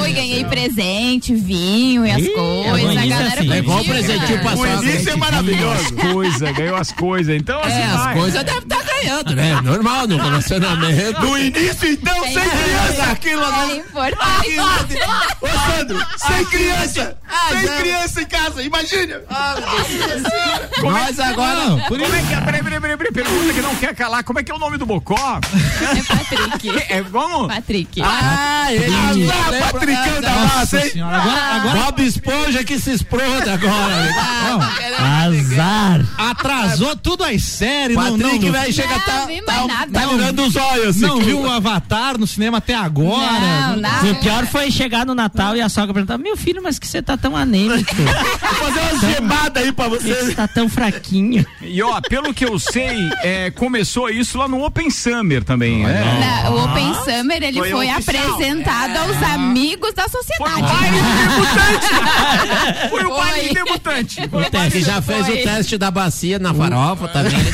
Fui, 0.00 0.12
ganhei 0.12 0.44
presente, 0.44 1.34
vinho 1.34 2.06
e 2.06 2.10
as 2.10 2.18
Ih, 2.18 2.30
é 2.30 2.34
coisas. 2.34 2.96
a 2.96 3.06
isso 3.06 3.08
galera 3.16 3.40
assim. 3.40 3.48
Levou 3.48 3.78
um 3.80 3.84
presentinho 3.84 4.40
pra. 4.40 4.54
O 4.54 4.66
início 4.82 5.10
é 5.12 5.16
maravilhoso. 5.16 5.74
As 5.74 5.90
coisas, 6.12 6.52
ganhou 6.56 6.76
as 6.76 6.92
coisas. 6.92 7.36
Então, 7.36 7.60
assim, 7.60 7.72
É, 7.80 7.84
as 7.84 8.12
coisas 8.14 8.44
devem 8.44 8.60
estar 8.62 8.82
ganhando, 8.84 9.34
né? 9.36 9.60
Normal 9.62 10.06
no 10.06 10.16
relacionamento. 10.16 11.20
No 11.20 11.38
início, 11.38 11.88
então, 11.90 12.22
sem 12.24 12.32
criança! 12.34 13.10
Aquilo 13.12 13.42
É 13.42 13.46
agora. 13.46 13.76
importante. 13.76 14.58
Ô, 15.40 15.48
Sandro, 15.78 16.06
sem 16.18 16.44
criança! 16.46 16.83
Sem 16.88 17.66
não. 17.66 17.78
criança 17.78 18.20
em 18.22 18.26
casa, 18.26 18.62
imagina! 18.62 19.22
Nós 20.82 21.18
agora. 21.18 21.64
Não, 21.64 21.80
por 21.80 21.98
Como 21.98 22.14
é 22.14 22.22
que 22.22 22.34
é? 22.34 22.40
Peraí, 22.40 22.62
peraí, 22.62 22.80
peraí, 22.80 22.96
peraí, 22.96 23.12
pergunta 23.12 23.52
que 23.52 23.60
não 23.62 23.74
quer 23.76 23.94
calar. 23.94 24.24
Como 24.24 24.38
é 24.38 24.42
que 24.42 24.52
é 24.52 24.54
o 24.54 24.58
nome 24.58 24.76
do 24.78 24.86
Bocó? 24.86 25.40
É 25.44 26.02
Patrick. 26.02 26.92
É, 26.92 27.02
vamos? 27.02 27.48
Patrick. 27.48 28.02
Ah, 28.02 28.66
ele. 28.72 28.94
Ah, 28.94 29.13
Hein? 30.72 30.90
senhora, 30.90 31.16
agora, 31.16 31.40
agora 31.40 31.78
Bob 31.84 32.02
Esponja 32.04 32.64
que 32.64 32.78
se 32.78 32.92
exploda 32.92 33.54
agora. 33.54 34.08
Azar. 34.98 36.04
atrasou 36.18 36.96
tudo 36.96 37.24
as 37.24 37.42
séries, 37.42 37.96
não, 37.96 38.16
não, 38.16 38.18
Patrick, 38.18 38.44
não, 38.46 38.52
velho, 38.52 38.72
chega, 38.72 38.88
Não, 38.94 39.00
tá, 39.00 39.24
vi 39.26 39.42
mais 39.42 39.60
tá, 39.60 39.66
nada. 39.66 39.92
tá 40.00 40.06
virando 40.06 40.42
os 40.46 40.56
olhos. 40.56 40.88
assim. 40.96 41.00
não 41.00 41.20
viu 41.20 41.40
o 41.40 41.50
Avatar 41.50 42.18
no 42.18 42.26
cinema 42.26 42.58
até 42.58 42.74
agora. 42.74 43.40
Não, 43.40 43.76
E 43.78 43.80
nada. 43.80 44.10
o 44.12 44.14
pior 44.16 44.46
foi 44.46 44.70
chegar 44.70 45.04
no 45.06 45.14
Natal 45.14 45.56
e 45.56 45.60
a 45.60 45.68
sogra 45.68 45.92
perguntar: 45.94 46.18
Meu 46.18 46.36
filho, 46.36 46.62
mas 46.62 46.78
que 46.78 46.86
você 46.86 47.02
tá 47.02 47.16
tão 47.16 47.36
anêmico? 47.36 47.94
Vou 47.94 48.04
fazer 48.72 48.80
umas 48.80 49.00
gemadas 49.14 49.62
aí 49.62 49.72
pra 49.72 49.88
você. 49.88 50.14
você 50.14 50.34
tá 50.34 50.46
tão 50.48 50.68
fraquinho? 50.68 51.44
E 51.62 51.82
ó, 51.82 52.00
pelo 52.02 52.32
que 52.32 52.44
eu 52.44 52.58
sei, 52.58 52.96
é, 53.22 53.50
começou 53.50 54.08
isso 54.10 54.38
lá 54.38 54.46
no 54.48 54.64
Open 54.64 54.90
Summer 54.90 55.42
também, 55.44 55.82
né? 55.84 56.44
O 56.50 56.64
Open 56.64 56.94
Summer 57.04 57.42
ele 57.42 57.58
Foi 57.58 57.70
foi, 57.70 57.90
apresentado 57.90 58.96
aos 58.96 59.22
amigos 59.22 59.92
da 59.94 60.08
Foi 60.08 60.48
baile 60.62 60.98
debutante! 61.00 61.94
Foi 62.90 63.04
o 63.04 63.10
baile 63.16 63.54
debutante! 63.54 64.20
É, 64.20 64.26
baile 64.26 64.70
que 64.70 64.80
já 64.82 65.02
fez 65.02 65.26
Foi. 65.26 65.40
o 65.40 65.42
teste 65.44 65.78
da 65.78 65.90
bacia 65.90 66.38
na 66.38 66.52
farofa 66.54 67.08
também. 67.08 67.32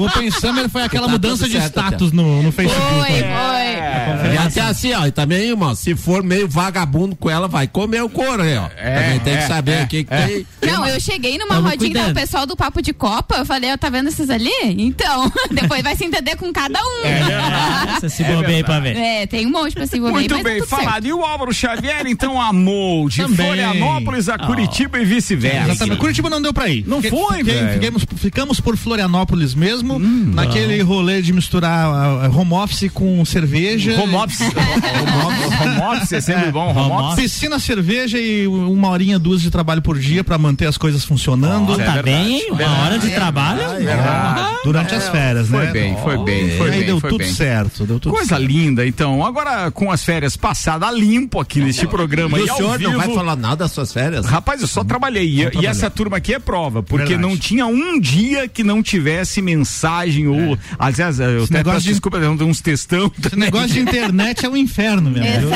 O 0.00 0.06
Open 0.06 0.30
Summer 0.30 0.70
foi 0.70 0.82
aquela 0.84 1.04
Tá 1.06 1.12
mudança 1.12 1.44
de 1.46 1.52
certo, 1.52 1.66
status 1.68 2.12
no, 2.12 2.42
no 2.42 2.50
Facebook. 2.50 2.82
Foi, 2.94 3.06
foi. 3.06 4.34
E 4.34 4.38
até 4.38 4.60
assim, 4.62 4.94
ó, 4.94 5.06
e 5.06 5.10
também, 5.10 5.50
irmão, 5.50 5.74
se 5.74 5.94
for 5.94 6.22
meio 6.22 6.48
vagabundo 6.48 7.14
com 7.14 7.28
ela, 7.28 7.46
vai 7.46 7.68
comer 7.68 8.02
o 8.02 8.08
couro 8.08 8.42
aí, 8.42 8.56
ó. 8.56 8.68
também 8.68 9.20
tem 9.20 9.36
que 9.36 9.46
saber 9.46 9.72
é, 9.72 9.82
o 9.82 9.86
que, 9.86 10.04
que 10.04 10.10
tem. 10.10 10.46
Não, 10.62 10.86
eu 10.86 10.98
cheguei 10.98 11.36
numa 11.36 11.56
Tamo 11.56 11.68
rodinha 11.68 11.90
que 11.90 11.94
tava 11.94 12.04
o 12.06 12.08
cuidando. 12.08 12.14
pessoal 12.14 12.46
do 12.46 12.56
Papo 12.56 12.80
de 12.80 12.94
Copa, 12.94 13.34
eu 13.36 13.44
falei, 13.44 13.70
ó, 13.70 13.76
tá 13.76 13.90
vendo 13.90 14.08
esses 14.08 14.30
ali? 14.30 14.50
Então, 14.62 15.30
depois 15.52 15.82
vai 15.82 15.94
se 15.94 16.06
entender 16.06 16.36
com 16.36 16.50
cada 16.52 16.80
um. 16.80 18.00
Você 18.00 18.08
se 18.08 18.24
bobeia 18.24 18.56
aí 18.56 18.64
pra 18.64 18.80
ver. 18.80 18.96
É, 18.96 19.26
tem 19.26 19.46
um 19.46 19.50
monte 19.50 19.74
pra 19.74 19.86
se 19.86 19.98
envolver, 19.98 20.14
Muito 20.20 20.42
bem, 20.42 20.60
tá 20.60 20.66
certo. 20.66 20.84
falado. 20.84 21.04
E 21.06 21.12
o 21.12 21.22
Álvaro 21.22 21.52
Xavier, 21.52 21.91
então, 22.06 22.40
amou 22.40 23.08
de 23.08 23.22
Também. 23.22 23.36
Florianópolis 23.46 24.28
a 24.28 24.38
Curitiba 24.38 24.98
e 25.00 25.04
vice-versa. 25.04 25.70
Exatamente. 25.72 25.98
Curitiba 25.98 26.28
não 26.30 26.40
deu 26.42 26.52
pra 26.52 26.68
ir. 26.68 26.84
Não 26.86 27.02
foi, 27.02 27.42
velho. 27.42 27.74
ficamos, 27.74 28.04
ficamos 28.16 28.60
por 28.60 28.76
Florianópolis 28.76 29.54
mesmo, 29.54 29.98
naquele 29.98 30.80
rolê 30.82 31.22
de 31.22 31.32
misturar 31.32 31.86
ah, 31.86 32.28
home 32.34 32.52
office 32.54 32.90
com 32.92 33.24
cerveja. 33.24 34.00
Home 34.00 34.14
office. 34.14 34.40
Home 34.52 35.44
office, 35.44 35.60
home 35.60 35.96
office 35.96 36.12
é 36.12 36.20
sempre 36.20 36.50
bom. 36.50 36.70
Home 36.70 36.80
Home 36.92 37.02
office. 37.12 37.22
Piscina, 37.22 37.58
cerveja 37.58 38.18
e 38.18 38.46
uma 38.46 38.88
horinha, 38.88 39.18
duas 39.18 39.40
de 39.42 39.50
trabalho 39.50 39.82
por 39.82 39.98
dia 39.98 40.22
pra 40.24 40.38
manter 40.38 40.66
as 40.66 40.76
coisas 40.76 41.04
funcionando. 41.04 41.72
é 41.80 41.84
tá 41.84 41.92
verdade, 41.94 42.02
bem? 42.02 42.50
Uma 42.50 42.84
hora 42.84 42.98
de 42.98 43.10
trabalho. 43.10 43.60
Ah, 43.90 44.58
durante 44.64 44.94
as 44.94 45.08
férias, 45.08 45.48
Foi 45.48 45.64
né? 45.66 45.72
bem, 45.72 45.96
foi 46.02 46.18
bem, 46.24 46.56
foi 46.56 46.70
Aí 46.70 46.78
bem. 46.78 46.86
deu 46.86 47.00
foi 47.00 47.10
tudo 47.10 47.24
bem. 47.24 47.32
certo, 47.32 47.84
deu 47.84 47.98
tudo 48.00 48.12
Coisa 48.14 48.36
certo. 48.36 48.42
linda, 48.44 48.86
então. 48.86 49.24
Agora, 49.24 49.70
com 49.70 49.90
as 49.90 50.04
férias 50.04 50.36
passadas 50.36 50.88
a 50.88 50.92
limpo 50.92 51.40
aqui 51.40 51.60
neste 51.60 51.81
programa. 51.88 52.38
E 52.38 52.42
e 52.42 52.50
o 52.50 52.56
senhor 52.56 52.78
não 52.80 52.90
vivo, 52.90 52.96
vai 52.98 53.14
falar 53.14 53.36
nada 53.36 53.56
das 53.56 53.72
suas 53.72 53.92
férias? 53.92 54.26
Rapaz, 54.26 54.60
eu 54.60 54.66
só 54.66 54.82
trabalhei. 54.84 55.24
E, 55.26 55.50
e 55.62 55.66
essa 55.66 55.88
turma 55.90 56.16
aqui 56.16 56.34
é 56.34 56.38
prova, 56.38 56.82
porque 56.82 57.06
Verdade. 57.14 57.22
não 57.22 57.36
tinha 57.36 57.66
um 57.66 57.98
dia 58.00 58.48
que 58.48 58.62
não 58.64 58.82
tivesse 58.82 59.40
mensagem 59.42 60.26
ou. 60.28 60.58
Aliás, 60.78 61.18
eu 61.20 61.44
Esse 61.44 61.44
até 61.52 61.58
negócio 61.58 61.72
peço 61.74 61.86
de- 61.86 61.90
desculpa, 61.92 62.16
eu 62.18 62.32
uns 62.32 62.60
textão. 62.60 63.10
Esse 63.24 63.36
negócio 63.36 63.68
de 63.68 63.80
internet 63.80 64.44
é 64.44 64.48
um 64.48 64.56
inferno 64.56 65.10
mesmo. 65.10 65.50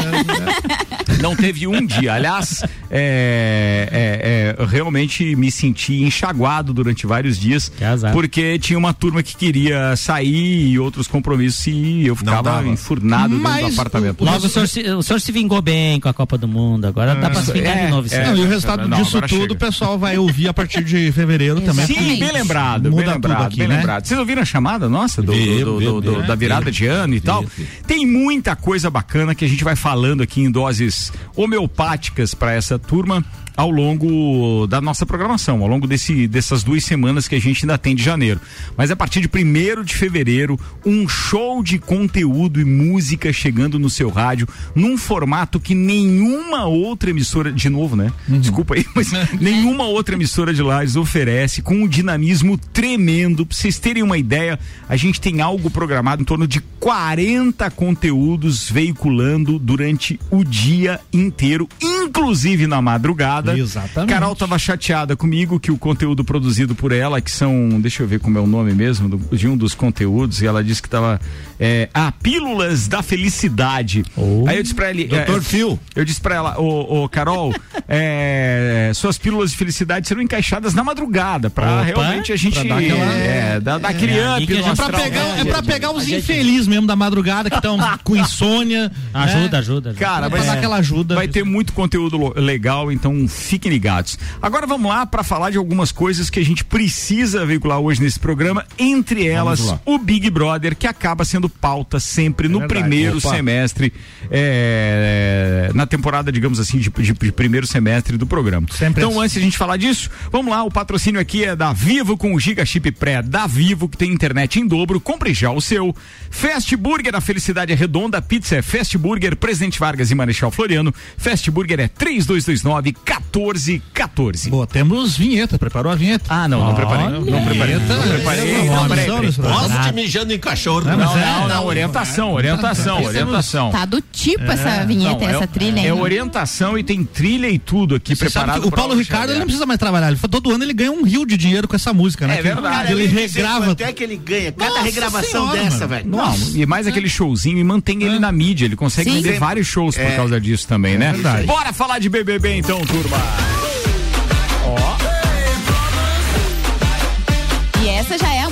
Não 1.21 1.35
teve 1.35 1.67
um 1.67 1.85
dia. 1.85 2.15
Aliás, 2.15 2.63
é, 2.91 3.89
é, 3.91 4.57
é, 4.59 4.63
eu 4.63 4.67
realmente 4.67 5.35
me 5.37 5.51
senti 5.51 6.03
enxaguado 6.03 6.73
durante 6.73 7.07
vários 7.07 7.39
dias, 7.39 7.69
Que 7.77 7.85
azar. 7.85 8.13
porque 8.13 8.59
tinha 8.59 8.79
uma 8.79 8.93
turma 8.93 9.23
que 9.23 9.37
queria 9.37 9.95
sair 9.97 10.69
e 10.69 10.79
outros 10.79 11.07
compromissos 11.07 11.67
e 11.67 12.07
eu 12.07 12.15
ficava 12.17 12.67
enfurnado 12.67 13.29
dentro 13.31 13.43
Mas 13.43 13.67
do 13.67 13.73
apartamento. 13.81 14.21
o- 14.21 14.25
o- 14.25 14.27
Logo 14.31 14.47
o 14.47 14.49
senhor, 14.49 14.67
se, 14.69 14.81
o 14.91 15.03
senhor 15.03 15.21
se 15.21 15.33
vingou 15.33 15.61
bem 15.63 15.99
com 16.01 16.09
a 16.09 16.15
Copa 16.17 16.39
do 16.39 16.49
Mundo. 16.49 16.87
Agora 16.87 17.15
dá 17.15 17.29
pra 17.31 17.43
se 17.43 17.59
é, 17.61 17.85
de 17.85 17.91
novo. 17.91 18.07
isso 18.07 18.15
é. 18.17 18.27
Não, 18.27 18.37
e 18.37 18.41
o 18.41 18.49
resultado 18.49 18.89
Não, 18.89 18.97
disso 18.99 19.21
tudo 19.21 19.29
chega. 19.29 19.53
o 19.53 19.57
pessoal 19.57 19.99
vai 19.99 20.17
ouvir 20.17 20.49
a 20.49 20.55
partir 20.55 20.83
de 20.83 21.13
fevereiro 21.13 21.61
também. 21.61 21.87
Sim, 21.87 22.19
bem 22.19 22.33
lembrado, 22.33 22.91
Muda 22.91 22.97
bem 22.97 23.15
tudo 23.15 23.29
lembrado, 23.29 23.47
aqui, 23.47 23.57
bem 23.59 23.69
né? 23.69 23.77
lembrado. 23.77 24.07
Vocês 24.07 24.19
ouviram 24.19 24.41
a 24.43 24.45
chamada 24.45 24.89
nossa 24.89 25.23
do, 25.23 25.33
Vi, 25.33 25.63
do- 25.63 25.79
vi, 25.79 25.85
do- 25.85 26.01
vi, 26.01 26.07
do- 26.07 26.23
da 26.27 26.35
virada 26.35 26.71
de 26.73 26.87
ano 26.87 27.15
e 27.15 27.21
tal? 27.21 27.45
Tem 27.87 28.07
muita 28.07 28.57
coisa 28.57 28.89
bacana 28.91 29.35
que 29.35 29.45
a 29.45 29.49
gente 29.49 29.63
vai 29.63 29.77
falando 29.77 30.23
aqui 30.23 30.41
em 30.41 30.51
doses 30.51 31.13
homeopáticas 31.37 32.35
para 32.35 32.53
essa 32.55 32.79
turma 32.79 33.23
ao 33.57 33.71
longo 33.71 34.67
da 34.67 34.81
nossa 34.81 35.07
programação, 35.07 35.63
ao 35.63 35.69
longo 35.69 35.87
desse, 35.87 36.29
dessas 36.29 36.63
duas 36.63 36.85
semanas 36.85 37.27
que 37.27 37.35
a 37.35 37.41
gente 37.41 37.65
ainda 37.65 37.79
tem 37.79 37.95
de 37.95 38.03
janeiro. 38.03 38.41
Mas 38.77 38.91
a 38.91 38.97
partir 38.97 39.21
de 39.21 39.29
1 39.29 39.83
de 39.83 39.95
fevereiro, 39.95 40.59
um 40.85 41.09
show 41.09 41.63
de 41.63 41.79
conteúdo 41.79 42.61
e 42.61 42.65
música 42.65 43.33
chegando 43.33 43.79
no 43.79 43.89
seu 43.89 44.11
rádio, 44.11 44.47
num 44.75 44.99
formato 44.99 45.59
que 45.59 45.75
nenhuma 45.75 46.67
outra 46.67 47.11
emissora, 47.11 47.51
de 47.51 47.69
novo, 47.69 47.97
né? 47.97 48.13
Desculpa 48.29 48.75
aí, 48.75 48.85
mas 48.95 49.11
nenhuma 49.41 49.85
outra 49.85 50.15
emissora 50.15 50.53
de 50.53 50.63
Lages 50.63 50.97
oferece, 50.97 51.63
com 51.63 51.75
um 51.75 51.89
dinamismo 51.89 52.59
tremendo. 52.59 53.47
Pra 53.47 53.57
vocês 53.57 53.79
terem 53.79 54.03
uma 54.03 54.19
ideia, 54.19 54.59
a 54.89 54.97
gente 54.97 55.21
tem 55.21 55.41
algo 55.41 55.71
programado 55.71 56.23
em 56.23 56.25
torno 56.25 56.47
de 56.47 56.61
40 56.61 57.71
conteúdos 57.71 58.71
veiculando 58.71 59.59
durante 59.59 60.21
o 60.31 60.45
dia 60.45 61.01
inteiro, 61.13 61.69
inclusive 61.81 62.67
na 62.67 62.83
madrugada. 62.83 63.46
Exatamente. 63.55 64.11
Carol 64.13 64.35
tava 64.35 64.59
chateada 64.59 65.15
comigo 65.15 65.61
que 65.61 65.71
o 65.71 65.77
conteúdo 65.77 66.25
produzido 66.25 66.75
por 66.75 66.93
ela, 66.93 67.21
que 67.21 67.31
são, 67.31 67.79
deixa 67.81 68.03
eu 68.03 68.07
ver 68.07 68.21
como 68.21 68.39
é 68.39 68.41
o 68.41 68.47
nome 68.47 68.73
mesmo, 68.73 69.09
do- 69.09 69.37
de 69.37 69.47
um 69.47 69.57
dos 69.57 69.75
conteúdos, 69.75 70.41
e 70.41 70.47
ela 70.47 70.65
disse 70.65 70.81
que 70.83 70.89
tava, 70.89 71.21
é, 71.61 71.89
ah, 71.93 72.13
Pílulas 72.23 72.89
da 72.89 73.03
Felicidade. 73.03 74.05
Aí 74.49 74.57
eu 74.57 74.63
disse 74.63 74.75
pra 74.75 74.91
ele, 74.91 75.05
Doutor 75.05 75.39
é, 75.39 75.43
Phil. 75.43 75.79
eu 75.95 76.05
disse 76.05 76.21
pra 76.21 76.35
ela, 76.35 76.61
ô, 76.61 77.05
ô, 77.05 77.09
Carol, 77.09 77.53
é, 77.89 78.91
suas 78.95 79.19
pílulas 79.19 79.51
de 79.51 79.57
felicidade 79.57 80.07
serão 80.07 80.23
encaixadas 80.23 80.75
na 80.75 80.83
madrugada, 80.85 81.51
pra 81.51 81.67
Opa, 81.77 81.83
realmente 81.83 82.33
a 82.33 82.37
gente, 82.37 82.59
pra 82.61 82.69
dar 82.69 82.79
aquela- 82.79 83.13
é, 83.15 83.61
dar, 83.61 83.79
dar 83.79 83.89
aquele 83.89 84.13
É, 84.19 84.37
up 84.37 84.41
no 84.47 84.63
gente- 84.63 84.77
Pra 84.77 84.91
pegar, 85.01 85.39
é 85.39 85.45
pra 85.45 85.63
pegar 85.63 85.91
os 85.93 86.09
infelizes 86.09 86.67
mesmo 86.67 86.87
da 86.87 86.95
madrugada 86.97 87.49
que 87.51 87.57
estão 87.57 87.77
com 88.05 88.17
insônia. 88.17 88.91
Ajuda, 89.13 89.39
né? 89.53 89.59
ajuda. 89.59 89.59
ajuda. 89.91 89.95
Cara, 89.95 90.29
vai, 90.29 90.45
dar 90.45 90.53
aquela 90.55 90.77
ajuda. 90.77 91.15
vai 91.15 91.27
ter 91.29 91.45
muito 91.45 91.73
conteúdo 91.73 92.33
legal, 92.39 92.93
então 92.93 93.27
fiquem 93.37 93.71
ligados. 93.71 94.19
Agora 94.41 94.67
vamos 94.67 94.89
lá 94.91 95.07
para 95.07 95.23
falar 95.23 95.51
de 95.51 95.59
algumas 95.59 95.93
coisas 95.93 96.29
que 96.31 96.41
a 96.41 96.45
gente 96.45 96.65
precisa 96.65 97.45
veicular 97.47 97.79
hoje 97.79 98.01
nesse 98.03 98.19
programa, 98.19 98.65
entre 98.79 99.27
elas 99.27 99.75
o 99.85 99.99
Big 99.99 100.29
Brother, 100.31 100.75
que 100.77 100.87
acaba 100.87 101.25
sendo 101.25 101.49
pauta 101.49 102.01
sempre 102.01 102.49
no 102.49 102.61
verdade. 102.61 102.81
primeiro 102.81 103.19
Opa. 103.19 103.31
semestre, 103.31 103.93
é, 104.31 105.71
na 105.75 105.87
temporada, 105.87 106.31
digamos 106.33 106.59
assim, 106.61 106.79
de, 106.79 106.91
de- 106.91 107.13
de 107.13 107.33
primeiro 107.33 107.67
semestre 107.67 108.17
do 108.17 108.27
programa. 108.27 108.67
Sempre 108.73 109.03
então, 109.03 109.13
assim. 109.13 109.21
antes 109.21 109.33
de 109.35 109.39
a 109.41 109.43
gente 109.43 109.59
falar 109.59 109.77
disso, 109.77 110.11
vamos 110.31 110.51
lá, 110.51 110.63
o 110.65 110.71
patrocínio 110.71 111.21
aqui 111.21 111.45
é 111.45 111.55
da 111.57 111.73
Vivo 111.73 112.17
com 112.17 112.35
o 112.35 112.41
Giga 112.41 112.65
Chip 112.65 112.91
Pré 112.93 113.23
da 113.23 113.47
Vivo, 113.47 113.89
que 113.89 113.97
tem 113.97 114.13
internet 114.13 114.59
em 114.61 114.67
dobro, 114.67 115.01
compre 115.01 115.33
já 115.35 115.51
o 115.51 115.61
seu. 115.61 115.95
Fast 116.31 116.75
Burger, 116.77 117.15
a 117.15 117.21
felicidade 117.21 117.73
é 117.73 117.77
redonda, 117.77 118.21
pizza 118.23 118.57
é 118.57 118.63
Fast 118.63 118.97
Burger, 118.99 119.37
Presidente 119.37 119.79
Vargas 119.79 120.11
e 120.11 120.15
Marechal 120.15 120.51
Floriano. 120.51 120.95
Fast 121.17 121.51
Burger 121.51 121.81
é 121.81 121.89
3229 121.89 122.93
1414. 123.33 124.51
Boa, 124.51 124.67
temos 124.67 125.17
vinheta. 125.17 125.59
Preparou 125.59 125.93
a 125.93 125.95
vinheta? 125.95 126.25
Ah, 126.29 126.49
não, 126.49 126.67
não 126.67 126.75
preparei. 126.75 127.07
Não, 127.07 127.21
não 127.21 127.45
preparei. 127.45 127.77
Vinheta. 127.77 127.95
Não 127.95 128.09
preparei. 128.09 128.51
é 128.51 128.65
Não, 128.65 128.89
peraí, 128.89 129.07
peraí. 129.07 129.33
Posso 129.33 129.83
te 129.83 129.93
mijando 129.93 130.33
em 130.33 130.39
cachorro. 130.39 130.83
Não, 130.83 130.97
Não, 130.97 131.19
é, 131.19 131.25
não, 131.25 131.49
não, 131.49 131.67
orientação, 131.67 132.33
orientação, 132.33 133.03
orientação. 133.03 133.71
Tá 133.71 133.85
do 133.85 134.01
tipo 134.01 134.45
essa 134.45 134.85
vinheta, 134.85 135.21
Não, 135.21 135.29
essa 135.29 135.45
é, 135.45 135.47
trilha 135.47 135.83
aí. 135.83 135.89
É 135.89 135.95
orientação 135.95 136.79
e 136.79 136.83
tem 136.83 137.05
trilha 137.05 137.49
e 137.49 137.59
tudo 137.59 137.95
aqui 137.95 138.15
preparado. 138.15 138.67
o 138.67 138.71
Paulo 138.71 138.95
Ricardo 138.95 139.31
ele 139.31 139.39
não 139.39 139.47
precisa 139.47 139.67
mais 139.67 139.79
trabalhar. 139.79 140.09
Ele, 140.09 140.19
todo 140.31 140.51
ano 140.51 140.65
ele 140.65 140.73
ganha 140.73 140.93
um 140.93 141.03
rio 141.03 141.27
de 141.27 141.37
dinheiro 141.37 141.69
com 141.69 141.77
essa 141.77 141.93
música, 141.93 142.27
né? 142.27 142.39
É 142.39 142.43
verdade. 142.43 142.93
ele 142.93 143.07
regrava. 143.07 143.67
Quanto 143.67 143.81
é 143.83 143.93
que 143.93 144.03
ele 144.03 144.17
ganha? 144.17 144.53
Cada 144.53 144.81
regravação 144.83 145.51
dessa, 145.53 145.87
velho. 145.87 146.09
Não, 146.09 146.35
e 146.55 146.65
mais 146.67 146.87
aquele 146.87 147.09
showzinho 147.09 147.59
e 147.59 147.65
mantém 147.65 148.03
ele 148.03 148.19
na 148.19 148.31
mídia. 148.31 148.65
Ele 148.65 148.77
consegue 148.77 149.11
vender 149.11 149.39
vários 149.39 149.67
shows 149.67 149.97
por 149.97 150.17
causa 150.17 150.41
disso 150.41 150.67
também, 150.67 150.97
né? 150.99 151.13
verdade. 151.13 151.47
Bora 151.47 151.73
falar 151.73 151.99
de 151.99 152.09
BBB 152.09 152.57
então, 152.57 152.85
turma. 152.87 153.16
E 153.17 153.66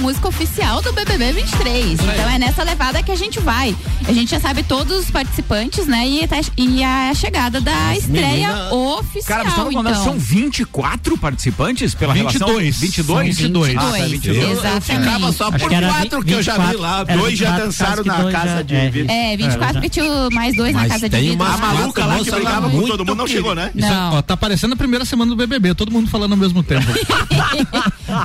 música 0.04 0.28
oficial 0.28 0.82
do 0.82 0.92
BBB 0.92 1.32
23. 1.32 1.92
Então 1.98 2.28
é 2.30 2.38
nessa 2.38 2.62
levada 2.62 3.02
que 3.02 3.10
a 3.10 3.16
gente 3.16 3.40
vai. 3.40 3.74
A 4.06 4.12
gente 4.12 4.30
já 4.32 4.38
sabe 4.38 4.62
todos 4.62 4.98
os 4.98 5.10
participantes, 5.10 5.86
né? 5.86 6.06
E, 6.06 6.28
tá- 6.28 6.36
e 6.58 6.84
a 6.84 7.14
chegada 7.14 7.58
da 7.58 7.96
estreia 7.96 8.68
oficial. 8.70 9.38
Cara, 9.38 9.48
você 9.50 9.56
falando, 9.56 9.88
então. 9.88 10.04
são 10.04 10.18
24 10.18 11.16
participantes 11.16 11.94
pela 11.94 12.12
22. 12.12 12.38
relação? 12.38 12.80
22? 12.80 13.06
São 13.06 13.44
22. 13.48 13.76
Ah, 13.76 13.80
tá, 13.80 13.90
22. 14.04 14.10
22. 14.36 14.50
Exatamente. 14.58 14.84
Ficava 15.06 15.32
só 15.32 15.48
Acho 15.48 15.58
por 15.58 15.68
que 15.70 15.74
era 15.74 15.88
quatro 15.88 16.20
vi- 16.20 16.26
que 16.26 16.32
eu 16.34 16.42
já 16.42 16.52
vi 16.52 16.58
24, 16.66 16.80
lá. 16.82 17.04
Dois 17.04 17.38
já 17.38 17.50
24, 17.56 17.64
dançaram 17.64 18.04
na 18.04 18.30
casa 18.32 18.56
já- 18.56 18.62
de 18.62 18.74
é. 18.74 18.90
vidro. 18.90 19.10
É, 19.12 19.36
24 19.38 19.72
porque 19.74 19.88
tinha 19.88 20.30
mais 20.30 20.54
dois 20.54 20.74
na 20.74 20.86
casa 20.86 21.08
de 21.08 21.16
tem 21.16 21.30
vidro. 21.30 21.36
umas 21.46 21.48
lá. 21.60 21.70
A 21.70 21.74
maluca 21.74 22.04
lá 22.04 22.18
que 22.18 22.30
brigava 22.30 22.68
com 22.70 22.82
todo 22.82 23.04
mundo 23.06 23.14
não 23.16 23.26
chegou, 23.26 23.54
né? 23.54 23.70
Não. 23.74 24.14
ó, 24.16 24.22
tá 24.22 24.36
parecendo 24.36 24.74
a 24.74 24.76
primeira 24.76 25.06
semana 25.06 25.30
do 25.30 25.36
BBB, 25.36 25.74
todo 25.74 25.90
mundo 25.90 26.10
falando 26.10 26.32
ao 26.32 26.38
mesmo 26.38 26.62
tempo. 26.62 26.84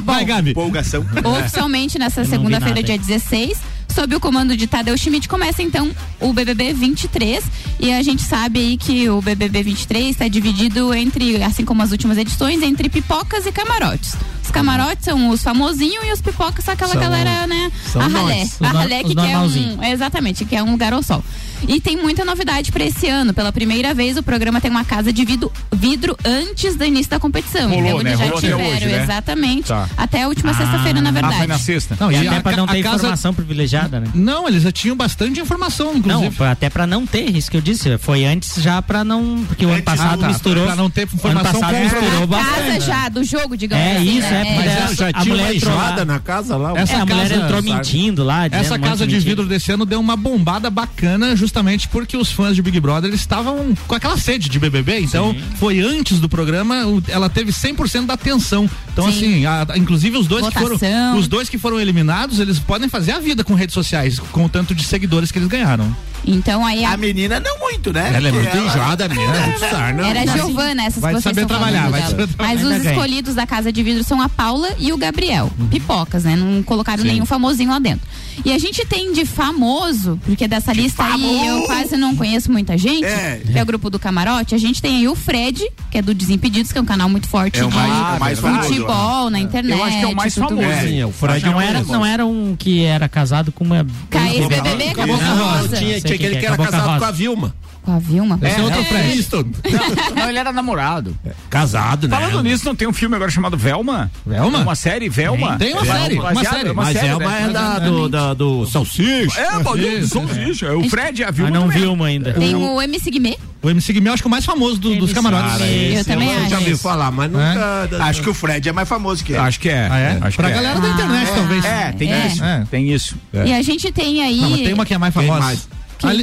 Vai, 0.03 0.25
Gabi. 0.25 0.51
Empolgação. 0.51 1.05
Oficialmente 1.23 1.68
nessa 1.99 2.21
não 2.21 2.25
vi 2.25 2.35
segunda-feira, 2.35 2.83
dia 2.83 2.95
hein? 2.95 3.01
16, 3.01 3.57
sob 3.93 4.15
o 4.15 4.19
comando 4.19 4.55
de 4.57 4.67
Tadeu 4.67 4.97
Schmidt, 4.97 5.27
começa 5.27 5.61
então 5.61 5.89
o 6.19 6.33
BBB 6.33 6.73
23. 6.73 7.43
E 7.79 7.93
a 7.93 8.01
gente 8.01 8.21
sabe 8.21 8.59
aí 8.59 8.77
que 8.77 9.09
o 9.09 9.21
BBB 9.21 9.63
23 9.63 10.09
está 10.09 10.27
dividido 10.27 10.93
entre, 10.93 11.41
assim 11.43 11.63
como 11.63 11.81
as 11.81 11.91
últimas 11.91 12.17
edições, 12.17 12.61
entre 12.61 12.89
pipocas 12.89 13.45
e 13.45 13.51
camarotes. 13.51 14.15
Os 14.49 14.51
camarotes 14.51 15.05
são 15.05 15.29
os 15.29 15.43
famosinhos 15.43 16.03
e 16.07 16.11
os 16.11 16.21
pipocas 16.21 16.65
são 16.65 16.73
aquela 16.73 16.93
São- 16.93 16.99
galera, 17.01 17.45
né? 17.45 17.71
são 17.85 18.01
a 18.01 18.07
ralé. 18.07 18.39
nós, 18.39 18.57
A 18.59 18.67
ralé 18.79 19.03
que 19.03 19.13
quer 19.13 19.37
um. 19.37 19.83
Exatamente, 19.83 20.43
que 20.43 20.55
é 20.55 20.63
um 20.63 20.71
lugar 20.71 20.91
ao 20.91 21.03
sol. 21.03 21.23
E 21.67 21.79
tem 21.79 21.95
muita 21.97 22.23
novidade 22.25 22.71
para 22.71 22.83
esse 22.85 23.07
ano. 23.07 23.31
Pela 23.33 23.51
primeira 23.51 23.93
vez, 23.93 24.15
o 24.17 24.23
programa 24.23 24.59
tem 24.61 24.71
uma 24.71 24.83
casa 24.85 25.11
de 25.13 25.23
vidro, 25.25 25.51
vidro 25.71 26.17
antes 26.25 26.75
do 26.75 26.83
início 26.85 27.11
da 27.11 27.19
competição. 27.19 27.69
Rolou, 27.69 27.83
então, 27.85 27.97
né? 28.01 28.09
eles 28.11 28.19
já 28.19 28.25
Rolou 28.25 28.37
até 28.39 28.47
tiveram, 28.47 28.75
hoje, 28.77 28.85
né? 28.87 29.03
exatamente. 29.03 29.67
Tá. 29.67 29.89
Até 29.97 30.23
a 30.23 30.27
última 30.29 30.53
sexta-feira, 30.53 31.01
na 31.01 31.09
Ah, 31.09 31.13
verdade. 31.13 31.37
foi 31.37 31.47
na 31.47 31.59
sexta. 31.59 31.97
Não, 31.99 32.11
E 32.11 32.15
e 32.15 32.27
até 32.27 32.37
a, 32.37 32.41
pra 32.41 32.55
não 32.57 32.63
a 32.63 32.67
ter 32.69 32.81
casa- 32.81 32.95
informação 32.95 33.33
privilegiada, 33.33 33.99
né? 33.99 34.07
Não, 34.15 34.47
eles 34.47 34.63
já 34.63 34.71
tinham 34.71 34.95
bastante 34.95 35.39
informação, 35.41 35.87
Não, 35.91 35.97
inclusive. 35.97 36.35
foi 36.35 36.47
até 36.47 36.69
pra 36.69 36.87
não 36.87 37.05
ter, 37.05 37.29
isso 37.35 37.51
que 37.51 37.57
eu 37.57 37.61
disse. 37.61 37.97
Foi 37.99 38.23
antes 38.25 38.55
já 38.63 38.81
pra 38.81 39.03
não. 39.03 39.43
Porque 39.47 39.65
o 39.65 39.69
ano 39.69 39.83
passado 39.83 40.13
Ah, 40.13 40.17
tá, 40.17 40.27
misturou. 40.29 40.65
pra 40.65 40.75
não 40.77 40.89
ter 40.89 41.01
ano 41.01 41.11
informação 41.13 41.59
passado 41.59 41.75
com- 41.75 41.83
misturou 41.83 42.23
a 42.23 42.25
bastante. 42.25 42.55
casa 42.69 42.79
já 42.79 43.09
do 43.09 43.23
jogo, 43.23 43.57
digamos 43.57 43.85
É 43.85 43.97
assim. 43.97 44.17
isso, 44.17 44.29
né? 44.29 44.38
é, 44.38 44.38
porque 44.45 44.69
Mas 44.69 44.95
já 44.97 45.07
a 45.09 45.13
tinha 45.13 45.25
mulher 45.35 45.43
uma 45.45 45.53
entrou 45.53 46.05
na 46.05 46.19
casa 46.19 46.57
lá. 46.57 46.73
Essa 46.77 46.93
É, 46.93 46.95
a 47.01 47.05
mulher 47.05 47.29
casa- 47.29 47.41
entrou 47.43 47.61
mentindo 47.63 48.23
lá. 48.23 48.47
dizendo 48.47 48.65
Essa 48.65 48.75
um 48.75 48.79
casa 48.81 49.05
de 49.07 49.13
mentira. 49.13 49.29
vidro 49.31 49.45
desse 49.47 49.71
ano 49.71 49.85
deu 49.85 49.99
uma 49.99 50.15
bombada 50.15 50.69
bacana, 50.69 51.35
justamente 51.35 51.87
porque 51.87 52.15
os 52.17 52.31
fãs 52.31 52.55
de 52.55 52.61
Big 52.61 52.79
Brother 52.79 53.09
eles 53.09 53.19
estavam 53.19 53.73
com 53.87 53.95
aquela 53.95 54.17
sede 54.17 54.49
de 54.49 54.59
BBB. 54.59 54.99
Então, 55.01 55.35
foi 55.55 55.79
antes 55.79 56.19
do 56.19 56.27
programa, 56.29 56.75
ela 57.07 57.29
teve 57.29 57.51
100% 57.51 58.05
da 58.07 58.13
atenção. 58.15 58.69
Então, 58.91 59.11
Sim. 59.11 59.17
assim, 59.17 59.45
a- 59.45 59.65
a- 59.69 59.77
inclusive 59.77 60.17
os 60.17 60.27
dois 60.27 60.47
que 60.49 60.59
foram 60.59 60.77
os 61.17 61.27
dois 61.27 61.49
que 61.49 61.57
foram 61.57 61.79
eliminados, 61.79 62.39
eles 62.39 62.59
podem 62.59 62.89
fazer 62.89 63.11
a 63.11 63.19
vida 63.19 63.43
com 63.43 63.53
redes 63.53 63.73
sociais, 63.73 64.19
com 64.19 64.45
o 64.45 64.49
tanto 64.49 64.73
de 64.75 64.83
seguidores 64.83 65.31
que 65.31 65.39
eles 65.39 65.47
ganharam. 65.47 65.95
Então 66.25 66.65
aí 66.65 66.83
a- 66.85 66.91
A 66.93 66.97
menina 66.97 67.39
não 67.39 67.59
muito, 67.59 67.91
né? 67.93 68.11
Ela 68.13 68.27
é 68.29 68.31
muito 68.31 68.47
Ela- 68.49 68.65
enjoada 68.67 69.07
mesmo. 69.07 69.23
muito 69.23 69.59
sarna. 69.59 70.07
era 70.07 70.21
a 70.31 70.37
Giovana, 70.37 70.83
essas 70.85 71.01
vai 71.01 71.13
vocês 71.13 71.23
saber 71.23 71.45
trabalhar, 71.45 71.89
vai 71.89 72.01
saber 72.03 72.27
trabalhar. 72.27 72.55
Mas 72.55 72.63
os 72.63 72.81
bem. 72.83 72.91
escolhidos 72.91 73.35
da 73.35 73.47
casa 73.47 73.71
de 73.71 73.81
vidro 73.83 74.03
são 74.03 74.21
a 74.21 74.27
Paula 74.29 74.69
e 74.77 74.91
o 74.91 74.97
Gabriel. 74.97 75.51
Pipocas, 75.69 76.23
né? 76.23 76.35
Não 76.35 76.61
colocaram 76.63 77.03
nenhum 77.03 77.25
famosinho 77.25 77.69
lá 77.69 77.79
dentro. 77.79 78.07
E 78.45 78.53
a 78.53 78.57
gente 78.57 78.85
tem 78.85 79.11
de 79.11 79.25
famoso, 79.25 80.19
porque 80.25 80.47
dessa 80.47 80.71
lista 80.71 81.03
aí 81.03 81.47
eu 81.47 81.63
quase 81.63 81.97
não 81.97 82.15
conheço 82.15 82.49
muita 82.51 82.77
gente, 82.77 83.03
É. 83.05 83.41
que 83.51 83.57
é 83.57 83.61
o 83.61 83.65
grupo 83.65 83.89
do 83.89 83.99
Camarote. 83.99 84.55
A 84.55 84.57
gente 84.57 84.81
tem 84.81 84.97
aí 84.97 85.07
o 85.07 85.15
Fred, 85.15 85.67
que 85.91 85.97
é 85.97 86.01
do 86.01 86.13
Desimpedidos, 86.13 86.71
que 86.71 86.77
é 86.77 86.81
um 86.81 86.85
canal 86.85 87.09
muito 87.09 87.27
forte 87.27 87.59
É 87.59 87.65
o 87.65 87.69
de 87.69 87.75
mais- 87.75 87.89
é 87.91 88.15
o 88.15 88.19
mais 88.19 88.39
famoso, 88.39 88.67
futebol 88.69 89.29
na 89.29 89.39
internet. 89.39 89.77
Eu 89.77 89.83
acho 89.83 89.97
que 89.97 90.03
é 90.03 90.07
o 90.07 90.15
mais 90.15 90.33
famoso. 90.35 90.55
Sim, 90.81 90.99
é, 91.01 91.05
o 91.05 91.11
Fred 91.11 91.45
Não 91.45 91.59
é 91.61 91.67
era, 91.67 91.83
não 91.83 92.05
era 92.05 92.25
um 92.25 92.55
que 92.57 92.83
era 92.83 93.09
casado 93.09 93.51
com 93.51 93.63
uma. 93.65 93.85
Cai 94.09 94.37
esse 94.37 94.47
BBB 94.47 94.93
com 94.95 95.01
a 95.01 95.07
boca 95.07 95.23
Não, 95.25 95.51
rosa. 95.59 95.77
tinha, 95.77 95.99
Sei 96.09 96.17
tinha 96.17 96.29
aquele 96.29 96.31
quem 96.31 96.39
que 96.41 96.45
é, 96.45 96.47
era 96.49 96.57
com 96.57 96.63
a 96.63 96.67
casado 96.67 96.99
com 96.99 97.05
a 97.05 97.11
Vilma. 97.11 97.55
Com 97.81 97.93
a 97.93 97.99
Vilma. 97.99 98.37
Esse 98.43 98.59
é, 98.59 98.61
outro 98.63 98.83
Fred. 98.83 99.27
Não, 99.33 100.15
não, 100.15 100.29
ele 100.29 100.37
era 100.37 100.51
namorado. 100.51 101.17
Casado, 101.49 102.07
né? 102.07 102.15
Falando 102.17 102.43
nisso, 102.43 102.65
não 102.65 102.75
tem 102.75 102.87
um 102.87 102.93
filme 102.93 103.15
agora 103.15 103.31
chamado 103.31 103.57
Velma? 103.57 104.11
Velma? 104.25 104.59
Uma 104.59 104.75
série, 104.75 105.07
Velma? 105.09 105.57
Tem 105.57 105.71
uma 105.73 105.83
Velma, 105.83 105.99
série, 105.99 106.19
uma 106.19 106.43
série. 106.43 106.69
uma 106.71 106.83
Mas 106.83 106.93
série, 106.97 107.07
Elma 107.07 107.29
né? 107.31 107.45
é 107.47 107.49
da, 107.49 107.79
do, 107.79 108.09
da, 108.09 108.33
do 108.33 108.65
Salsicha. 108.65 109.39
É, 109.39 109.63
mas 109.63 109.75
Isso, 109.79 110.07
Salsicha. 110.09 110.65
É. 110.67 110.73
O 110.73 110.89
Fred 110.89 111.21
e 111.21 111.23
a 111.23 111.31
Vilma. 111.31 111.49
Mas 111.65 111.81
não 111.81 111.93
uma 111.93 112.07
ainda. 112.07 112.33
Tem 112.33 112.53
o 112.53 112.81
MC 112.81 113.09
Guimê. 113.11 113.37
O 113.61 113.69
MC 113.69 113.91
Guimê 113.93 114.09
eu 114.09 114.13
acho 114.13 114.23
que 114.23 114.27
é 114.27 114.29
o 114.29 114.31
mais 114.31 114.45
famoso 114.45 114.77
do- 114.79 114.95
dos 114.95 115.09
Ele 115.09 115.13
camarotes. 115.15 115.51
sabe. 115.57 115.93
Eu 115.95 116.05
também 116.05 116.29
Eu 116.29 116.39
já 116.41 116.45
acho. 116.45 116.65
ouvi 116.65 116.77
falar, 116.77 117.11
mas 117.11 117.31
nunca. 117.31 117.89
Acho 118.01 118.21
que 118.21 118.29
o 118.29 118.33
Fred 118.33 118.69
é 118.69 118.71
mais 118.71 118.87
famoso 118.87 119.23
que 119.23 119.31
ele. 119.33 119.39
Acho 119.39 119.59
que 119.59 119.69
é. 119.69 119.87
Ah, 119.89 119.97
é? 119.99 120.17
Acho 120.21 120.37
pra 120.37 120.47
que 120.47 120.53
é. 120.53 120.55
galera 120.61 120.79
da 120.79 120.89
internet, 120.89 121.31
talvez. 121.33 121.65
É, 121.65 121.91
tem 121.93 122.11
É. 122.13 122.27
isso. 122.27 122.43
É. 122.43 122.63
Tem 122.69 122.93
isso. 122.93 123.15
E 123.33 123.53
a 123.53 123.61
gente 123.61 123.91
tem 123.91 124.21
aí. 124.21 124.37
Não, 124.41 124.49
mas 124.49 124.59
tem 124.61 124.73
uma 124.73 124.85
que 124.85 124.93
é 124.93 124.97
mais 124.97 125.13
famosa. 125.13 125.57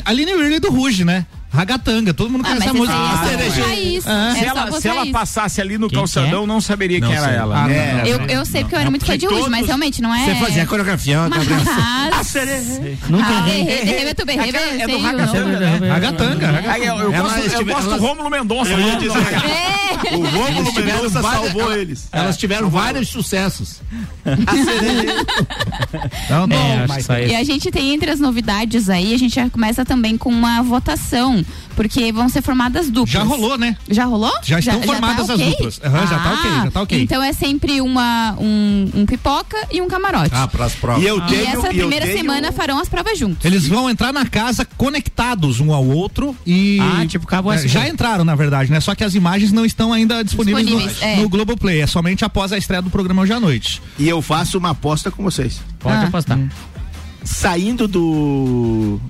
Aline 0.04 0.34
Whirley 0.34 0.60
do 0.60 0.70
Ruge, 0.70 1.04
né? 1.04 1.26
Ragatanga, 1.56 2.14
todo 2.14 2.30
mundo 2.30 2.44
Ah, 2.46 2.48
conhece 2.54 2.72
música. 2.72 2.94
aí 2.96 3.34
é 3.34 3.36
botar 3.50 3.74
isso. 3.74 4.08
Ah. 4.08 4.30
É 4.36 4.38
Se 4.38 4.44
ela, 4.44 4.80
se 4.80 4.88
ela 4.88 5.06
passasse 5.06 5.60
ali 5.60 5.78
no 5.78 5.88
Quem 5.88 5.98
calçadão, 5.98 6.46
não 6.46 6.60
saberia 6.60 7.00
Não 7.00 7.08
quem 7.08 7.16
era 7.16 7.26
sei. 7.28 7.36
ela. 7.36 7.56
Ah, 7.64 7.66
não. 7.68 8.06
Eu, 8.06 8.20
eu 8.26 8.44
sei 8.46 8.62
porque 8.62 8.74
eu 8.76 8.80
era 8.80 8.90
muito 8.90 9.04
fã 9.04 9.16
de 9.18 9.26
Ruge, 9.26 9.48
mas 9.50 9.66
realmente 9.66 10.00
não 10.02 10.14
é. 10.14 10.24
Você 10.26 10.34
fazia 10.36 10.62
a 10.64 10.66
coreografia, 10.66 11.28
Gabriel. 11.28 11.60
Mas. 11.64 12.34
Nunca 13.08 13.26
Ah, 13.26 13.48
é 13.50 14.86
do 14.86 14.98
Ragatanga, 15.88 16.46
eu, 16.76 17.64
gosto, 17.64 17.88
do 17.90 17.96
Rômulo 17.98 18.30
Mendonça. 18.30 18.70
Cara. 18.70 19.46
É. 20.06 20.14
O 20.16 20.20
Rômulo 20.22 20.72
Mendonça 20.74 21.22
salvou 21.22 21.72
eles. 21.72 22.08
Elas 22.12 22.36
tiveram 22.36 22.68
vários 22.68 23.08
sucessos. 23.08 23.80
Não, 26.28 26.46
não, 26.46 26.56
É, 27.14 27.28
E 27.28 27.34
a 27.34 27.42
gente 27.44 27.70
tem 27.70 27.94
entre 27.94 28.10
as 28.10 28.20
novidades 28.20 28.90
aí, 28.90 29.14
a 29.14 29.18
gente 29.18 29.34
já 29.34 29.48
começa 29.48 29.84
também 29.84 30.16
com 30.18 30.28
uma 30.28 30.62
votação, 30.62 31.44
porque 31.74 32.10
vão 32.12 32.28
ser 32.28 32.42
formadas 32.42 32.88
duplas. 32.90 33.10
Já 33.10 33.22
rolou, 33.22 33.58
né? 33.58 33.76
Já 33.88 34.04
rolou? 34.04 34.32
Já 34.42 34.58
estão 34.58 34.80
formadas 34.82 35.26
tá 35.26 35.34
as 35.34 35.40
ok? 35.40 35.50
duplas. 35.50 35.80
Aham, 35.84 36.06
já 36.06 36.18
tá 36.18 36.32
ok, 36.32 36.50
já 36.50 36.70
tá 36.70 36.82
ok. 36.82 37.02
Então 37.02 37.22
é 37.22 37.32
sempre 37.32 37.80
uma, 37.80 38.34
um, 38.38 38.90
um 38.94 39.06
pipoca 39.06 39.56
e 39.70 39.80
um 39.82 39.88
camarote. 39.88 40.30
Ah, 40.32 40.46
pras 40.48 40.74
provas. 40.74 41.02
E 41.02 41.06
eu 41.06 41.18
e 41.18 41.22
tenho. 41.22 41.42
essa 41.46 41.58
e 41.72 41.78
eu 41.78 41.88
primeira 41.88 42.06
tenho- 42.06 42.18
semana 42.18 42.52
farão 42.52 42.78
as 42.80 42.88
provas 42.88 43.18
juntos. 43.18 43.44
Eles 43.44 43.66
vão 43.66 43.90
entrar 43.90 44.12
na 44.12 44.24
casa 44.26 44.64
conectados 44.76 45.60
um 45.60 45.72
ao 45.72 45.84
outro 45.86 46.34
e. 46.46 46.78
Ah, 46.80 47.04
tipo 47.06 47.26
Cabo 47.26 47.52
É. 47.52 47.66
Já 47.68 47.88
entraram, 47.88 48.24
na 48.24 48.34
verdade, 48.34 48.70
né? 48.70 48.80
Só 48.80 48.94
que 48.94 49.04
as 49.04 49.14
imagens 49.14 49.52
não 49.52 49.64
estão 49.64 49.92
ainda 49.92 50.22
disponíveis, 50.24 50.66
Disponíveis, 50.66 51.00
no, 51.00 51.06
é. 51.06 51.16
no 51.16 51.28
Globoplay. 51.28 51.80
É 51.80 51.86
somente 51.86 52.24
após 52.24 52.52
a 52.52 52.58
estreia 52.58 52.80
do 52.82 52.90
programa 52.90 53.22
hoje 53.22 53.32
à 53.32 53.40
noite. 53.40 53.82
E 53.98 54.08
eu 54.08 54.22
faço 54.22 54.58
uma 54.58 54.70
aposta 54.70 55.10
com 55.10 55.22
vocês. 55.22 55.60
Pode 55.78 55.96
Ah. 55.96 56.08
apostar. 56.08 56.38
Saindo 57.24 57.88
do. 57.88 59.00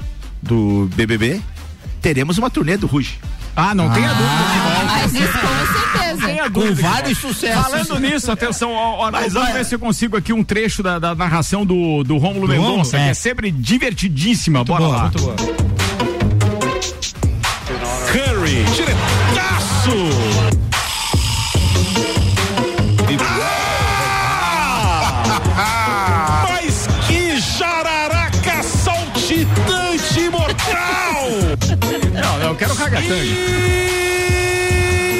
do 0.43 0.89
BBB, 0.95 1.41
teremos 2.07 2.39
uma 2.39 2.49
turnê 2.49 2.77
do 2.77 2.87
Ruge. 2.87 3.19
Ah, 3.57 3.75
não 3.75 3.91
tenha 3.91 4.11
dúvida. 4.11 4.31
Mas 4.87 5.13
isso 5.13 5.33
com 5.33 5.93
certeza. 5.99 6.27
Tenha 6.29 6.45
Com 6.45 6.51
dúvida. 6.61 6.83
vários 6.89 7.19
sucessos. 7.19 7.65
Falando 7.65 7.99
nisso, 7.99 8.31
atenção, 8.31 8.71
ó, 8.71 9.09
ó, 9.09 9.11
Mas 9.11 9.33
vamos 9.33 9.53
ver 9.53 9.65
se 9.65 9.75
eu 9.75 9.79
consigo 9.81 10.17
aqui 10.17 10.33
um 10.33 10.45
trecho 10.45 10.85
da, 10.85 11.01
da 11.01 11.17
narração 11.17 11.67
do, 11.67 12.05
do 12.05 12.17
Rômulo 12.17 12.47
Do 12.47 12.53
Mendonça, 12.53 12.69
Rômulo? 12.69 12.91
que 12.91 12.97
é 12.97 13.09
É. 13.09 13.15
sempre 13.15 13.51
divertidíssima. 13.51 14.63
Bora 14.63 14.85
boa, 14.85 14.97
lá. 14.97 15.03
muito 15.03 15.19
boa. 15.21 15.35
Curry, 18.13 18.63
diretaço! 18.77 19.91
Ragatanga. 32.97 33.25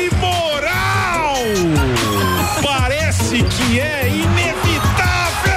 Imoral! 0.07 1.37
Parece 2.63 3.43
que 3.43 3.81
é 3.81 4.09
inevitável! 4.09 5.53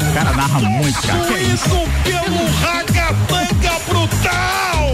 O 0.00 0.14
cara 0.14 0.32
narra 0.32 0.60
muito, 0.60 1.02
cara. 1.02 1.24
Que 1.24 1.34
é 1.34 1.42
isso? 1.42 1.68
Pelo 2.04 2.46
ragatanga 2.62 3.78
brutal! 3.86 4.92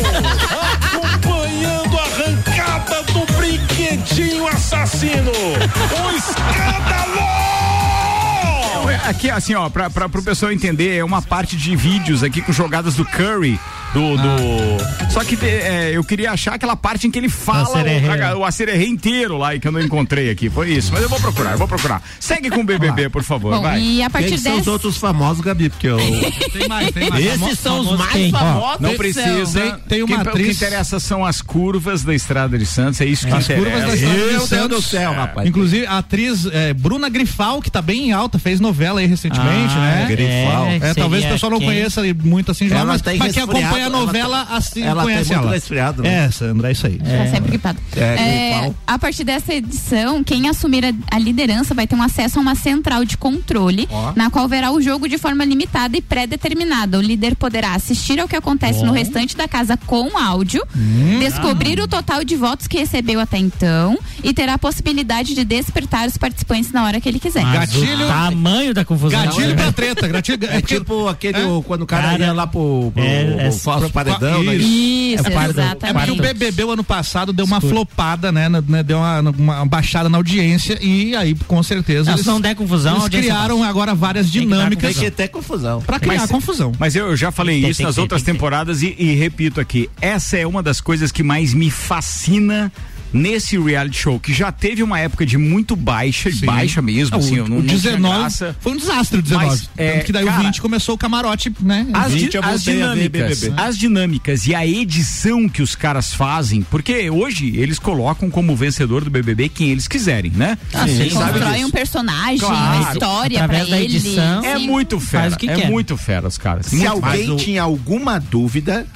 Acompanhando 1.14 1.98
a 1.98 2.02
arrancada 2.02 3.02
do 3.04 3.24
brinquedinho 3.34 4.48
assassino! 4.48 5.30
O 5.30 6.16
escândalo! 6.16 7.24
Aqui, 9.06 9.30
assim, 9.30 9.54
ó, 9.54 9.68
pra, 9.68 9.90
pra, 9.90 10.08
pro 10.08 10.22
pessoal 10.22 10.50
entender, 10.50 10.96
é 10.96 11.04
uma 11.04 11.20
parte 11.20 11.58
de 11.58 11.76
vídeos 11.76 12.22
aqui 12.22 12.40
com 12.40 12.52
jogadas 12.52 12.94
do 12.94 13.04
Curry. 13.04 13.60
Do, 13.94 14.16
do... 14.16 15.12
Só 15.12 15.22
que 15.22 15.38
é, 15.46 15.92
eu 15.94 16.02
queria 16.02 16.32
achar 16.32 16.54
aquela 16.54 16.74
parte 16.76 17.06
em 17.06 17.10
que 17.10 17.18
ele 17.18 17.28
fala 17.28 17.68
o, 18.34 18.38
o 18.40 18.44
acererê 18.44 18.86
inteiro 18.86 19.38
lá 19.38 19.54
e 19.54 19.60
que 19.60 19.68
eu 19.68 19.72
não 19.72 19.80
encontrei 19.80 20.30
aqui. 20.30 20.50
Foi 20.50 20.68
isso. 20.70 20.92
Mas 20.92 21.02
eu 21.02 21.08
vou 21.08 21.20
procurar, 21.20 21.52
eu 21.52 21.58
vou 21.58 21.68
procurar. 21.68 22.02
Segue 22.18 22.50
com 22.50 22.60
o 22.60 22.64
BBB, 22.64 23.08
por 23.08 23.22
favor. 23.22 23.54
Bom, 23.54 23.62
vai. 23.62 23.80
e 23.80 24.02
a 24.02 24.06
Quem 24.06 24.10
partir 24.10 24.30
que 24.32 24.38
são 24.38 24.58
os 24.58 24.66
outros 24.66 24.96
famosos, 24.96 25.40
Gabi? 25.44 25.68
Porque 25.68 25.86
eu... 25.86 25.96
Tem 26.52 26.68
mais, 26.68 26.90
tem 26.90 27.08
mais. 27.08 27.24
Esses 27.24 27.58
são 27.60 27.78
os 27.80 27.96
mais? 27.98 28.32
Ó, 28.34 28.36
famosos. 28.38 28.80
Não 28.80 28.94
precisa. 28.96 29.60
Tem- 29.60 29.78
tem 29.88 30.02
uma 30.02 30.08
Quem- 30.08 30.16
O 30.16 30.22
que 30.22 30.28
atriz- 30.30 30.56
interessa 30.56 30.98
são 30.98 31.24
as 31.24 31.40
curvas 31.40 32.02
da 32.02 32.14
Estrada 32.14 32.58
de 32.58 32.66
Santos. 32.66 33.00
É 33.00 33.04
isso 33.06 33.26
que 33.26 33.32
As 33.32 33.44
interessa. 33.44 33.64
curvas 33.64 33.82
da 33.88 33.94
Estrada 33.94 34.14
de 34.16 34.20
Meu 34.20 34.28
Deus 34.30 34.48
Santos. 34.48 34.76
do 34.76 34.82
céu, 34.82 35.12
rapaz. 35.12 35.46
Inclusive, 35.48 35.86
a 35.86 35.98
atriz 35.98 36.46
é, 36.46 36.74
Bruna 36.74 37.08
Grifal, 37.08 37.62
que 37.62 37.70
tá 37.70 37.80
bem 37.80 38.08
em 38.08 38.12
alta, 38.12 38.38
fez 38.38 38.58
novela 38.58 38.98
aí 39.00 39.06
recentemente, 39.06 39.74
Ah, 39.76 39.80
né? 39.80 40.06
Grifal. 40.08 40.66
é, 40.66 40.76
É, 40.90 40.94
talvez 40.94 41.20
o 41.20 41.22
seria 41.22 41.28
pessoa 41.34 41.50
não 41.50 41.58
quem? 41.58 41.68
conheça 41.68 42.02
muito 42.24 42.50
assim, 42.50 42.68
já, 42.68 42.84
mas, 42.84 43.00
tem 43.00 43.16
mas 43.18 43.32
quem 43.32 43.44
resfriado, 43.44 43.74
acompanha 43.86 44.24
a 44.24 44.26
ela 44.26 44.38
novela 44.38 44.56
assim 44.58 44.82
ela 44.82 45.02
tem 45.02 45.12
conhece 45.12 45.30
muito 45.32 45.42
ela. 45.44 45.52
resfriado, 45.54 46.02
né? 46.02 46.24
É, 46.26 46.30
Sandra, 46.30 46.68
é 46.68 46.72
isso 46.72 46.86
aí. 46.86 46.98
Tá 46.98 47.26
sempre 47.30 47.48
gripado. 47.50 47.78
É, 47.96 48.00
É, 48.00 48.72
a 48.86 48.98
partir 48.98 49.24
dessa 49.24 49.52
edição, 49.54 50.22
quem 50.24 50.48
assumir 50.48 50.84
a, 50.84 50.92
a 51.10 51.18
liderança 51.18 51.74
vai 51.74 51.86
ter 51.86 51.94
um 51.94 52.02
acesso 52.02 52.38
a 52.38 52.42
uma 52.42 52.54
central 52.54 53.04
de 53.04 53.16
controle, 53.16 53.88
na 54.16 54.30
qual 54.30 54.48
verá 54.48 54.70
o 54.70 54.80
jogo 54.80 55.08
de 55.08 55.18
forma 55.18 55.44
limitada 55.44 55.96
e 55.96 56.00
pré-determinada. 56.02 56.98
O 56.98 57.02
líder 57.02 57.36
poderá 57.36 57.74
assistir 57.74 58.18
ao 58.20 58.28
que 58.28 58.36
acontece 58.36 58.82
no 58.84 58.92
restante 58.92 59.36
da 59.36 59.46
casa 59.48 59.76
com 59.76 60.16
áudio, 60.18 60.62
Hum. 60.76 61.18
descobrir 61.20 61.80
o 61.80 61.86
total 61.88 62.24
de 62.24 62.34
votos 62.36 62.66
que 62.66 62.78
recebeu 62.78 63.20
até 63.20 63.38
então 63.38 63.98
e 64.22 64.32
terá 64.32 64.54
a 64.54 64.58
possibilidade 64.58 65.34
de 65.34 65.44
despertar 65.44 66.06
os 66.08 66.16
participantes 66.16 66.72
na 66.72 66.84
hora 66.84 67.00
que 67.00 67.08
ele 67.08 67.18
quiser. 67.20 67.42
Mas 67.44 67.70
Gatilho- 67.72 68.04
o 68.04 68.08
tamanho 68.08 68.74
da 68.74 68.84
confusão. 68.84 69.22
Gatilho 69.24 69.54
pra 69.54 69.72
treta, 69.72 70.08
gatilho. 70.08 70.46
É 70.50 70.60
tipo 70.62 71.08
aquele, 71.08 71.42
o- 71.42 71.62
quando 71.62 71.82
o 71.82 71.86
cara, 71.86 72.04
Cara, 72.10 72.24
ia 72.26 72.32
lá 72.32 72.46
pro, 72.46 72.90
pro, 72.94 73.02
é- 73.02 73.48
pro 73.48 73.52
é- 73.76 73.80
falso 73.80 73.92
pro- 73.92 74.04
paredão, 74.04 74.42
né? 74.44 74.56
isso. 74.56 74.68
Isso, 74.68 75.26
É 75.26 75.30
parte 75.30 75.52
do- 75.52 75.60
É 75.60 75.64
exatamente. 75.64 76.06
porque 76.06 76.10
o. 76.20 76.22
BBB 76.22 76.64
o 76.64 76.70
ano 76.72 76.84
passado 76.84 77.32
deu 77.32 77.44
uma 77.44 77.60
flopada, 77.60 78.30
né, 78.32 78.48
né, 78.48 78.82
Deu 78.82 78.98
uma, 78.98 79.20
uma 79.20 79.66
baixada 79.66 80.08
na 80.08 80.16
audiência 80.18 80.78
e 80.82 81.14
aí, 81.16 81.34
com 81.46 81.62
certeza, 81.62 82.04
Não, 82.10 82.12
eles, 82.16 82.24
se 82.24 82.30
não 82.30 82.40
der 82.40 82.54
confusão, 82.54 82.94
a 83.02 83.06
eles 83.06 83.08
criaram 83.20 83.58
baixa. 83.58 83.70
agora 83.70 83.94
várias 83.94 84.30
Tem 84.30 84.42
dinâmicas 84.42 84.94
Tem 84.94 85.04
que 85.04 85.10
ter 85.10 85.28
confusão. 85.28 85.80
pra 85.82 85.98
criar 86.00 86.20
Mas- 86.22 86.30
confusão. 86.30 86.72
Mas 86.78 86.94
eu 86.96 87.16
já 87.16 87.30
falei 87.30 87.60
Tem, 87.60 87.70
isso 87.70 87.78
tem 87.78 87.86
nas 87.86 87.98
outras 87.98 88.22
temporadas 88.22 88.82
e, 88.82 88.94
e 88.98 89.14
repito 89.14 89.60
aqui. 89.60 89.88
Essa 90.00 90.36
é 90.38 90.46
uma 90.46 90.62
das 90.62 90.80
coisas 90.80 91.12
que 91.12 91.22
mais 91.22 91.54
me 91.54 91.70
fascina 91.70 92.72
nesse 93.14 93.56
reality 93.58 93.96
show, 93.96 94.18
que 94.20 94.34
já 94.34 94.50
teve 94.52 94.82
uma 94.82 94.98
época 94.98 95.24
de 95.24 95.38
muito 95.38 95.74
baixa, 95.76 96.30
Sim. 96.30 96.44
baixa 96.44 96.82
mesmo, 96.82 97.14
Ah, 97.16 97.18
assim, 97.20 97.34
o, 97.34 97.36
eu 97.38 97.48
não, 97.48 97.56
o 97.58 97.60
não 97.60 97.66
tinha 97.68 97.80
19 97.80 98.18
graça. 98.18 98.56
foi 98.60 98.72
um 98.72 98.76
desastre 98.76 99.18
o 99.20 99.22
19. 99.22 99.46
Mas, 99.46 99.70
é, 99.76 99.92
Tanto 99.92 100.04
que 100.06 100.12
daí 100.12 100.24
cara, 100.24 100.40
o 100.40 100.42
20 100.44 100.60
começou 100.60 100.94
o 100.94 100.98
camarote, 100.98 101.52
né? 101.60 101.86
As, 101.92 102.12
di- 102.12 102.18
20 102.24 102.34
eu 102.34 102.44
as 102.44 102.64
ver 102.64 102.72
dinâmicas, 102.74 103.50
as 103.56 103.78
dinâmicas 103.78 104.46
e 104.46 104.54
a 104.54 104.66
edição 104.66 105.48
que 105.48 105.62
os 105.62 105.74
caras 105.76 106.12
fazem, 106.12 106.62
porque 106.62 107.08
hoje 107.08 107.54
eles 107.56 107.78
colocam 107.78 108.28
como 108.28 108.54
vencedor 108.56 109.04
do 109.04 109.10
BBB 109.10 109.48
quem 109.48 109.70
eles 109.70 109.86
quiserem, 109.86 110.32
né? 110.34 110.58
Ah, 110.72 110.86
Sim, 110.88 111.08
constrói 111.10 111.52
disso. 111.54 111.66
um 111.66 111.70
personagem, 111.70 112.38
Claro. 112.38 112.82
uma 112.82 112.92
história 112.92 113.36
pra 113.38 113.44
Através 113.44 113.70
da 113.70 113.80
ele. 113.80 113.96
edição. 113.96 114.44
É 114.44 114.56
Sim. 114.58 114.66
muito 114.66 114.98
fera, 114.98 115.26
é 115.34 115.36
quer. 115.36 115.70
muito 115.70 115.96
fera 115.96 116.26
os 116.26 116.36
caras. 116.36 116.66
Se 116.66 116.76
Muito 116.76 116.90
alguém 116.90 117.36
tinha 117.36 117.62
alguma 117.62 118.18
dúvida 118.18 118.86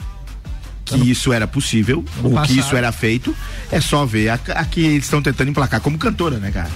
que 0.88 1.10
isso 1.10 1.32
era 1.32 1.46
possível, 1.46 2.04
ou 2.22 2.32
passado. 2.32 2.46
que 2.46 2.58
isso 2.58 2.76
era 2.76 2.90
feito, 2.92 3.34
é 3.70 3.80
só 3.80 4.04
ver 4.06 4.30
a, 4.30 4.34
a 4.34 4.64
que 4.64 4.80
eles 4.80 5.04
estão 5.04 5.22
tentando 5.22 5.50
emplacar 5.50 5.80
como 5.80 5.98
cantora, 5.98 6.38
né, 6.38 6.50
cara? 6.50 6.70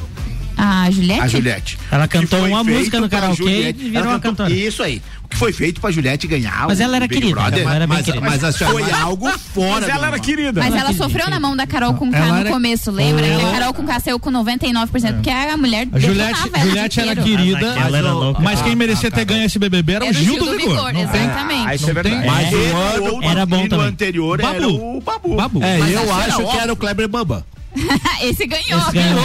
A 0.65 0.89
Juliette? 0.93 1.21
A 1.21 1.27
Juliette. 1.27 1.79
Ela 1.91 2.07
cantou 2.07 2.39
uma 2.47 2.63
música 2.63 3.01
no 3.01 3.09
karaokê 3.09 3.37
Juliette- 3.37 3.81
e 3.81 3.89
virou 3.91 4.05
ela 4.05 4.13
uma 4.15 4.21
cantou- 4.21 4.47
cantora. 4.47 4.61
Isso 4.61 4.81
aí. 4.83 5.03
O 5.25 5.29
que 5.33 5.37
foi 5.37 5.53
feito 5.53 5.81
pra 5.81 5.91
Juliette 5.91 6.27
ganhar 6.27 6.67
Mas 6.69 6.79
o 6.79 6.83
ela 6.83 6.97
era 6.97 7.09
Big 7.09 7.21
querida, 7.21 7.41
Brother, 7.41 7.63
ela 7.63 7.75
era 7.75 7.87
mas, 7.87 8.05
querida. 8.05 8.25
mas 8.27 8.45
assim, 8.45 8.65
foi 8.67 8.83
mas- 8.83 8.93
algo 9.01 9.29
fora 9.55 9.81
Mas 9.81 9.89
ela 9.89 10.07
era 10.09 10.19
querida. 10.21 10.61
Mas 10.63 10.75
ela 10.75 10.93
sofreu 10.93 11.29
na 11.31 11.41
mão 11.41 11.57
da 11.57 11.67
Carol 11.67 11.95
com 11.95 12.11
K 12.13 12.19
no 12.27 12.37
era- 12.37 12.51
começo, 12.51 12.91
lembra? 12.93 13.27
Ela- 13.27 13.41
Que 13.41 13.47
a 13.47 13.59
Carol 13.59 13.75
com 13.75 13.85
K 13.87 13.99
saiu 14.01 14.21
com 14.21 14.31
99%, 14.31 15.15
porque 15.15 15.31
a 15.31 15.57
mulher 15.57 15.89
A 15.91 15.99
Juliette, 15.99 16.41
ela 16.55 16.65
Juliette 16.65 17.01
era 17.01 17.17
querida, 17.23 17.59
Mas 17.75 17.95
era 17.95 18.03
mas, 18.03 18.13
louca. 18.13 18.41
mas 18.43 18.63
quem 18.63 18.77
merecia 18.77 19.11
ter 19.11 19.25
ganho 19.25 19.45
esse 19.45 19.59
BBB 19.59 19.93
era, 19.95 20.05
Era 20.07 20.15
o 20.15 20.23
Gil 20.23 20.39
do 20.39 20.57
Vigor. 20.57 20.77
Não 20.77 20.93
tem- 20.93 21.03
exatamente. 21.03 21.67
Ah, 21.67 21.75
é. 21.75 22.27
Mas 22.27 22.53
É, 22.53 23.01
o 23.01 23.17
ano 23.19 23.23
era 23.29 23.47
bom 23.47 23.67
também. 23.67 23.87
anterior 23.89 24.41
Babu. 24.41 24.55
era 24.55 24.69
o 24.69 25.01
Babu. 25.01 25.35
Babu. 25.35 25.63
É, 25.65 25.79
Mas 25.79 25.93
eu 25.93 26.01
acho 26.01 26.07
que 26.07 26.13
acho 26.31 26.41
era 26.43 26.51
que 26.51 26.59
era 26.59 26.73
o 26.73 26.77
Kleber 26.77 27.09
Bamba. 27.09 27.45
Esse 28.23 28.47
ganhou. 28.47 28.81
Esse 28.81 28.93
ganhou. 28.93 29.25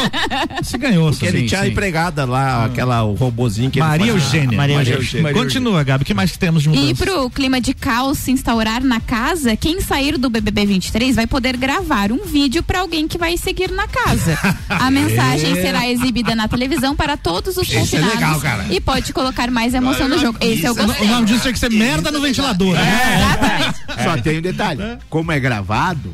Se 0.63 0.77
ganhou, 0.77 1.09
Porque 1.11 1.25
ele 1.25 1.39
Sim, 1.41 1.45
tinha 1.47 1.59
sim. 1.61 1.65
a 1.67 1.69
empregada 1.69 2.25
lá, 2.25 2.65
aquela, 2.65 3.03
o 3.03 3.13
robozinho 3.13 3.69
que 3.69 3.79
ele 3.79 3.87
Maria. 3.87 4.07
Eugênia. 4.07 4.57
Maria 4.57 4.75
Maria 4.77 4.93
Eugênia. 4.95 5.27
Eugênia. 5.29 5.33
Continua, 5.33 5.83
Gabi. 5.83 6.03
O 6.03 6.05
que 6.05 6.13
mais 6.13 6.31
que 6.31 6.39
temos 6.39 6.63
de 6.63 6.69
E 6.69 6.71
mudança? 6.71 7.03
pro 7.05 7.29
clima 7.29 7.59
de 7.61 7.73
caos 7.73 8.17
se 8.19 8.31
instaurar 8.31 8.83
na 8.83 8.99
casa, 8.99 9.55
quem 9.55 9.81
sair 9.81 10.17
do 10.17 10.29
BBB 10.29 10.65
23 10.65 11.15
vai 11.15 11.27
poder 11.27 11.57
gravar 11.57 12.11
um 12.11 12.25
vídeo 12.25 12.63
pra 12.63 12.79
alguém 12.79 13.07
que 13.07 13.17
vai 13.17 13.37
seguir 13.37 13.71
na 13.71 13.87
casa. 13.87 14.37
A 14.69 14.89
mensagem 14.89 15.55
será 15.55 15.87
exibida 15.89 16.35
na 16.35 16.47
televisão 16.47 16.95
para 16.95 17.17
todos 17.17 17.57
os 17.57 17.67
Isso 17.67 17.75
é 17.75 17.79
confinados 17.79 18.15
legal, 18.15 18.39
cara. 18.39 18.65
e 18.69 18.79
pode 18.79 19.13
colocar 19.13 19.49
mais 19.51 19.73
emoção 19.73 20.07
no 20.07 20.17
jogo. 20.17 20.37
Esse 20.41 20.65
eu 20.65 20.71
O 20.71 20.75
gostei. 20.75 21.07
nome 21.07 21.25
disso 21.25 21.41
tinha 21.41 21.53
que 21.53 21.59
ser 21.59 21.69
merda 21.71 22.11
no 22.11 22.21
ventilador. 22.21 22.73
né? 22.73 23.17
Exatamente. 23.17 24.03
Só 24.03 24.17
tem 24.21 24.37
um 24.39 24.41
detalhe. 24.41 24.81
Como 25.09 25.31
é 25.31 25.39
gravado, 25.39 26.13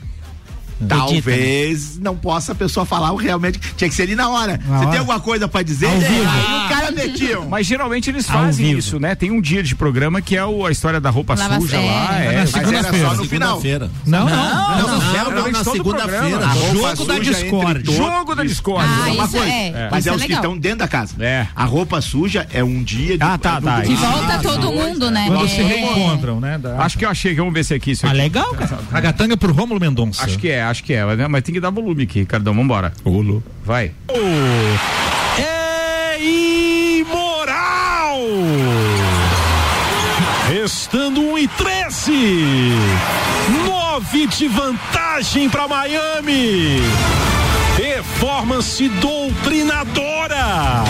talvez 0.87 1.97
não 1.99 2.15
possa 2.15 2.51
a 2.51 2.55
pessoa 2.55 2.85
falar 2.85 3.11
o 3.11 3.15
realmente. 3.15 3.59
Tinha 3.75 3.89
que 3.89 3.95
ser 3.95 4.03
ali 4.03 4.15
na 4.15 4.29
hora. 4.29 4.59
Na 4.65 4.77
Você 4.77 4.81
hora. 4.83 4.89
tem 4.91 4.99
alguma 4.99 5.19
coisa 5.19 5.47
pra 5.47 5.61
dizer? 5.61 5.87
Ao 5.87 5.99
vivo. 5.99 6.29
Aí 6.29 6.65
o 6.65 6.69
cara 7.03 7.11
metia. 7.11 7.39
um- 7.39 7.49
Mas 7.49 7.65
geralmente 7.67 8.09
eles 8.09 8.27
fazem 8.27 8.65
vivo. 8.67 8.79
isso, 8.79 8.99
né? 8.99 9.15
Tem 9.15 9.31
um 9.31 9.39
dia 9.41 9.61
de 9.63 9.75
programa 9.75 10.21
que 10.21 10.35
é 10.35 10.45
o, 10.45 10.65
a 10.65 10.71
história 10.71 10.99
da 10.99 11.09
roupa 11.09 11.35
Lava- 11.35 11.59
suja 11.59 11.77
é. 11.77 11.85
lá. 11.85 12.19
É 12.19 12.23
É, 12.23 12.25
Mas 12.25 12.35
era 12.35 12.47
segunda-feira. 12.47 13.09
só 13.09 13.15
no 13.15 13.25
final. 13.25 13.61
Não, 14.05 14.19
não. 14.19 14.27
Não, 14.27 14.27
não, 14.27 14.87
não, 14.87 15.31
não. 15.31 15.31
não, 15.43 15.51
na 15.51 15.63
segunda-feira. 15.63 16.47
A 16.47 16.55
Jogo 16.73 17.05
da 17.05 17.19
Discord. 17.19 17.95
Jogo 17.95 18.35
da 18.35 18.43
Discord. 18.43 18.89
Ah, 18.89 19.11
uma 19.11 19.23
isso 19.25 19.31
coisa. 19.37 19.47
é. 19.51 19.87
Mas 19.91 19.99
Isso 19.99 20.09
é 20.09 20.11
é 20.11 20.15
os 20.15 20.23
que 20.23 20.33
estão 20.33 20.57
dentro 20.57 20.79
da 20.79 20.87
casa. 20.87 21.15
É. 21.19 21.47
A 21.55 21.65
roupa 21.65 22.01
suja 22.01 22.47
é 22.51 22.63
um 22.63 22.83
dia 22.83 23.17
de. 23.17 23.23
Ah, 23.23 23.37
tá, 23.37 23.59
tá. 23.61 23.81
Que 23.81 23.93
volta 23.95 24.39
todo 24.39 24.71
mundo, 24.71 25.09
né? 25.11 25.25
Quando 25.27 25.45
É. 25.45 25.47
se 25.47 25.61
reencontram, 25.61 26.39
né? 26.39 26.59
Acho 26.79 26.97
que 26.97 27.05
eu 27.05 27.09
achei, 27.09 27.35
vamos 27.35 27.53
ver 27.53 27.63
se 27.63 27.73
é 27.73 27.77
aqui 27.77 27.91
isso 27.91 28.05
Ah, 28.07 28.11
legal, 28.11 28.51
cara. 28.53 28.79
Ragatanga 28.91 29.37
pro 29.37 29.53
Rômulo 29.53 29.79
Mendonça. 29.79 30.23
Acho 30.23 30.37
que 30.37 30.49
é, 30.49 30.61
acho 30.63 30.83
que 30.83 30.93
é, 30.93 31.03
mas, 31.05 31.29
mas 31.29 31.43
tem 31.43 31.53
que 31.53 31.59
dar 31.61 31.69
volume 31.69 32.03
aqui, 32.03 32.25
Cardão, 32.25 32.53
vambora. 32.53 32.93
Vai. 33.65 33.91
É 34.09 35.12
Restando 40.47 41.21
1 41.21 41.37
e 41.37 41.47
13. 41.47 42.11
9 43.65 44.27
de 44.27 44.47
vantagem 44.47 45.49
para 45.49 45.67
Miami. 45.67 46.81
Performance 47.75 48.87
doutrinadora. 48.89 50.83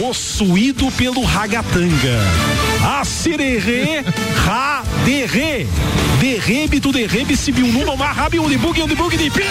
Possuído 0.00 0.90
pelo 0.92 1.22
Ragatanga. 1.22 2.18
A 2.98 3.04
Sererê 3.04 4.02
Raderê. 5.02 5.66
Derrebe 6.20 6.78
tu 6.80 6.92
derrebe 6.92 7.36
se 7.36 7.50
viu 7.50 7.66
numa 7.66 7.96
marrabi 7.96 8.38
um 8.38 8.48
de 8.48 8.56
bug 8.56 8.80
um 8.80 8.86
de 8.86 8.94
bug 8.94 9.16
de 9.16 9.28
pi. 9.28 9.42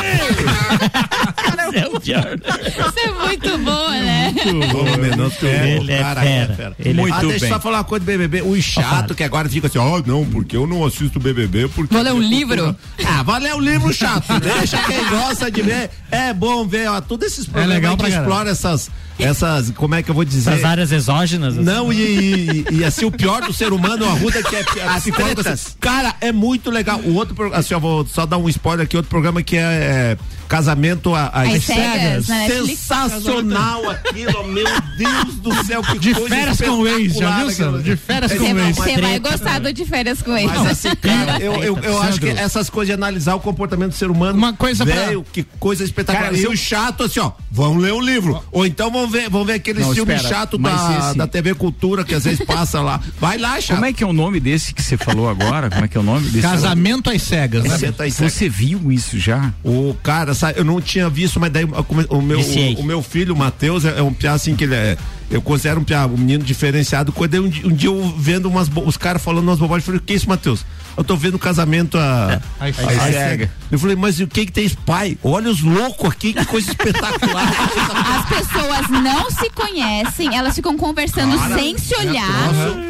É 1.74 1.88
o 1.88 2.00
pior. 2.00 2.40
Isso 2.66 3.00
é 3.00 3.12
muito 3.26 3.58
boa, 3.60 3.90
né? 3.92 4.34
Ô, 4.74 4.98
Mendonça, 4.98 5.46
Ele 5.46 5.92
é 5.92 6.00
cara, 6.00 6.22
fera. 6.22 6.76
Ele 6.80 6.90
é 6.90 7.02
Muito 7.02 7.14
ah, 7.14 7.18
Muito 7.18 7.30
deixa 7.30 7.46
eu 7.46 7.50
bem. 7.50 7.50
só 7.50 7.60
falar 7.60 7.78
uma 7.80 7.84
coisa 7.84 8.06
do 8.06 8.08
BBB. 8.08 8.42
O 8.42 8.62
chato 8.62 9.14
que 9.14 9.24
agora 9.24 9.50
fica 9.50 9.68
assim, 9.68 9.78
ó, 9.78 10.02
não, 10.06 10.26
porque 10.26 10.56
eu 10.56 10.66
não 10.66 10.86
assisto 10.86 11.20
BBB, 11.20 11.68
porque... 11.70 11.94
Vou 11.94 12.04
ler 12.04 12.14
um 12.14 12.22
livro. 12.22 12.76
Ah, 13.06 13.24
vai 13.24 13.42
ler 13.42 13.54
um 13.56 13.60
livro 13.60 13.94
chato. 13.94 14.28
Deixa 14.40 14.78
quem 14.84 15.06
gosta 15.10 15.52
de 15.52 15.62
ver. 15.62 15.90
É 16.10 16.34
bom 16.34 16.66
ver, 16.66 16.90
ó, 16.90 17.02
todos 17.02 17.28
esses 17.28 17.46
programas 17.46 17.76
legal 17.76 17.98
que 17.98 18.08
exploram 18.08 18.50
essas, 18.50 18.90
essas, 19.20 19.70
como 19.72 19.96
é 19.96 20.04
que 20.04 20.10
eu 20.10 20.16
vou 20.16 20.26
dizer? 20.26 20.52
Essas 20.52 20.66
áreas 20.66 20.92
exógenas. 20.92 21.54
assim. 21.56 21.64
Não, 21.64 21.92
e, 21.92 21.98
e, 22.02 22.66
e, 22.72 22.84
assim, 22.86 23.06
o 23.06 23.12
pior 23.12 23.42
do 23.42 23.54
ser 23.54 23.72
humano, 23.72 24.06
a 24.06 24.14
Ruda, 24.14 24.42
que 24.44 24.56
é 24.56 24.62
a 24.62 24.96
psicóloga. 24.96 25.36
tretas. 25.36 25.41
Cara, 25.80 26.16
é 26.22 26.32
muito 26.32 26.70
legal. 26.70 27.00
O 27.00 27.16
outro, 27.16 27.54
assim, 27.54 27.74
eu 27.74 27.80
vou 27.80 28.06
só 28.06 28.26
dar 28.26 28.38
um 28.38 28.48
spoiler 28.50 28.86
aqui, 28.86 28.96
outro 28.96 29.10
programa 29.10 29.42
que 29.42 29.58
é, 29.58 29.62
é 29.62 30.18
casamento 30.52 31.16
Às 31.16 31.64
cegas, 31.64 32.28
Netflix. 32.28 32.80
sensacional 32.80 33.90
aquilo, 33.90 34.44
meu 34.48 34.66
Deus 34.98 35.36
do 35.36 35.66
céu, 35.66 35.82
que 35.82 35.98
De 35.98 36.14
coisa 36.14 36.30
férias 36.30 36.60
com 36.62 36.70
o 36.72 36.88
ex, 36.88 37.14
já 37.16 37.38
viu, 37.38 37.48
aquilo. 37.48 37.82
De 37.84 37.96
férias 37.96 38.34
com 38.34 38.44
o 38.44 38.60
ex. 38.60 38.76
você 38.76 39.02
vai 39.02 39.20
gostar 39.20 39.60
do 39.60 39.72
de 39.74 39.86
férias 39.86 40.22
com 40.22 40.38
ele. 40.38 40.48
Mas 40.48 40.68
assim, 40.68 40.96
cara, 40.98 41.40
eu, 41.40 41.54
eu, 41.64 41.78
eu 41.80 42.02
acho 42.02 42.20
que 42.20 42.28
essas 42.30 42.70
coisas 42.70 42.88
de 42.88 42.94
analisar 42.94 43.36
o 43.36 43.40
comportamento 43.40 43.92
do 43.92 43.96
ser 43.96 44.12
humano. 44.12 44.38
Uma 44.38 44.52
coisa 44.54 44.86
pra- 44.86 44.94
velho, 44.96 45.26
que 45.32 45.44
coisa 45.60 45.84
espetacular. 45.86 46.26
Cara, 46.26 46.36
e 46.36 46.42
se 46.42 46.48
o 46.48 46.52
eu- 46.52 46.58
chato, 46.58 47.04
assim, 47.04 47.20
ó, 47.22 47.32
vão 47.50 47.78
ler 47.78 47.94
o 47.94 48.02
livro. 48.02 48.44
Ou 48.52 48.66
então 48.66 48.92
vão 48.92 49.08
ver, 49.08 49.30
vão 49.30 49.46
ver 49.46 49.54
aquele 49.54 49.80
Não, 49.80 49.94
filme 49.94 50.14
espera, 50.16 50.34
chato 50.36 50.58
da, 50.58 51.00
esse- 51.10 51.18
da 51.18 51.28
TV 51.28 51.54
Cultura 51.56 52.04
que 52.04 52.14
às 52.14 52.26
vezes 52.26 52.46
passa 52.46 52.82
lá. 52.82 53.00
Vai 53.20 53.38
lá, 53.38 53.60
chato. 53.62 53.76
Como 53.78 53.86
é 53.86 53.94
que 53.94 54.04
é 54.04 54.08
o 54.08 54.14
nome 54.14 54.40
desse 54.42 54.74
que 54.74 54.82
você 54.84 54.98
falou 54.98 55.30
agora? 55.30 55.70
Como 55.70 55.86
é 55.86 55.88
que 55.88 55.98
é 55.98 56.00
o 56.00 56.04
nome 56.04 56.28
desse? 56.30 56.42
Casamento 56.42 57.10
às 57.10 57.22
cegas. 57.22 57.64
né? 57.64 57.70
Casamento 57.70 58.04
às 58.04 58.14
cegas. 58.14 58.34
Você 58.34 58.50
viu 58.50 58.92
isso 58.92 59.18
já? 59.18 59.54
O 59.64 59.96
cara, 60.04 60.34
eu 60.50 60.64
não 60.66 60.82
tinha 60.82 61.08
visto, 61.10 61.40
mas 61.40 61.52
daí 61.52 61.66
come- 61.88 62.06
o 62.10 62.22
meu, 62.22 62.40
o, 62.78 62.82
o 62.82 62.84
meu 62.84 63.02
filho, 63.04 63.34
o 63.34 63.38
Matheus, 63.38 63.86
é, 63.86 64.00
é 64.00 64.02
um 64.02 64.14
piá 64.14 64.34
assim 64.34 64.56
que 64.56 64.64
ele 64.64 64.76
é. 64.76 64.98
Eu 65.30 65.42
considero 65.42 65.80
um 65.80 65.84
piá, 65.84 66.06
um 66.06 66.18
menino 66.18 66.44
diferenciado. 66.44 67.12
Quando 67.12 67.36
eu, 67.36 67.44
um, 67.44 67.50
di- 67.50 67.62
dia 67.74 67.90
eu 67.90 68.14
vendo 68.18 68.48
umas, 68.50 68.70
os 68.86 68.98
caras 68.98 69.22
falando 69.24 69.44
umas 69.48 69.60
bobagens, 69.60 69.84
eu 69.84 69.94
falei, 69.94 70.00
o 70.00 70.04
que 70.04 70.14
é 70.14 70.16
isso, 70.16 70.28
Matheus? 70.28 70.66
Eu 70.98 71.04
tô 71.04 71.16
vendo 71.16 71.36
o 71.36 71.40
casamento 71.40 71.98
a. 71.98 72.42
A- 72.60 72.66
a 72.68 73.12
cega. 73.12 73.52
Eu 73.72 73.80
falei, 73.80 73.96
mas 73.96 74.20
e 74.20 74.24
o 74.24 74.28
que 74.28 74.46
que 74.46 74.52
tem 74.52 74.66
esse 74.66 74.76
pai? 74.78 75.18
Olha 75.24 75.50
os 75.50 75.62
loucos 75.62 76.10
aqui, 76.10 76.34
que 76.34 76.46
coisa 76.46 76.70
espetacular. 76.70 77.48
As 78.20 78.26
pessoas 78.30 78.90
não 79.02 79.32
se 79.32 79.50
conhecem, 79.52 80.36
elas 80.36 80.56
ficam 80.56 80.78
conversando 80.78 81.38
sem 81.56 81.78
se 81.78 81.96
olhar, 81.96 82.28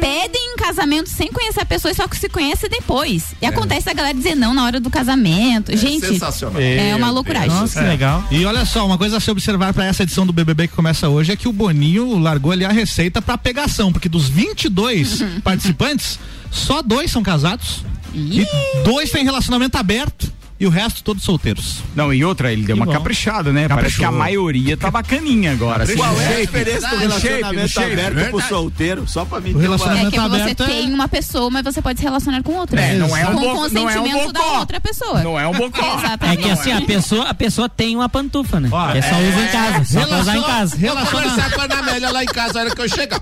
pedem 0.00 0.52
em 0.52 0.56
casamento 0.56 1.08
sem 1.08 1.28
conhecer 1.32 1.60
a 1.60 1.64
pessoa 1.64 1.92
e 1.92 1.94
só 1.94 2.06
que 2.08 2.16
se 2.16 2.28
conhece 2.28 2.68
depois. 2.68 3.34
E 3.40 3.46
acontece 3.46 3.88
a 3.88 3.92
galera 3.94 4.14
dizer 4.14 4.34
não 4.34 4.52
na 4.52 4.64
hora 4.64 4.80
do 4.80 4.90
casamento. 4.90 5.74
Gente, 5.76 6.06
sensacional. 6.06 6.60
é 6.60 6.94
uma 6.96 7.10
loucuragem. 7.10 7.48
Nossa, 7.50 7.80
que 7.80 7.86
legal. 7.88 8.24
E 8.30 8.44
olha 8.44 8.64
só, 8.64 8.84
uma 8.84 8.98
coisa 8.98 9.16
a 9.18 9.20
se 9.20 9.30
observar 9.30 9.72
para 9.72 9.84
essa 9.86 10.02
edição 10.02 10.26
do 10.26 10.32
BBB 10.32 10.68
que 10.68 10.74
começa 10.74 11.08
hoje 11.08 11.32
é 11.32 11.36
que 11.36 11.48
o 11.48 11.52
Boninho 11.52 12.18
largou 12.18 12.52
ali 12.52 12.64
a 12.64 12.70
receita 12.72 13.22
para 13.22 13.38
pegação, 13.38 13.92
porque 13.92 14.08
dos 14.08 14.28
22 14.28 15.22
participantes, 15.44 16.18
só 16.52 16.82
dois 16.82 17.10
são 17.10 17.22
casados. 17.22 17.84
E 18.14 18.46
dois 18.84 19.10
têm 19.10 19.24
relacionamento 19.24 19.78
aberto 19.78 20.30
e 20.62 20.66
o 20.66 20.70
resto 20.70 21.02
todos 21.02 21.24
solteiros. 21.24 21.82
Não, 21.96 22.14
e 22.14 22.24
outra, 22.24 22.52
ele 22.52 22.62
deu 22.64 22.76
uma 22.76 22.86
bom. 22.86 22.92
caprichada, 22.92 23.52
né? 23.52 23.66
Parece 23.68 23.96
que 23.96 24.04
a 24.04 24.06
Caprichou. 24.06 24.18
maioria 24.18 24.76
tá 24.76 24.90
bacaninha 24.90 25.50
agora. 25.52 25.82
assim, 25.82 25.96
Qual 25.96 26.20
é 26.20 26.36
a 26.36 26.40
diferença 26.40 26.88
do 26.88 26.96
relacionamento 26.96 27.68
shape, 27.68 27.92
aberto 27.92 28.30
pro 28.30 28.40
solteiro? 28.42 29.08
Só 29.08 29.24
pra 29.24 29.40
mim 29.40 29.52
O 29.54 29.58
relacionamento 29.58 30.06
É 30.06 30.10
que 30.10 30.16
você 30.20 30.40
aberto 30.42 30.62
é- 30.62 30.66
tem 30.66 30.92
uma 30.94 31.08
pessoa, 31.08 31.50
mas 31.50 31.64
você 31.64 31.82
pode 31.82 31.98
se 31.98 32.04
relacionar 32.04 32.42
com 32.44 32.52
outra. 32.54 32.80
É, 32.80 32.94
não 32.94 33.16
é 33.16 33.28
um 33.28 33.34
com 33.34 33.40
bo- 33.40 33.40
não 33.40 33.48
é 33.50 33.52
um 33.52 33.56
consentimento 33.56 34.32
da 34.32 34.40
outra 34.60 34.80
pessoa. 34.80 35.20
Não 35.22 35.38
é 35.40 35.46
um 35.48 35.52
bocó. 35.52 35.82
É 35.84 35.94
Exatamente. 36.06 36.42
que 36.44 36.50
assim, 36.50 36.72
a 36.72 36.80
pessoa, 36.82 37.24
a 37.28 37.34
pessoa 37.34 37.68
tem 37.68 37.96
uma 37.96 38.08
pantufa, 38.08 38.60
né? 38.60 38.68
Ó, 38.70 38.92
que 38.92 38.98
é 38.98 39.02
só 39.02 39.16
usa 39.16 39.40
em 39.40 39.48
casa, 39.48 39.84
só 40.00 40.06
pra 40.06 40.18
usar 40.20 40.36
em 40.36 40.42
casa. 40.42 40.76
Vou 40.76 40.80
Relaciona- 40.88 41.22
conversar 41.30 41.50
com 41.52 41.60
a 41.60 41.64
Ana 41.64 41.78
Amélia 41.78 42.10
lá 42.12 42.22
em 42.22 42.26
casa, 42.26 42.58
a 42.58 42.62
hora 42.62 42.74
que 42.74 42.80
eu 42.80 42.88
chegar. 42.88 43.20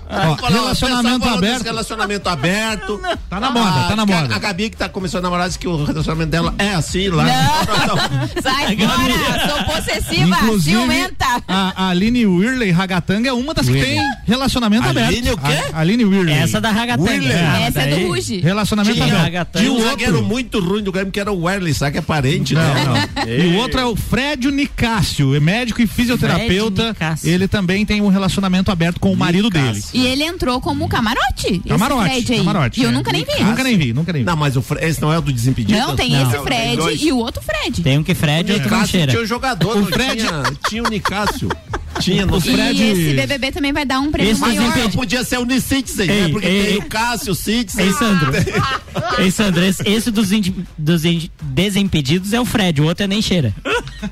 Relacionamento 0.49 1.27
aberto. 1.27 1.63
Relacionamento 1.63 2.29
aberto. 2.29 3.01
Tá 3.29 3.39
na 3.39 3.49
moda, 3.51 3.87
tá 3.87 3.95
na 3.95 4.05
que 4.05 4.13
a- 4.13 4.21
moda. 4.21 4.35
A, 4.35 4.39
Gabi 4.39 4.69
que 4.69 4.77
tá 4.77 4.89
começando 4.89 5.19
a 5.19 5.23
namorar 5.23 5.47
disse 5.47 5.57
que 5.59 5.67
o 5.67 5.83
relacionamento 5.85 6.29
dela 6.31 6.53
é 6.57 6.73
assim 6.73 7.07
lá. 7.09 7.23
Não, 7.31 8.41
sai 8.41 8.77
fora, 8.77 9.49
sou 9.49 9.63
possessiva, 9.75 10.37
ciumenta. 10.59 11.25
a, 11.47 11.85
a 11.85 11.89
Aline 11.89 12.25
Whirley 12.25 12.71
Ragatanga 12.71 13.29
é 13.29 13.33
uma 13.33 13.53
das 13.53 13.67
que 13.67 13.73
tem 13.81 13.99
relacionamento 14.25 14.87
Aline 14.87 15.29
aberto. 15.29 15.33
o 15.33 15.37
quê? 15.37 15.73
A, 15.73 15.79
Aline 15.79 16.05
Whirley. 16.05 16.33
Essa 16.33 16.59
da 16.61 16.71
Ragatanga. 16.71 17.29
Ah, 17.33 17.61
Essa 17.61 17.81
é 17.81 17.95
do 17.99 18.07
Ruge. 18.07 18.39
Relacionamento 18.39 18.95
Tinha 18.95 19.05
aberto. 19.07 19.23
Ragatanga. 19.23 19.65
E 19.65 19.69
o 19.69 19.75
um 19.75 19.83
zagueiro 19.83 20.13
outro, 20.15 20.27
muito 20.27 20.59
ruim 20.59 20.83
do 20.83 20.91
Grêmio 20.91 21.11
que 21.11 21.19
era 21.19 21.31
o 21.31 21.43
Werley, 21.43 21.73
sabe 21.73 21.93
que 21.93 21.97
é 21.99 22.01
parente, 22.01 22.53
né? 22.53 22.61
Não, 22.85 23.25
não. 23.25 23.33
E 23.33 23.47
o 23.47 23.57
outro 23.57 23.79
é 23.79 23.85
o 23.85 23.95
Fred 23.95 24.49
Nicásio, 24.51 25.35
é 25.35 25.39
médico 25.39 25.81
e 25.81 25.87
fisioterapeuta. 25.87 26.93
Fred. 26.93 27.19
Ele 27.23 27.47
também 27.47 27.85
tem 27.85 28.01
um 28.01 28.07
relacionamento 28.07 28.71
aberto 28.71 28.99
com 28.99 29.11
o 29.11 29.17
marido 29.17 29.49
dele. 29.49 29.81
E 29.93 30.05
ele 30.05 30.23
entrou 30.23 30.59
como 30.61 30.87
camarote. 30.87 31.59
Camarote, 31.67 32.09
esse 32.09 32.25
Fred 32.25 32.33
aí. 32.33 32.37
camarote. 32.39 32.79
E 32.79 32.83
eu 32.83 32.89
é. 32.89 32.93
nunca 32.93 33.11
nem 33.11 33.23
vi. 33.25 33.43
Nunca 33.43 33.63
nem 33.63 33.77
vi, 33.77 33.93
nunca 33.93 34.13
nem 34.13 34.21
vi. 34.21 34.25
Não, 34.25 34.35
mas 34.35 34.55
o 34.55 34.61
Fre- 34.61 34.83
esse 34.85 35.01
não 35.01 35.11
é 35.11 35.17
o 35.17 35.21
do 35.21 35.31
Desimpedido? 35.31 35.77
Não, 35.79 35.95
tem 35.95 36.11
Não. 36.11 36.21
esse 36.23 36.31
Tem 36.31 36.41
Fred 36.43 36.75
dois. 36.77 37.01
E 37.11 37.13
o 37.13 37.17
outro 37.17 37.41
Fred. 37.41 37.81
Tem 37.83 37.97
um 37.97 38.03
que 38.03 38.15
Fred 38.15 38.49
e 38.51 38.55
outro 38.55 38.69
não 38.69 38.85
cheira. 38.85 39.11
tinha 39.11 39.23
o 39.23 39.25
jogador, 39.25 39.77
O 39.77 39.85
Fred- 39.85 40.17
tinha, 40.21 40.43
tinha 40.69 40.83
o 40.83 40.89
Nicásio. 40.89 41.49
Tinha, 41.99 42.25
não 42.25 42.37
O 42.37 42.41
sei. 42.41 42.53
Fred- 42.53 42.81
E 42.81 42.83
esse 42.89 43.13
BBB 43.15 43.51
também 43.51 43.73
vai 43.73 43.85
dar 43.85 43.99
um 43.99 44.09
prêmio 44.09 44.31
Esse 44.31 44.39
maior. 44.39 44.61
desempedido. 44.61 44.97
Podia 44.97 45.23
ser 45.25 45.37
o 45.39 45.41
Unicitizen, 45.41 46.07
né? 46.07 46.29
Porque 46.29 46.47
ei, 46.47 46.63
tem 46.63 46.71
ei. 46.71 46.77
o 46.79 46.85
Cássio, 46.85 47.33
o 47.33 47.35
Citizen. 47.35 47.85
Ei, 47.85 47.91
Sandro. 47.93 48.31
Ei, 49.19 49.29
Sandro, 49.29 49.61
esse, 49.63 49.83
esse 49.87 50.09
dos, 50.09 50.31
indi- 50.31 50.55
dos 50.77 51.03
indi- 51.03 51.29
desimpedidos 51.43 52.31
é 52.31 52.39
o 52.39 52.45
Fred, 52.45 52.79
o 52.81 52.85
outro 52.85 53.03
é 53.03 53.07
nem 53.07 53.21
cheira. 53.21 53.53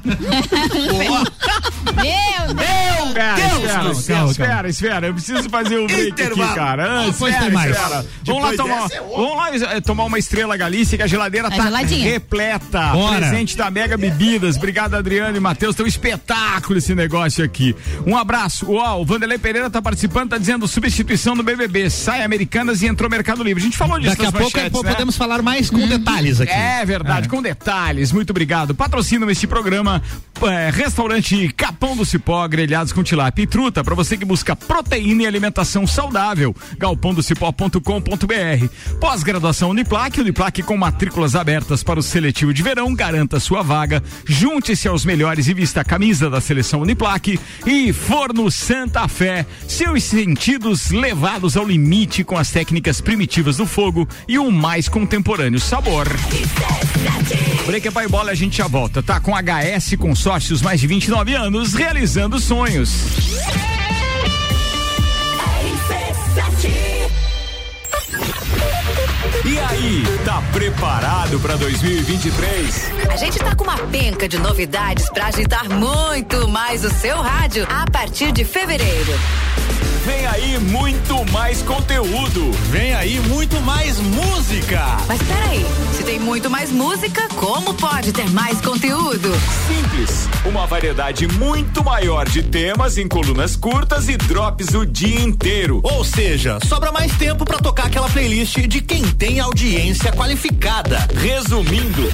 Espera, 0.04 1.24
Espera, 4.14 4.32
espera, 4.32 4.50
cara. 4.56 4.70
espera, 4.70 5.08
eu 5.08 5.14
preciso 5.14 5.50
fazer 5.50 5.78
o 5.78 5.88
break 5.88 6.22
aqui, 6.22 6.56
cara. 6.56 6.92
Antes, 7.00 7.14
Depois 7.14 7.34
espera, 7.34 7.46
tem 7.46 7.54
mais. 7.54 7.72
espera. 7.76 8.06
Vamos 8.26 8.44
lá 8.44 8.54
tomar, 8.54 8.86
é 8.92 9.00
vamos 9.00 9.38
lá 9.38 9.76
eh, 9.76 9.82
tomar 9.82 10.04
uma 10.06 10.20
estrela 10.20 10.58
Galícia 10.58 10.98
que 10.98 11.04
a 11.04 11.08
geladeira 11.08 11.50
Tá 11.50 11.58
tá 11.58 11.64
geladinha. 11.64 12.04
repleta. 12.12 12.82
Bora. 12.94 13.18
Presente 13.18 13.56
da 13.58 13.70
Mega 13.72 13.98
Bebidas. 13.98 14.56
Obrigado, 14.58 14.96
Adriano 14.96 15.36
e 15.36 15.40
Matheus. 15.40 15.76
Tem 15.76 15.86
um 15.86 15.90
espetáculo 15.90 16.78
esse 16.78 16.94
negócio 16.96 17.44
aqui. 17.44 17.76
Um 18.06 18.18
abraço. 18.18 18.70
Uau, 18.72 19.02
o 19.02 19.06
Vanderlei 19.06 19.38
Pereira 19.38 19.70
tá 19.70 19.82
participando, 19.82 20.30
tá 20.30 20.38
dizendo 20.38 20.68
substituição 20.68 21.36
do 21.36 21.44
BBB. 21.44 21.90
Sai 21.90 22.24
Americanas 22.24 22.82
e 22.82 22.88
entrou 22.88 23.10
Mercado 23.10 23.44
Livre. 23.44 23.62
A 23.62 23.66
gente 23.66 23.78
falou 23.78 24.00
disso 24.00 24.12
Daqui 24.12 24.26
a 24.26 24.32
pouco 24.32 24.46
manchetes, 24.56 24.82
né? 24.84 24.92
podemos 24.92 25.16
falar 25.16 25.42
mais 25.42 25.70
com 25.70 25.88
detalhes 25.88 26.40
aqui. 26.42 26.52
É 26.52 26.86
verdade, 26.86 27.28
com 27.30 27.42
detalhes. 27.42 28.12
Muito 28.12 28.32
obrigado. 28.32 28.74
Patrocinam 28.76 29.30
este 29.30 29.48
programa 29.48 30.02
é, 30.44 30.70
Restaurante 30.72 31.52
Capão 31.56 31.96
do 31.96 32.06
Cipó, 32.06 32.48
grelhados 32.48 32.94
com 32.94 33.04
tilápia 33.04 33.44
e 33.44 33.48
truta, 33.48 33.84
para 33.84 33.94
você 34.00 34.16
que 34.16 34.24
busca 34.24 34.56
proteína 34.56 35.24
e 35.24 35.28
alimentação 35.28 35.86
saudável. 35.86 36.56
galpondocipó.com.br. 36.78 38.68
Pós-graduação 38.98 39.72
Uniplac, 39.72 40.22
Uniplac 40.22 40.64
com 40.64 40.78
matrículas 40.78 41.36
abertas 41.36 41.84
para 41.84 42.00
o 42.00 42.04
seletivo 42.04 42.54
de 42.54 42.64
verão, 42.64 42.96
garanta 42.96 43.42
sua 43.42 43.62
vaga. 43.62 44.02
Junte-se 44.24 44.88
aos 44.88 45.04
melhores 45.04 45.50
e 45.50 45.54
vista 45.54 45.82
a 45.82 45.84
camisa 45.84 46.30
da 46.30 46.40
seleção 46.40 46.80
Uniplac 46.80 47.38
e 47.66 47.92
Forno 47.92 48.50
Santa 48.50 49.06
Fé. 49.10 49.46
Seus 49.68 50.06
sentidos 50.06 50.92
levados 50.92 51.58
ao 51.58 51.68
limite 51.68 52.24
com 52.24 52.38
as 52.38 52.50
técnicas 52.52 53.02
primitivas 53.02 53.58
do 53.58 53.66
fogo 53.66 54.08
e 54.30 54.40
o 54.40 54.50
mais 54.50 54.88
contemporâneo 54.88 55.60
sabor. 55.60 56.08
Break 57.66 57.86
é 57.86 57.92
pai 57.92 58.08
bola, 58.08 58.32
a 58.32 58.36
gente 58.36 58.58
já 58.60 58.68
volta, 58.68 59.04
tá? 59.04 59.20
Com 59.20 59.34
HS 59.34 59.98
Consórcios, 59.98 60.62
mais 60.62 60.80
de 60.80 60.88
29 60.88 61.34
anos, 61.36 61.74
realizando 61.74 62.40
sonhos. 62.40 63.89
E 69.50 69.58
aí, 69.58 70.04
tá 70.24 70.44
preparado 70.54 71.40
para 71.40 71.56
2023? 71.56 72.92
A 73.10 73.16
gente 73.16 73.40
tá 73.40 73.56
com 73.56 73.64
uma 73.64 73.80
penca 73.88 74.28
de 74.28 74.38
novidades 74.38 75.10
pra 75.10 75.26
agitar 75.26 75.68
muito 75.68 76.48
mais 76.48 76.86
o 76.86 76.90
seu 76.92 77.20
rádio 77.20 77.66
a 77.68 77.90
partir 77.90 78.32
de 78.32 78.46
fevereiro. 78.46 79.12
Vem 80.10 80.26
aí 80.26 80.58
muito 80.58 81.24
mais 81.32 81.62
conteúdo. 81.62 82.52
Vem 82.72 82.96
aí 82.96 83.20
muito 83.28 83.62
mais 83.62 84.00
música. 84.00 84.98
Mas 85.08 85.22
peraí, 85.22 85.64
se 85.96 86.04
tem 86.04 86.20
muito 86.20 86.50
mais 86.50 86.72
música, 86.72 87.28
como 87.36 87.76
pode 87.76 88.12
ter 88.12 88.28
mais 88.32 88.60
conteúdo? 88.60 89.32
Simples, 89.68 90.28
uma 90.44 90.66
variedade 90.66 91.28
muito 91.28 91.84
maior 91.84 92.28
de 92.28 92.42
temas 92.42 92.98
em 92.98 93.08
colunas 93.08 93.56
curtas 93.56 94.10
e 94.10 94.18
drops 94.18 94.74
o 94.74 94.84
dia 94.84 95.22
inteiro. 95.22 95.80
Ou 95.84 96.04
seja, 96.04 96.58
sobra 96.68 96.92
mais 96.92 97.16
tempo 97.16 97.46
pra 97.46 97.60
tocar 97.60 97.86
aquela 97.86 98.10
playlist 98.10 98.58
de 98.62 98.82
quem 98.82 99.04
tem 99.04 99.40
audiência 99.40 100.12
qualificada. 100.12 101.08
Resumindo, 101.14 102.12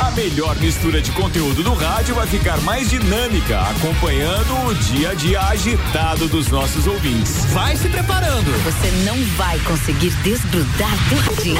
a 0.00 0.10
melhor 0.12 0.56
mistura 0.56 1.02
de 1.02 1.10
conteúdo 1.12 1.62
do 1.62 1.74
rádio 1.74 2.14
vai 2.14 2.26
ficar 2.26 2.58
mais 2.62 2.88
dinâmica, 2.88 3.60
acompanhando 3.60 4.68
o 4.68 4.74
dia 4.74 5.10
a 5.10 5.14
dia 5.14 5.40
agitado 5.42 6.26
dos 6.28 6.48
nossos 6.48 6.85
ouvintes. 6.86 7.44
Vai 7.52 7.76
se 7.76 7.88
preparando. 7.88 8.50
Você 8.64 8.90
não 9.04 9.16
vai 9.36 9.58
conseguir 9.60 10.10
desgrudar 10.22 10.96
do 11.08 11.16
radinho. 11.16 11.56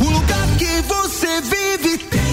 O 0.00 0.04
lugar 0.04 0.48
que 0.58 0.82
você 0.82 1.40
vive 1.40 1.98
tem 1.98 2.24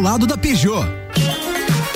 ao 0.00 0.02
lado 0.02 0.26
da 0.26 0.36
Peugeot. 0.36 0.86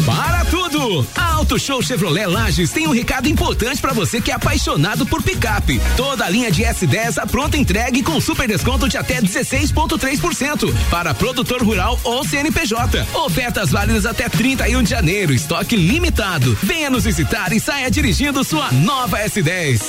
Para 0.05 0.45
tudo! 0.45 1.07
A 1.17 1.33
Auto 1.33 1.59
Show 1.59 1.83
Chevrolet 1.83 2.27
Lages 2.27 2.71
tem 2.71 2.87
um 2.87 2.93
recado 2.93 3.27
importante 3.29 3.81
para 3.81 3.95
você 3.95 4.21
que 4.21 4.31
é 4.31 4.35
apaixonado 4.35 5.07
por 5.07 5.23
picape. 5.23 5.81
Toda 5.97 6.27
a 6.27 6.29
linha 6.29 6.51
de 6.51 6.63
S10 6.63 7.17
a 7.17 7.27
pronta 7.27 7.57
entregue 7.57 8.03
com 8.03 8.21
super 8.21 8.47
desconto 8.47 8.89
de 8.89 8.99
até 8.99 9.23
16,3% 9.23 10.71
para 10.91 11.15
produtor 11.15 11.63
rural 11.63 11.99
ou 12.05 12.23
CNPJ. 12.25 13.07
Ofertas 13.25 13.71
válidas 13.71 14.05
até 14.05 14.29
31 14.29 14.83
de 14.83 14.91
janeiro, 14.91 15.33
estoque 15.33 15.75
limitado. 15.75 16.57
Venha 16.63 16.91
nos 16.91 17.05
visitar 17.05 17.53
e 17.55 17.61
saia 17.61 17.91
dirigindo 17.91 18.45
sua 18.45 18.71
nova 18.71 19.19
S10. 19.21 19.81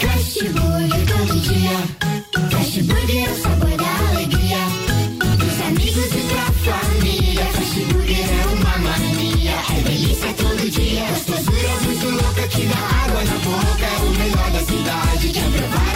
Crash 0.00 0.38
Burger 0.52 1.06
todo 1.06 1.40
dia. 1.40 2.48
Crash 2.48 2.78
Burger 2.78 3.45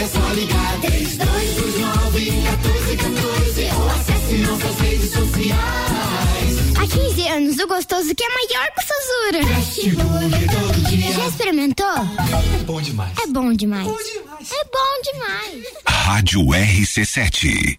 é 0.00 0.06
só 0.06 0.32
ligar. 0.32 0.80
3229 0.80 2.30
1414 2.30 3.70
ou 3.76 3.90
acesse 3.90 4.34
nossas 4.38 4.80
redes 4.80 5.10
sociais. 5.10 6.76
Há 6.76 6.86
15 6.86 7.28
anos, 7.28 7.58
o 7.58 7.66
gostoso 7.66 8.14
que 8.14 8.24
é 8.24 8.28
maior 8.28 8.66
que 8.72 8.80
o 8.80 8.86
Sazura. 8.86 9.40
Crash 9.46 9.94
Burger 9.94 10.50
todo 10.50 10.90
dia. 10.90 11.12
Já 11.12 11.26
experimentou? 11.26 11.86
É 11.86 12.64
bom 12.64 12.80
demais. 12.80 13.12
É 13.22 13.26
bom 13.26 13.52
demais. 13.52 13.86
É 13.88 14.64
bom 14.64 15.12
demais. 15.12 15.66
Rádio 15.86 16.40
RC7. 16.46 17.78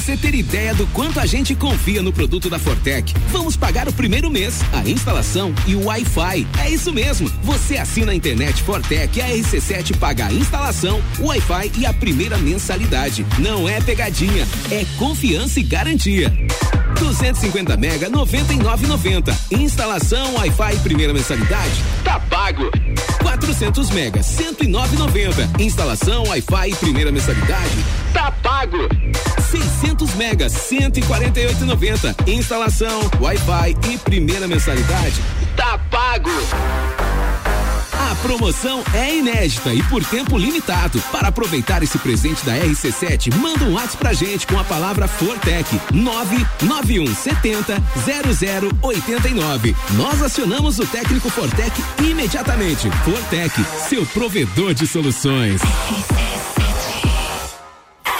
Você 0.00 0.16
ter 0.16 0.32
ideia 0.32 0.72
do 0.74 0.86
quanto 0.88 1.18
a 1.18 1.26
gente 1.26 1.56
confia 1.56 2.00
no 2.00 2.12
produto 2.12 2.48
da 2.48 2.56
Fortec, 2.56 3.12
vamos 3.30 3.56
pagar 3.56 3.88
o 3.88 3.92
primeiro 3.92 4.30
mês, 4.30 4.60
a 4.72 4.88
instalação 4.88 5.52
e 5.66 5.74
o 5.74 5.86
Wi-Fi. 5.86 6.46
É 6.60 6.70
isso 6.70 6.92
mesmo. 6.92 7.28
Você 7.42 7.76
assina 7.76 8.12
a 8.12 8.14
internet 8.14 8.62
Fortec 8.62 9.18
e 9.18 9.20
a 9.20 9.28
RC7 9.28 9.96
paga 9.96 10.26
a 10.26 10.32
instalação, 10.32 11.02
o 11.18 11.26
Wi-Fi 11.26 11.72
e 11.78 11.84
a 11.84 11.92
primeira 11.92 12.38
mensalidade. 12.38 13.26
Não 13.40 13.68
é 13.68 13.80
pegadinha, 13.80 14.46
é 14.70 14.86
confiança 14.98 15.58
e 15.58 15.64
garantia. 15.64 16.32
250 17.00 17.76
mega 17.76 18.08
99,90. 18.08 19.36
Instalação, 19.50 20.36
Wi-Fi 20.36 20.74
e 20.74 20.78
primeira 20.78 21.12
mensalidade. 21.12 21.82
Tá 22.04 22.20
pago. 22.20 22.70
400 23.20 23.90
mega 23.90 24.20
109,90. 24.20 25.60
Instalação, 25.60 26.24
Wi-Fi 26.28 26.70
e 26.70 26.76
primeira 26.76 27.10
mensalidade. 27.10 27.84
Tá 28.12 28.32
pago. 28.42 28.88
600 29.50 30.14
mega 30.14 30.46
148,90. 30.46 32.28
Instalação, 32.28 33.00
Wi-Fi 33.20 33.76
e 33.90 33.98
primeira 33.98 34.46
mensalidade. 34.46 35.22
Tá 35.56 35.78
pago. 35.90 36.30
A 38.10 38.14
promoção 38.16 38.82
é 38.94 39.16
inédita 39.16 39.72
e 39.72 39.82
por 39.84 40.04
tempo 40.04 40.38
limitado. 40.38 41.00
Para 41.12 41.28
aproveitar 41.28 41.82
esse 41.82 41.98
presente 41.98 42.44
da 42.44 42.56
RC7, 42.56 43.34
manda 43.34 43.64
um 43.64 43.74
WhatsApp 43.74 43.98
pra 43.98 44.12
gente 44.12 44.46
com 44.46 44.58
a 44.58 44.64
palavra 44.64 45.06
Fortec 45.06 45.68
99170 45.92 47.82
0089. 48.82 49.76
Nós 49.90 50.22
acionamos 50.22 50.78
o 50.78 50.86
técnico 50.86 51.28
Fortec 51.28 51.72
imediatamente. 52.02 52.88
Fortec, 53.04 53.52
seu 53.88 54.06
provedor 54.06 54.72
de 54.72 54.86
soluções. 54.86 55.60
RC7 55.60 56.37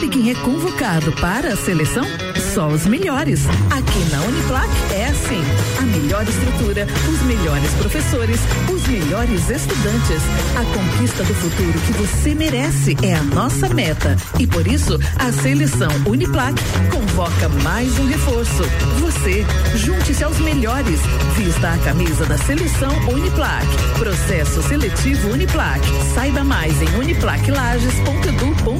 Sabe 0.00 0.12
quem 0.12 0.30
é 0.30 0.34
convocado 0.36 1.12
para 1.20 1.52
a 1.52 1.56
seleção? 1.56 2.06
Só 2.54 2.68
os 2.68 2.86
melhores. 2.86 3.44
Aqui 3.70 3.98
na 4.10 4.22
Uniplac 4.22 4.70
é 4.94 5.04
assim: 5.08 5.42
a 5.78 5.82
melhor 5.82 6.26
estrutura, 6.26 6.86
os 7.06 7.20
melhores 7.20 7.70
professores, 7.74 8.40
os 8.72 8.88
melhores 8.88 9.50
estudantes. 9.50 10.22
A 10.56 10.64
conquista 10.74 11.22
do 11.22 11.34
futuro 11.34 11.78
que 11.80 11.92
você 11.92 12.34
merece 12.34 12.96
é 13.02 13.14
a 13.14 13.22
nossa 13.22 13.68
meta. 13.68 14.16
E 14.38 14.46
por 14.46 14.66
isso, 14.66 14.98
a 15.18 15.30
seleção 15.32 15.90
Uniplac 16.06 16.54
convoca 16.90 17.50
mais 17.62 17.98
um 17.98 18.06
reforço. 18.06 18.62
Você, 19.00 19.44
junte-se 19.76 20.24
aos 20.24 20.38
melhores. 20.38 20.98
Vista 21.36 21.72
a 21.72 21.78
camisa 21.78 22.24
da 22.24 22.38
seleção 22.38 22.90
Uniplac. 23.12 23.66
Processo 23.98 24.62
seletivo 24.62 25.28
Uniplac. 25.28 25.82
Saiba 26.14 26.42
mais 26.42 26.72
em 26.80 26.88
uniplaclages.edu.br. 26.96 28.79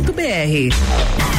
país. 0.50 1.29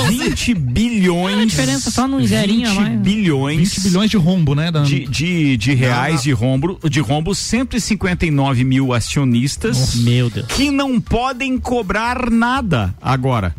20 0.09 0.53
bilhões. 0.55 1.39
A 1.39 1.45
diferença 1.45 1.91
só 1.91 2.07
num 2.07 2.25
zerinho 2.25 2.67
a 2.67 2.71
20 2.71 2.79
mais. 2.79 2.99
bilhões. 2.99 3.57
20 3.57 3.81
bilhões 3.81 4.09
de 4.09 4.17
rombo, 4.17 4.55
né? 4.55 4.71
Da... 4.71 4.81
de, 4.83 5.05
de, 5.05 5.57
de 5.57 5.73
reais 5.73 6.23
de 6.23 6.31
rombo, 6.31 6.79
de 6.89 6.99
rombo, 6.99 7.35
159 7.35 8.63
mil 8.63 8.93
acionistas 8.93 9.95
Meu 9.95 10.29
Deus. 10.29 10.47
que 10.47 10.71
não 10.71 10.99
podem 10.99 11.57
cobrar 11.57 12.29
nada 12.29 12.93
agora. 13.01 13.55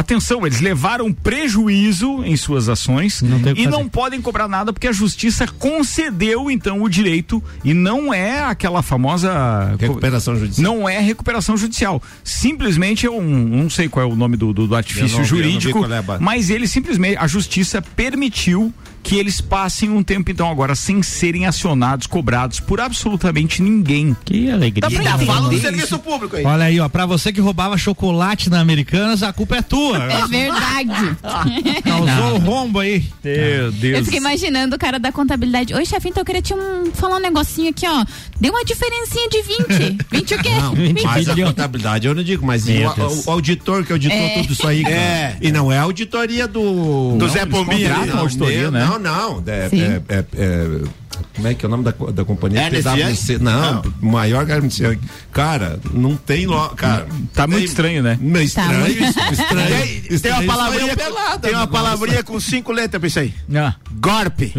Atenção, 0.00 0.46
eles 0.46 0.62
levaram 0.62 1.12
prejuízo 1.12 2.24
em 2.24 2.34
suas 2.34 2.70
ações 2.70 3.20
Não 3.20 3.38
e 3.54 3.66
não 3.66 3.86
podem 3.86 4.18
cobrar 4.18 4.48
nada 4.48 4.72
porque 4.72 4.88
a 4.88 4.92
justiça 4.92 5.46
concedeu 5.46 6.50
então 6.50 6.82
o 6.82 6.88
direito 6.88 7.42
e 7.62 7.74
não 7.74 8.12
é 8.12 8.40
aquela 8.42 8.80
famosa 8.80 9.76
Recuperação 9.78 10.36
judicial. 10.36 10.74
não 10.74 10.88
é 10.88 10.98
recuperação 11.00 11.54
judicial. 11.54 12.02
Simplesmente 12.24 13.04
é 13.04 13.10
um, 13.10 13.22
não 13.22 13.68
sei 13.68 13.90
qual 13.90 14.08
é 14.08 14.10
o 14.10 14.16
nome 14.16 14.38
do, 14.38 14.54
do, 14.54 14.66
do 14.66 14.74
artifício 14.74 15.06
Eu 15.06 15.12
não 15.12 15.18
eu 15.20 15.24
jurídico, 15.24 15.84
é 15.84 16.18
mas 16.18 16.48
ele 16.48 16.66
simplesmente, 16.66 17.18
a 17.18 17.26
justiça 17.26 17.82
permitiu 17.82 18.72
que 19.02 19.16
eles 19.16 19.40
passem 19.40 19.90
um 19.90 20.02
tempo 20.02 20.30
então 20.30 20.50
agora 20.50 20.74
sem 20.74 21.02
serem 21.02 21.46
acionados, 21.46 22.06
cobrados 22.06 22.60
por 22.60 22.80
absolutamente 22.80 23.62
ninguém. 23.62 24.16
Que 24.24 24.50
alegria. 24.50 24.80
Dá 24.82 24.90
pra 24.90 25.12
Ainda 25.12 25.26
fala 25.32 25.48
do 25.48 25.58
serviço 25.58 25.86
isso? 25.86 25.98
público 25.98 26.36
aí. 26.36 26.44
Olha 26.44 26.64
aí, 26.66 26.80
ó, 26.80 26.88
pra 26.88 27.06
você 27.06 27.32
que 27.32 27.40
roubava 27.40 27.76
chocolate 27.78 28.50
na 28.50 28.60
Americanas, 28.60 29.22
a 29.22 29.32
culpa 29.32 29.56
é 29.56 29.62
tua. 29.62 29.98
É 30.04 30.26
verdade. 30.26 31.16
Causou 31.82 32.34
o 32.34 32.38
rombo 32.38 32.78
aí. 32.80 33.04
Meu 33.24 33.72
Deus. 33.72 33.98
Eu 33.98 34.04
fiquei 34.04 34.20
imaginando 34.20 34.76
o 34.76 34.78
cara 34.78 34.98
da 34.98 35.10
contabilidade. 35.10 35.74
Oi, 35.74 35.84
chefe, 35.86 36.08
então 36.08 36.20
eu 36.20 36.24
queria 36.24 36.42
te 36.42 36.52
um, 36.54 36.90
falar 36.92 37.16
um 37.16 37.20
negocinho 37.20 37.70
aqui, 37.70 37.86
ó. 37.86 38.04
Deu 38.40 38.52
uma 38.52 38.64
diferencinha 38.64 39.28
de 39.28 39.42
20. 39.42 39.98
20 40.10 40.34
o 40.34 40.42
quê? 40.42 40.50
Não, 40.50 40.74
20 40.74 41.02
mas 41.04 41.28
a 41.28 41.36
contabilidade 41.36 42.06
eu 42.06 42.14
não 42.14 42.22
digo, 42.22 42.46
mas 42.46 42.64
o, 42.64 42.66
Deus. 42.66 43.26
o 43.26 43.30
auditor 43.30 43.84
que 43.84 43.92
auditou 43.92 44.16
É. 44.16 44.28
tudo 44.40 44.52
isso 44.52 44.66
aí. 44.66 44.84
É. 44.84 45.36
E 45.40 45.50
não 45.50 45.70
é 45.72 45.78
a 45.78 45.82
auditoria 45.82 46.46
do. 46.46 46.60
Do 46.60 47.16
não, 47.18 47.28
Zé 47.28 47.46
Pombinha 47.46 47.94
auditoria, 48.14 48.70
meu- 48.70 48.72
né? 48.72 48.89
Não, 48.98 48.98
não. 48.98 49.42
É, 49.46 49.68
é- 49.72 50.02
é- 50.08 50.24
é- 50.36 51.00
como 51.36 51.48
é 51.48 51.54
que 51.54 51.64
é 51.64 51.68
o 51.68 51.70
nome 51.70 51.84
da, 51.84 51.90
da 52.12 52.24
companhia? 52.24 52.62
Ernest 52.62 52.88
PwC. 52.88 53.38
Não, 53.38 53.82
maior 54.00 54.46
que 54.46 54.52
a 54.52 54.56
Ernest 54.56 54.82
Young. 54.82 54.98
Cara, 55.32 55.78
não 55.92 56.16
tem 56.16 56.46
lo, 56.46 56.70
cara. 56.70 57.06
Tá 57.34 57.46
muito 57.46 57.58
tem- 57.58 57.64
estranho, 57.66 58.02
né? 58.02 58.18
Não, 58.20 58.40
Estranho, 58.40 58.80
muito. 58.80 59.02
isso, 59.02 59.18
estranho. 59.32 59.68
Tem, 59.80 59.86
tem 59.86 60.08
uma 60.08 60.14
Estranho, 60.14 60.46
palavrinha, 60.46 60.96
pelada, 60.96 61.38
tem 61.38 61.54
uma 61.54 61.66
palavrinha 61.66 62.22
com 62.24 62.40
cinco 62.40 62.72
letras 62.72 62.98
pra 63.00 63.06
isso 63.08 63.18
aí. 63.18 63.34
Ah. 63.54 63.74
Golpe. 63.92 64.52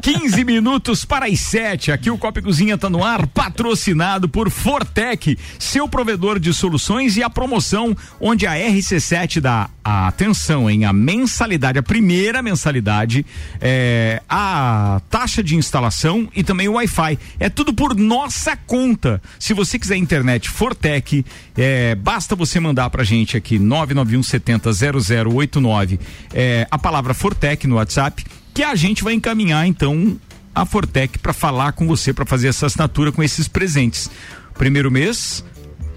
15 0.00 0.44
minutos 0.44 1.04
para 1.04 1.26
as 1.26 1.38
7. 1.40 1.92
Aqui 1.92 2.10
o 2.10 2.16
Copa 2.16 2.40
Cozinha 2.40 2.78
tá 2.78 2.88
no 2.88 3.04
ar, 3.04 3.26
patrocinado 3.26 4.28
por 4.28 4.48
Fortec, 4.48 5.38
seu 5.58 5.86
provedor 5.86 6.38
de 6.38 6.54
soluções 6.54 7.18
e 7.18 7.22
a 7.22 7.28
promoção 7.28 7.94
onde 8.18 8.46
a 8.46 8.54
RC7 8.54 9.40
dá 9.40 9.68
a 9.84 10.08
atenção 10.08 10.70
em 10.70 10.86
a 10.86 10.92
mensalidade, 10.92 11.78
a 11.78 11.82
primeira 11.82 12.40
mensalidade, 12.40 13.26
é, 13.60 14.22
a 14.28 15.02
taxa 15.10 15.42
de 15.42 15.54
instalação 15.54 16.28
e 16.34 16.42
também 16.42 16.68
o 16.68 16.74
Wi-Fi. 16.74 17.18
É 17.38 17.50
tudo 17.50 17.74
por 17.74 17.94
nossa 17.94 18.56
conta. 18.56 19.20
Se 19.38 19.52
você 19.52 19.78
quiser 19.78 19.96
internet 19.96 20.48
Fortec, 20.48 21.24
é, 21.56 21.94
basta 21.94 22.34
você 22.34 22.58
mandar 22.58 22.88
pra 22.88 23.04
gente 23.04 23.36
aqui 23.36 23.58
991 23.58 24.22
70 24.22 24.70
0089 24.72 26.00
é, 26.32 26.66
a 26.70 26.78
palavra 26.78 27.12
Fortec 27.12 27.66
no 27.66 27.76
WhatsApp 27.76 28.24
que 28.54 28.62
a 28.62 28.74
gente 28.74 29.02
vai 29.04 29.14
encaminhar 29.14 29.66
então 29.66 30.18
a 30.54 30.66
Fortec 30.66 31.18
para 31.18 31.32
falar 31.32 31.72
com 31.72 31.86
você 31.86 32.12
para 32.12 32.26
fazer 32.26 32.48
essa 32.48 32.66
assinatura 32.66 33.12
com 33.12 33.22
esses 33.22 33.48
presentes. 33.48 34.10
Primeiro 34.54 34.90
mês, 34.90 35.44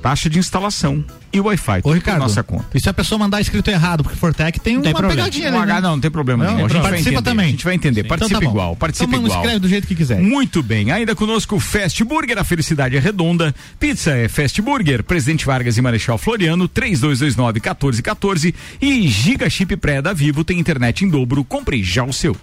taxa 0.04 0.30
de 0.30 0.38
instalação 0.38 1.04
e 1.32 1.40
Wi-Fi. 1.40 1.80
Ô, 1.84 1.94
Ricardo, 1.94 2.20
nossa 2.20 2.44
conta. 2.44 2.66
e 2.76 2.80
se 2.80 2.90
a 2.90 2.94
pessoa 2.94 3.18
mandar 3.18 3.40
escrito 3.40 3.70
errado, 3.72 4.04
porque 4.04 4.18
Fortec 4.20 4.60
tem, 4.60 4.80
tem 4.82 4.92
uma 4.92 5.00
problema. 5.00 5.24
pegadinha 5.24 5.46
Um 5.52 5.62
ali, 5.62 5.72
H 5.72 5.74
né? 5.76 5.82
não, 5.82 5.92
não 5.92 6.00
tem 6.02 6.12
problema 6.12 6.44
Não, 6.44 6.52
nenhum. 6.56 6.66
A 6.66 6.68
gente 6.68 6.82
vai 6.82 6.92
participa 6.92 7.10
entender, 7.16 7.30
também. 7.30 7.46
A 7.46 7.50
gente 7.52 7.64
vai 7.64 7.74
entender. 7.76 8.04
Participa 8.04 8.38
Então 8.38 8.46
tá 8.48 8.52
igual, 8.52 8.76
participa 8.76 9.06
Então, 9.10 9.22
mano, 9.22 9.28
igual. 9.28 9.42
escreve 9.42 9.60
do 9.60 9.70
jeito 9.70 9.88
que 9.88 9.96
quiser. 9.96 10.20
Muito 10.22 10.62
bem. 10.62 10.92
Ainda 10.92 11.16
conosco 11.16 11.56
o 11.56 11.60
Fast 11.60 12.04
Burger, 12.04 12.38
a 12.38 12.44
felicidade 12.44 12.98
é 12.98 13.00
redonda. 13.00 13.56
Pizza 13.80 14.12
é 14.12 14.28
Fast 14.28 14.62
Burger, 14.62 15.04
Presidente 15.04 15.46
Vargas 15.46 15.78
e 15.78 15.82
Marechal 15.82 16.18
Floriano, 16.18 16.68
3229 16.68 17.54
1414 17.62 18.54
e 18.82 19.08
Giga 19.08 19.50
Chip 19.50 19.76
Pré 19.78 20.02
da 20.02 20.12
Vivo 20.12 20.44
tem 20.44 20.60
internet 20.60 21.06
em 21.06 21.10
dobro. 21.10 21.44
Compre 21.46 21.82
já 21.82 22.04
o 22.04 22.12
seu. 22.12 22.36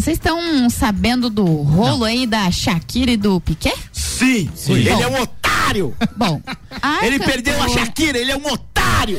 Vocês 0.00 0.18
estão 0.18 0.68
sabendo 0.68 1.30
do 1.30 1.44
rolo 1.44 2.04
aí 2.04 2.26
da 2.26 2.50
Shakira 2.50 3.10
e 3.12 3.16
do 3.16 3.40
Piquet? 3.40 3.74
Sim. 3.92 4.50
Ele 4.68 4.88
é 4.90 5.08
um 5.08 5.22
otário. 5.22 5.94
Bom, 6.14 6.40
Ele 7.02 7.18
cantora- 7.18 7.32
perdeu 7.32 7.62
a 7.62 7.68
Shakira, 7.68 8.18
ele 8.18 8.30
é 8.30 8.36
um 8.36 8.46
otário. 8.46 9.18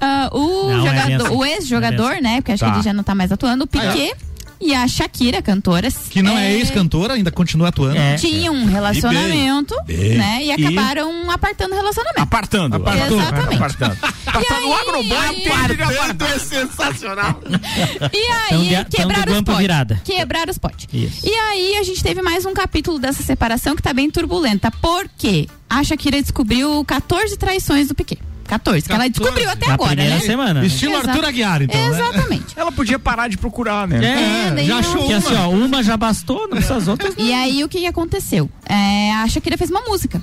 Ah, 0.00 0.30
o 0.32 0.68
Não, 0.68 0.86
é 0.86 0.90
jogador, 0.90 1.06
bem 1.06 1.16
assim. 1.16 1.34
o 1.36 1.44
ex-jogador, 1.44 2.10
É 2.10 2.14
bem 2.14 2.22
né? 2.22 2.36
Porque 2.40 2.52
acho 2.52 2.60
Tá. 2.64 2.70
que 2.70 2.76
ele 2.76 2.82
já 2.84 2.92
não 2.92 3.02
tá 3.02 3.14
mais 3.16 3.32
atuando, 3.32 3.64
o 3.64 3.68
Ah, 3.72 3.92
Piquet. 3.92 4.14
E 4.62 4.74
a 4.74 4.86
Shakira, 4.86 5.42
cantora. 5.42 5.88
Que 6.10 6.22
não 6.22 6.36
é, 6.38 6.52
ex-cantora, 6.52 7.14
ainda 7.14 7.30
continua 7.30 7.68
atuando. 7.68 7.98
Tinham 8.18 8.54
um 8.54 8.64
relacionamento, 8.66 9.74
E 9.88 9.92
bem. 9.92 10.16
né? 10.18 10.38
E 10.44 10.48
E- 10.48 10.52
acabaram 10.52 11.30
apartando 11.30 11.72
o 11.74 11.76
relacionamento. 11.76 12.22
Apartando. 12.22 12.76
Apartou. 12.76 13.20
Exatamente. 13.20 13.54
Apartando. 13.56 13.96
Apartando 14.26 14.68
o 14.68 14.74
agroboi 14.74 15.16
Apartando 15.46 16.24
é 16.24 16.38
sensacional. 16.38 17.40
E 18.12 18.16
aí, 18.54 18.68
de- 18.68 18.74
tão 18.74 18.84
do 18.84 19.14
quebraram 19.14 19.32
os 19.34 19.42
potes. 19.42 19.60
virada. 19.60 20.00
Quebraram 20.04 20.50
os 20.50 20.58
potes. 20.58 20.86
Isso. 20.92 21.26
E 21.26 21.30
aí, 21.34 21.76
a 21.76 21.82
gente 21.82 22.02
teve 22.02 22.22
mais 22.22 22.44
um 22.46 22.54
capítulo 22.54 22.98
dessa 22.98 23.22
separação 23.22 23.74
que 23.76 23.82
tá 23.82 23.92
bem 23.92 24.10
turbulenta. 24.10 24.70
Por 24.70 25.08
quê? 25.18 25.48
A 25.68 25.82
Shakira 25.82 26.20
descobriu 26.22 26.84
14 26.84 27.36
traições 27.36 27.88
do 27.88 27.94
Piquet. 27.94 28.20
14, 28.58 28.86
que 28.86 28.92
ela 28.92 29.08
descobriu 29.08 29.48
até 29.50 29.66
Na 29.68 29.74
agora, 29.74 29.90
primeira 29.90 30.14
né? 30.16 30.20
semana. 30.20 30.64
Estilo 30.66 30.92
Exato. 30.94 31.08
Arthur 31.10 31.24
Aguiar, 31.24 31.62
então. 31.62 31.80
né? 31.80 31.88
Exatamente. 31.88 32.44
Ela 32.56 32.70
podia 32.72 32.98
parar 32.98 33.28
de 33.28 33.38
procurar, 33.38 33.88
né? 33.88 33.96
É, 34.48 34.50
daí 34.54 34.66
já 34.66 34.74
não- 34.74 34.80
achou 34.80 35.06
que 35.06 35.12
assim, 35.12 35.34
ó, 35.36 35.48
uma 35.48 35.82
já 35.82 35.96
bastou, 35.96 36.42
não 36.42 36.48
precisa 36.50 36.76
as 36.76 36.88
outras. 36.88 37.14
E 37.16 37.32
aí, 37.32 37.64
o 37.64 37.68
que 37.68 37.80
que 37.80 37.86
aconteceu? 37.86 38.50
É, 38.68 39.12
a 39.14 39.28
Shakira 39.28 39.56
fez 39.56 39.70
uma 39.70 39.80
música. 39.82 40.20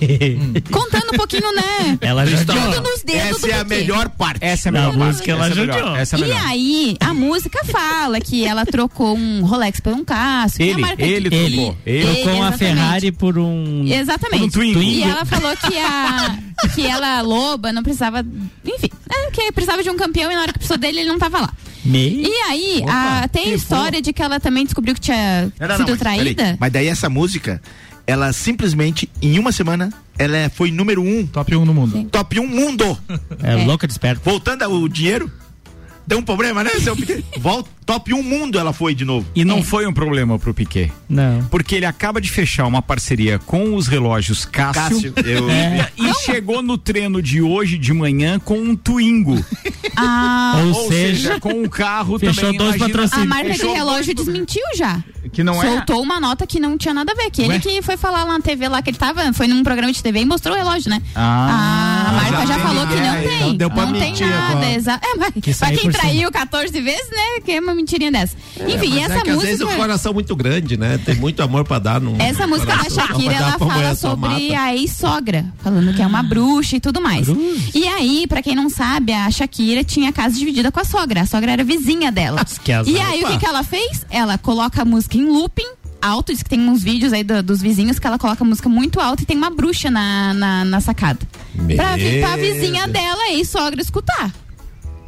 Contando 0.70 1.08
um 1.12 1.16
pouquinho, 1.16 1.52
né? 1.54 1.98
Ela 2.00 2.26
já 2.26 2.38
Tudo 2.38 2.80
nos 2.82 3.02
dedos 3.02 3.22
Essa 3.30 3.46
do 3.46 3.50
é 3.52 3.60
a 3.60 3.64
melhor 3.64 4.08
parte. 4.10 4.38
Essa 4.44 4.68
é 4.68 4.70
a 4.70 4.72
melhor 4.72 4.86
parte. 4.96 4.98
música 5.06 5.30
ela 5.32 5.46
Essa 5.46 5.50
é 5.50 5.52
a 5.52 5.60
melhor. 5.60 5.76
judiou. 5.78 5.96
Essa 5.96 6.16
é 6.16 6.20
E 6.20 6.32
aí, 6.32 6.96
a 7.00 7.14
música 7.14 7.64
fala 7.64 8.20
que 8.20 8.44
ela 8.46 8.64
trocou 8.66 9.16
um 9.16 9.44
Rolex 9.44 9.80
por 9.80 9.92
um 9.92 10.04
Casio. 10.04 10.60
é 10.62 10.64
a 10.64 10.70
Ele, 10.72 10.80
marca 10.80 11.02
ele 11.04 11.30
trocou. 11.30 11.76
Ele 11.86 12.04
Trocou 12.14 12.34
uma. 12.34 12.52
Ferrari 12.52 13.12
por 13.12 13.38
um. 13.38 13.86
Exatamente. 13.86 14.58
Um. 14.58 14.62
E 14.82 15.02
ela 15.02 15.24
falou 15.24 15.56
que 15.56 15.78
a 15.78 16.38
que 16.74 16.86
ela 16.86 17.20
loba 17.22 17.72
não 17.72 17.82
precisava, 17.82 18.20
enfim, 18.64 18.88
é, 19.10 19.30
que 19.30 19.50
precisava 19.52 19.82
de 19.82 19.88
um 19.90 19.96
campeão 19.96 20.30
e 20.30 20.34
na 20.34 20.42
hora 20.42 20.52
que 20.52 20.58
precisou 20.58 20.76
dele 20.78 21.00
ele 21.00 21.08
não 21.08 21.18
tava 21.18 21.40
lá. 21.40 21.52
Meio. 21.82 22.26
E 22.26 22.32
aí, 22.50 22.84
a- 22.86 23.26
tem 23.28 23.52
a 23.52 23.54
história 23.54 24.02
de 24.02 24.12
que 24.12 24.22
ela 24.22 24.38
também 24.38 24.64
descobriu 24.64 24.94
que 24.94 25.00
tinha 25.00 25.50
Não, 25.58 25.68
não, 25.68 25.68
não, 25.68 25.76
sido 25.78 25.88
mas, 25.90 25.98
peraí. 25.98 26.34
traída. 26.34 26.56
Mas 26.60 26.72
daí 26.72 26.86
essa 26.88 27.08
música, 27.08 27.62
ela 28.06 28.32
simplesmente, 28.32 29.08
em 29.22 29.38
uma 29.38 29.52
semana, 29.52 29.92
ela 30.18 30.36
é- 30.36 30.48
foi 30.48 30.70
número 30.70 31.02
um. 31.02 31.26
Top 31.26 31.54
1 31.54 31.64
no 31.64 31.72
mundo. 31.74 32.04
Top 32.10 32.38
1 32.38 32.46
mundo. 32.46 32.98
É, 33.42 33.64
louca 33.64 33.86
de 33.86 33.92
esperto. 33.92 34.22
Voltando 34.24 34.62
ao 34.62 34.88
dinheiro, 34.88 35.30
deu 36.06 36.18
um 36.18 36.22
problema, 36.22 36.62
né, 36.64 36.70
seu 36.80 36.94
Piquet? 36.96 37.24
Volta, 37.38 37.68
top 37.86 38.12
1 38.14 38.22
mundo 38.22 38.58
ela 38.58 38.72
foi 38.72 38.94
de 38.94 39.04
novo. 39.04 39.26
E 39.34 39.44
não 39.44 39.62
foi 39.62 39.86
um 39.86 39.92
problema 39.92 40.38
pro 40.38 40.52
Piquet. 40.54 40.92
Não. 41.08 41.44
Porque 41.50 41.74
ele 41.76 41.86
acaba 41.86 42.20
de 42.20 42.30
fechar 42.30 42.66
uma 42.66 42.82
parceria 42.82 43.38
com 43.38 43.74
os 43.74 43.86
relógios 43.86 44.44
Cássio, 44.44 45.12
Cássio, 45.12 45.14
eu- 45.24 45.48
e 45.96 46.14
chegou 46.24 46.62
no 46.62 46.76
treino 46.78 47.22
de 47.22 47.40
hoje 47.42 47.78
de 47.78 47.92
manhã 47.92 48.38
com 48.38 48.58
um 48.58 48.74
Twingo. 48.76 49.44
Ah, 49.96 50.62
Ou, 50.66 50.88
seja, 50.88 51.38
com 51.40 51.50
um 51.52 51.68
carro 51.68 52.18
fechou 52.18 52.34
também. 52.44 52.58
dois 52.58 52.76
imagina- 52.76 52.88
patrocínios. 52.88 53.26
a 53.26 53.28
marca 53.34 53.50
de 53.50 53.58
fechou 53.58 53.74
relógio 53.74 54.14
desmentiu 54.14 54.62
já. 54.76 55.02
Que 55.32 55.44
não 55.44 55.62
é. 55.62 55.66
Soltou 55.66 56.02
uma 56.02 56.18
nota 56.18 56.46
que 56.46 56.58
não 56.58 56.76
tinha 56.78 56.94
nada 56.94 57.12
a 57.12 57.14
ver. 57.14 57.30
Que 57.30 57.42
ele 57.42 57.52
Ué? 57.54 57.58
que 57.58 57.82
foi 57.82 57.96
falar 57.96 58.24
lá 58.24 58.32
na 58.34 58.40
TV 58.40 58.68
lá 58.68 58.80
que 58.82 58.90
ele 58.90 58.96
tava, 58.98 59.32
foi 59.32 59.46
num 59.46 59.62
programa 59.62 59.92
de 59.92 60.02
TV 60.02 60.20
e 60.20 60.24
mostrou 60.24 60.54
o 60.54 60.58
relógio, 60.58 60.88
né? 60.90 61.00
Ah, 61.14 62.06
a 62.08 62.12
marca 62.12 62.46
já 62.46 62.54
já, 62.54 62.58
falou 62.60 62.86
que 62.86 62.94
não 62.96 63.10
aí, 63.12 63.22
tem. 63.28 63.36
então 63.42 63.56
deu 63.56 63.70
pra 63.70 63.86
não 63.86 63.92
tem 63.92 64.12
nada. 64.18 64.46
agora. 64.52 64.70
Exa 64.72 64.92
é, 64.94 65.16
mas 65.18 65.32
Que 65.42 65.54
pra 65.54 65.68
quem 65.72 65.89
cima. 65.92 66.02
traiu 66.04 66.30
14 66.30 66.80
vezes, 66.80 67.10
né? 67.10 67.40
Que 67.44 67.52
é 67.52 67.60
uma 67.60 67.74
mentirinha 67.74 68.10
dessa. 68.12 68.36
Enfim, 68.56 68.88
Mas 68.88 68.96
e 68.96 68.98
essa 69.00 69.14
é 69.18 69.20
que 69.22 69.30
às 69.30 69.40
vezes 69.42 69.60
o 69.60 69.64
música. 69.64 69.80
coração 69.82 70.10
é 70.10 70.14
muito 70.14 70.36
grande, 70.36 70.76
né? 70.76 70.98
Tem 70.98 71.14
muito 71.14 71.42
amor 71.42 71.64
pra 71.64 71.78
dar. 71.78 72.00
Num, 72.00 72.20
Essa 72.20 72.46
música 72.46 72.76
da. 72.76 72.90
Shakira, 72.90 73.34
Pra 73.34 73.46
ela 73.46 73.58
pra 73.58 73.66
fala 73.66 73.94
sobre 73.94 74.54
a 74.54 74.74
ex-sogra, 74.74 75.46
falando 75.62 75.94
que 75.94 76.02
é 76.02 76.06
uma 76.06 76.22
bruxa 76.22 76.76
e 76.76 76.80
tudo 76.80 77.00
mais. 77.00 77.26
E 77.74 77.86
aí, 77.86 78.26
pra 78.26 78.42
quem 78.42 78.54
não 78.54 78.68
sabe, 78.68 79.12
a 79.12 79.30
Shakira 79.30 79.82
tinha 79.84 80.10
a 80.10 80.12
casa 80.12 80.36
dividida 80.38 80.70
com 80.72 80.80
a 80.80 80.84
sogra. 80.84 81.22
A 81.22 81.26
sogra 81.26 81.52
era 81.52 81.64
vizinha 81.64 82.10
dela. 82.12 82.44
E 82.86 82.98
aí, 83.00 83.22
o 83.24 83.26
que, 83.28 83.38
que 83.38 83.46
ela 83.46 83.62
fez? 83.62 84.04
Ela 84.10 84.36
coloca 84.38 84.82
a 84.82 84.84
música 84.84 85.16
em 85.16 85.24
looping. 85.26 85.66
Alto, 86.02 86.32
diz 86.32 86.42
que 86.42 86.48
tem 86.48 86.58
uns 86.60 86.82
vídeos 86.82 87.12
aí 87.12 87.22
do- 87.22 87.42
dos 87.42 87.60
vizinhos 87.60 87.98
que 87.98 88.06
ela 88.06 88.18
coloca 88.18 88.42
música 88.42 88.70
muito 88.70 88.98
alta 88.98 89.22
e 89.22 89.26
tem 89.26 89.36
uma 89.36 89.50
bruxa 89.50 89.90
na, 89.90 90.32
na, 90.32 90.64
na 90.64 90.80
sacada. 90.80 91.18
Pra, 91.76 91.94
vi- 91.94 92.20
pra 92.20 92.36
vizinha 92.36 92.88
dela, 92.88 93.22
a 93.24 93.32
ex-sogra, 93.34 93.82
escutar. 93.82 94.32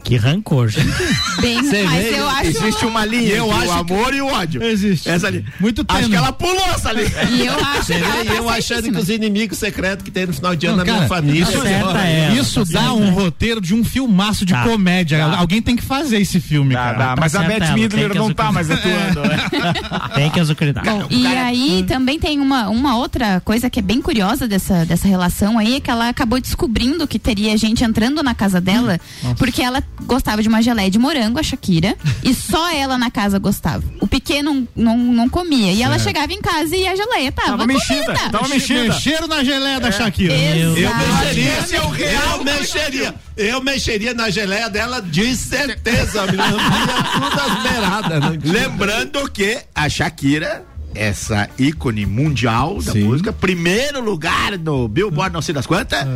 Que 0.04 0.16
rancor, 0.16 0.68
gente. 0.68 0.88
Bem, 1.40 1.62
Você 1.62 1.84
mas 1.84 2.02
vê, 2.04 2.18
eu 2.18 2.28
acho. 2.28 2.48
Existe 2.48 2.84
uma 2.86 3.04
linha 3.06 3.22
Eu 3.34 3.46
entre 3.46 3.56
o 3.68 3.72
acho 3.72 3.84
que- 3.84 3.92
amor 3.94 4.14
e 4.14 4.20
o 4.20 4.26
ódio. 4.26 4.62
Existe. 4.62 5.08
Essa 5.08 5.28
ali. 5.28 5.44
Muito 5.60 5.84
Acho 5.88 5.98
tênue. 6.00 6.10
que 6.10 6.16
ela 6.16 6.32
pulou 6.32 6.64
essa 6.74 6.88
ali. 6.90 7.06
E 7.32 7.46
eu 7.46 7.54
acho 7.54 7.84
Você 7.84 7.94
que 7.94 8.02
ela 8.04 8.24
tá 8.24 8.34
e 8.34 8.36
eu 8.36 8.48
achando 8.50 8.92
que 8.92 8.98
os 8.98 9.08
inimigos 9.08 9.58
secretos 9.58 10.04
que 10.04 10.10
tem 10.10 10.26
no 10.26 10.32
final 10.32 10.54
de 10.56 10.66
ano 10.66 10.78
Não, 10.78 10.84
na 10.84 10.92
minha 10.92 11.08
cara, 11.08 11.08
família. 11.22 11.46
tá 11.46 11.52
certa 11.52 11.98
ela, 11.98 12.34
Isso 12.34 12.66
tá 12.66 12.80
dá 12.80 12.92
um 12.92 13.10
roteiro 13.10 13.60
de 13.60 13.74
um 13.74 13.84
filmaço 13.84 14.44
de 14.44 14.52
Tá. 14.52 14.64
comédia. 14.64 15.24
Alguém 15.24 15.62
tem 15.62 15.76
que 15.76 15.82
fazer 15.82 16.18
esse 16.20 16.40
filme, 16.40 16.74
Dá, 16.74 16.80
cara. 16.94 16.98
dá, 16.98 17.16
mas 17.18 17.34
a 17.34 17.42
Beth 17.42 17.72
Midler 17.74 18.14
não 18.14 18.32
tá 18.34 18.50
mais 18.52 18.70
atuando, 18.70 19.20
né? 19.22 19.38
Tem 20.14 20.30
que 20.30 20.40
azucrinar. 20.40 20.84
Bom, 20.84 21.06
e 21.10 21.26
aí 21.26 21.84
também 21.86 22.18
tem 22.18 22.38
uma, 22.40 22.68
uma 22.68 22.96
outra 22.98 23.40
coisa 23.40 23.70
que 23.70 23.78
é 23.78 23.82
bem 23.82 24.02
curiosa 24.02 24.46
dessa, 24.46 24.84
dessa 24.84 25.06
relação 25.08 25.58
aí, 25.58 25.76
é 25.76 25.80
que 25.80 25.90
ela 25.90 26.08
acabou 26.08 26.40
descobrindo 26.40 27.06
que 27.06 27.18
teria 27.18 27.56
gente 27.56 27.82
entrando 27.84 28.22
na 28.22 28.34
casa 28.34 28.60
dela, 28.60 28.98
porque 29.38 29.62
ela 29.62 29.82
gostava 30.06 30.42
de 30.42 30.48
uma 30.48 30.60
geleia 30.62 30.90
de 30.90 30.98
morango, 30.98 31.38
a 31.38 31.42
Shakira, 31.42 31.96
e 32.22 32.34
só 32.34 32.70
ela 32.72 32.96
na 32.98 33.10
casa 33.10 33.38
gostava. 33.38 33.82
O 34.00 34.06
Piquet 34.06 34.42
não, 34.42 34.66
não, 34.76 34.96
não 34.98 35.28
comia. 35.28 35.72
E 35.72 35.82
ela 35.82 35.98
chegava 35.98 36.32
em 36.32 36.40
casa 36.40 36.74
e 36.76 36.86
a 36.86 36.94
geleia 36.94 37.32
tava, 37.32 37.50
Tava 37.52 37.66
mexida, 37.66 38.04
comida. 38.14 38.30
tava 38.30 38.48
mexida. 38.48 38.82
Mexeram 38.84 39.26
na 39.28 39.42
geleia 39.44 39.80
da 39.80 39.90
Shakira. 39.92 40.34
Eu 40.34 40.74
mexeria, 40.74 41.58
Esse 41.58 41.76
é 41.76 41.82
o 41.82 41.88
real 41.90 42.38
eu 42.38 42.44
mexeria. 42.44 43.14
Eu 43.36 43.62
mexeria 43.62 44.14
na 44.14 44.28
geleia 44.30 44.68
dela 44.68 45.00
de 45.00 45.34
certeza. 45.36 46.26
Me 46.26 46.36
lambia 46.36 47.02
tudo 47.12 47.40
as 47.40 47.62
beiradas. 47.62 48.42
tinha- 48.42 48.52
Lembrando 48.52 49.30
que 49.30 49.58
a 49.74 49.88
Shakira, 49.88 50.64
essa 50.94 51.48
ícone 51.58 52.04
mundial 52.04 52.82
da 52.82 52.92
Sim. 52.92 53.04
música, 53.04 53.32
primeiro 53.32 54.00
lugar 54.02 54.58
no 54.58 54.86
Billboard, 54.88 55.32
não 55.32 55.40
sei 55.42 55.54
das 55.54 55.66
quantas, 55.66 56.06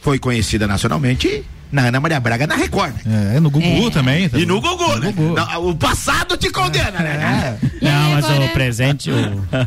foi 0.00 0.18
conhecida 0.18 0.66
nacionalmente 0.66 1.44
na 1.72 1.82
Ana 1.86 2.00
Maria 2.00 2.18
Braga 2.20 2.46
na 2.46 2.56
Record. 2.56 2.94
né? 3.04 3.34
É, 3.36 3.40
no 3.40 3.50
Gugu 3.50 3.88
É. 3.88 3.90
também. 3.90 4.30
E 4.34 4.46
no 4.46 4.60
Gugu, 4.60 4.96
né? 4.98 5.12
Gugu. 5.16 5.34
Não, 5.34 5.68
o 5.68 5.74
passado 5.74 6.36
te 6.36 6.50
condena, 6.50 6.98
né? 6.98 7.58
E 7.80 7.86
aí 7.86 7.92
Não, 7.92 8.10
mas 8.12 8.24
agora- 8.24 8.44
o 8.44 8.48
presente 8.50 9.10
o, 9.10 9.14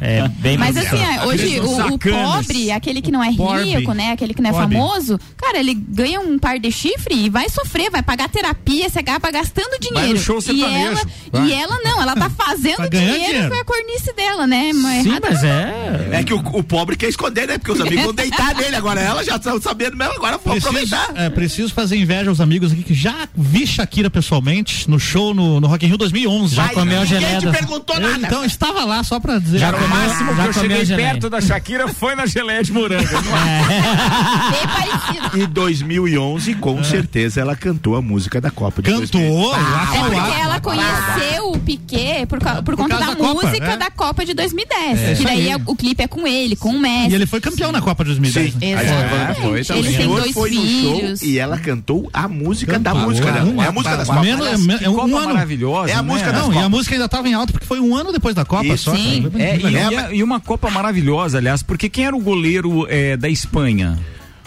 é 0.02 0.28
bem 0.28 0.58
Mas 0.58 0.76
assim, 0.78 0.98
ó, 1.22 1.26
hoje 1.28 1.60
o, 1.60 1.94
o 1.94 2.00
pobre, 2.00 2.72
aquele 2.72 3.02
que 3.02 3.12
não 3.12 3.24
é 3.24 3.30
rico, 3.30 3.94
né? 3.94 4.12
Aquele 4.12 4.34
que 4.34 4.42
não 4.42 4.50
é 4.50 4.54
Pobre. 4.54 4.76
famoso, 4.76 5.20
cara, 5.38 5.58
ele 5.60 5.74
ganha 5.74 6.20
um 6.20 6.38
par 6.38 6.60
de 6.60 6.72
chifre 6.72 7.16
e 7.16 7.30
vai 7.30 7.50
sofrer, 7.50 7.90
vai 7.90 8.02
pagar 8.04 8.30
terapia, 8.30 8.90
você 8.90 9.00
acaba 9.00 9.32
gastando 9.32 9.80
dinheiro. 9.80 10.20
show 10.20 10.40
e 10.52 10.64
ela, 10.64 11.02
Vai. 11.32 11.48
e 11.48 11.54
ela 11.54 11.80
não, 11.84 12.02
ela 12.02 12.16
tá 12.16 12.30
fazendo 12.30 12.78
Tá 12.78 12.88
dinheiro, 12.88 13.14
dinheiro. 13.24 13.50
com 13.50 13.56
a 13.62 13.66
cornice 13.66 14.14
dela, 14.16 14.46
né? 14.48 14.72
Mas 14.74 15.04
Sim, 15.04 15.10
errado 15.10 15.24
mas 15.30 15.44
é. 15.44 16.10
É 16.14 16.24
que 16.24 16.34
o, 16.34 16.38
o 16.40 16.64
pobre 16.64 16.96
quer 16.96 17.08
esconder, 17.10 17.48
né? 17.48 17.58
Porque 17.58 17.72
os 17.72 17.80
amigos 17.82 18.04
vão 18.06 18.14
deitar 18.14 18.54
nele 18.56 18.76
agora. 18.76 19.00
Ela 19.02 19.24
já 19.24 19.40
tá 19.40 19.60
sabendo 19.62 19.96
mesmo, 19.98 20.14
agora 20.14 20.38
vou 20.38 20.54
Preciso, 20.54 20.68
aproveitar. 20.68 21.10
é, 21.16 21.30
preciso 21.30 21.74
fazer 21.74 21.93
inveja 21.96 22.30
aos 22.30 22.40
amigos 22.42 22.72
aqui 22.72 22.84
que 22.84 22.94
já 22.94 23.28
vi 23.36 23.66
Shakira 23.68 24.10
pessoalmente 24.10 24.90
no 24.90 25.00
show 25.00 25.34
no, 25.34 25.60
no 25.60 25.68
Rock 25.68 25.86
in 25.86 25.90
Rio 25.90 25.98
2011. 25.98 26.56
Já 26.56 26.64
Mas 26.64 26.72
comeu 26.74 26.98
a 27.00 27.04
ninguém 27.04 27.20
geleia 27.20 27.40
te 27.40 27.46
da- 27.46 27.52
perguntou 27.52 27.96
Eu, 27.96 28.02
nada. 28.02 28.28
então, 28.28 28.46
estava 28.46 28.84
lá 28.86 29.04
só 29.04 29.20
pra 29.20 29.40
dizer. 29.40 29.60
Já 29.60 29.68
Era 29.68 29.78
o 29.78 29.88
máximo 29.90 30.30
que 30.32 30.36
já 30.38 30.46
eu 30.46 30.54
comeu 30.54 30.54
cheguei 30.70 30.86
geleia. 30.86 31.10
perto 31.12 31.30
da 31.30 31.42
Shakira 31.42 31.88
foi 31.88 32.16
na 32.16 32.26
geleia 32.26 32.64
de 32.64 32.72
morango. 32.72 33.04
Bem 33.08 34.68
parecido. 34.68 35.38
Em 35.44 35.46
2011, 35.48 36.56
com 36.56 36.84
certeza, 36.84 37.42
ela 37.42 37.56
cantou 37.56 37.96
a 37.96 38.02
música 38.02 38.40
da 38.42 38.52
Copa 38.52 38.82
de 38.82 38.90
Cantou, 38.92 39.08
2010. 39.22 39.44
Waka 39.44 39.96
É 39.96 40.02
porque 40.04 40.42
ela 40.42 40.60
conheceu 40.60 41.52
o 41.52 41.60
Piquet 41.60 42.26
por, 42.28 42.40
ca- 42.40 42.62
por, 42.62 42.76
conta 42.76 42.98
da, 42.98 43.06
da 43.08 43.16
Copa, 43.16 43.46
música 43.48 43.66
é. 43.72 43.78
da 43.78 43.90
Copa 43.92 44.26
de 44.26 44.34
2010. 44.34 45.00
É, 45.00 45.16
que 45.16 45.24
daí 45.24 45.38
aí. 45.48 45.50
é- 45.52 45.58
o 45.66 45.76
clipe 45.76 46.04
é 46.04 46.08
com 46.08 46.28
ele, 46.28 46.56
com 46.56 46.70
o 46.70 46.80
Messi. 46.80 47.12
E 47.12 47.16
ele 47.16 47.26
foi 47.26 47.40
campeão 47.42 47.72
na 47.72 47.82
Copa 47.82 48.04
de 48.04 48.10
2010. 48.12 48.54
Sim. 48.54 48.60
né? 48.60 48.72
Exatamente. 48.84 49.42
foi, 49.42 49.64
têm 49.84 49.84
senhor 49.96 50.20
dois 50.22 50.32
foi 50.34 50.52
no 50.52 50.62
filhos. 50.62 51.20
show 51.20 51.28
e 51.30 51.40
ela 51.40 51.58
cantou 51.58 51.83
a 52.14 52.28
música 52.28 52.80
da 52.80 52.92
Cantou. 52.92 53.10
música 53.10 53.32
dela. 53.32 53.50
Uma- 53.50 53.64
É 53.64 53.68
a 53.68 53.72
música 53.72 53.98
das 53.98 54.08
uma- 54.08 54.16
Copas. 54.18 54.30
menos- 54.30 54.48
Aliás, 54.48 54.68
é- 54.70 54.78
Que 54.78 54.86
é 54.86 54.90
um 54.90 54.94
Copa 54.96 55.08
ano. 55.18 55.34
maravilhosa. 55.34 55.90
É 55.92 55.94
a 55.94 56.02
né? 56.02 56.02
música 56.12 56.32
das 56.32 56.42
Não, 56.44 56.54
e 56.54 56.58
a 56.58 56.70
música 56.70 56.96
ainda 56.96 57.06
estava 57.06 57.28
em 57.28 57.34
alta 57.34 57.52
porque 57.54 57.66
foi 57.66 57.80
um 57.80 57.96
ano 57.96 58.12
depois 58.12 58.34
da 58.36 58.46
Copa 58.46 58.76
só. 58.78 58.96
Sim. 58.96 59.30
É, 59.38 59.58
e, 59.58 59.66
É, 59.66 59.70
e 59.92 59.98
a- 59.98 60.14
e 60.14 60.24
uma 60.24 60.40
Copa 60.40 60.70
maravilhosa, 60.70 61.38
aliás, 61.38 61.62
porque 61.64 61.90
quem 61.90 62.06
era 62.06 62.16
o 62.16 62.20
goleiro 62.20 62.86
é, 62.90 63.16
da 63.18 63.30
Espanha? 63.30 63.98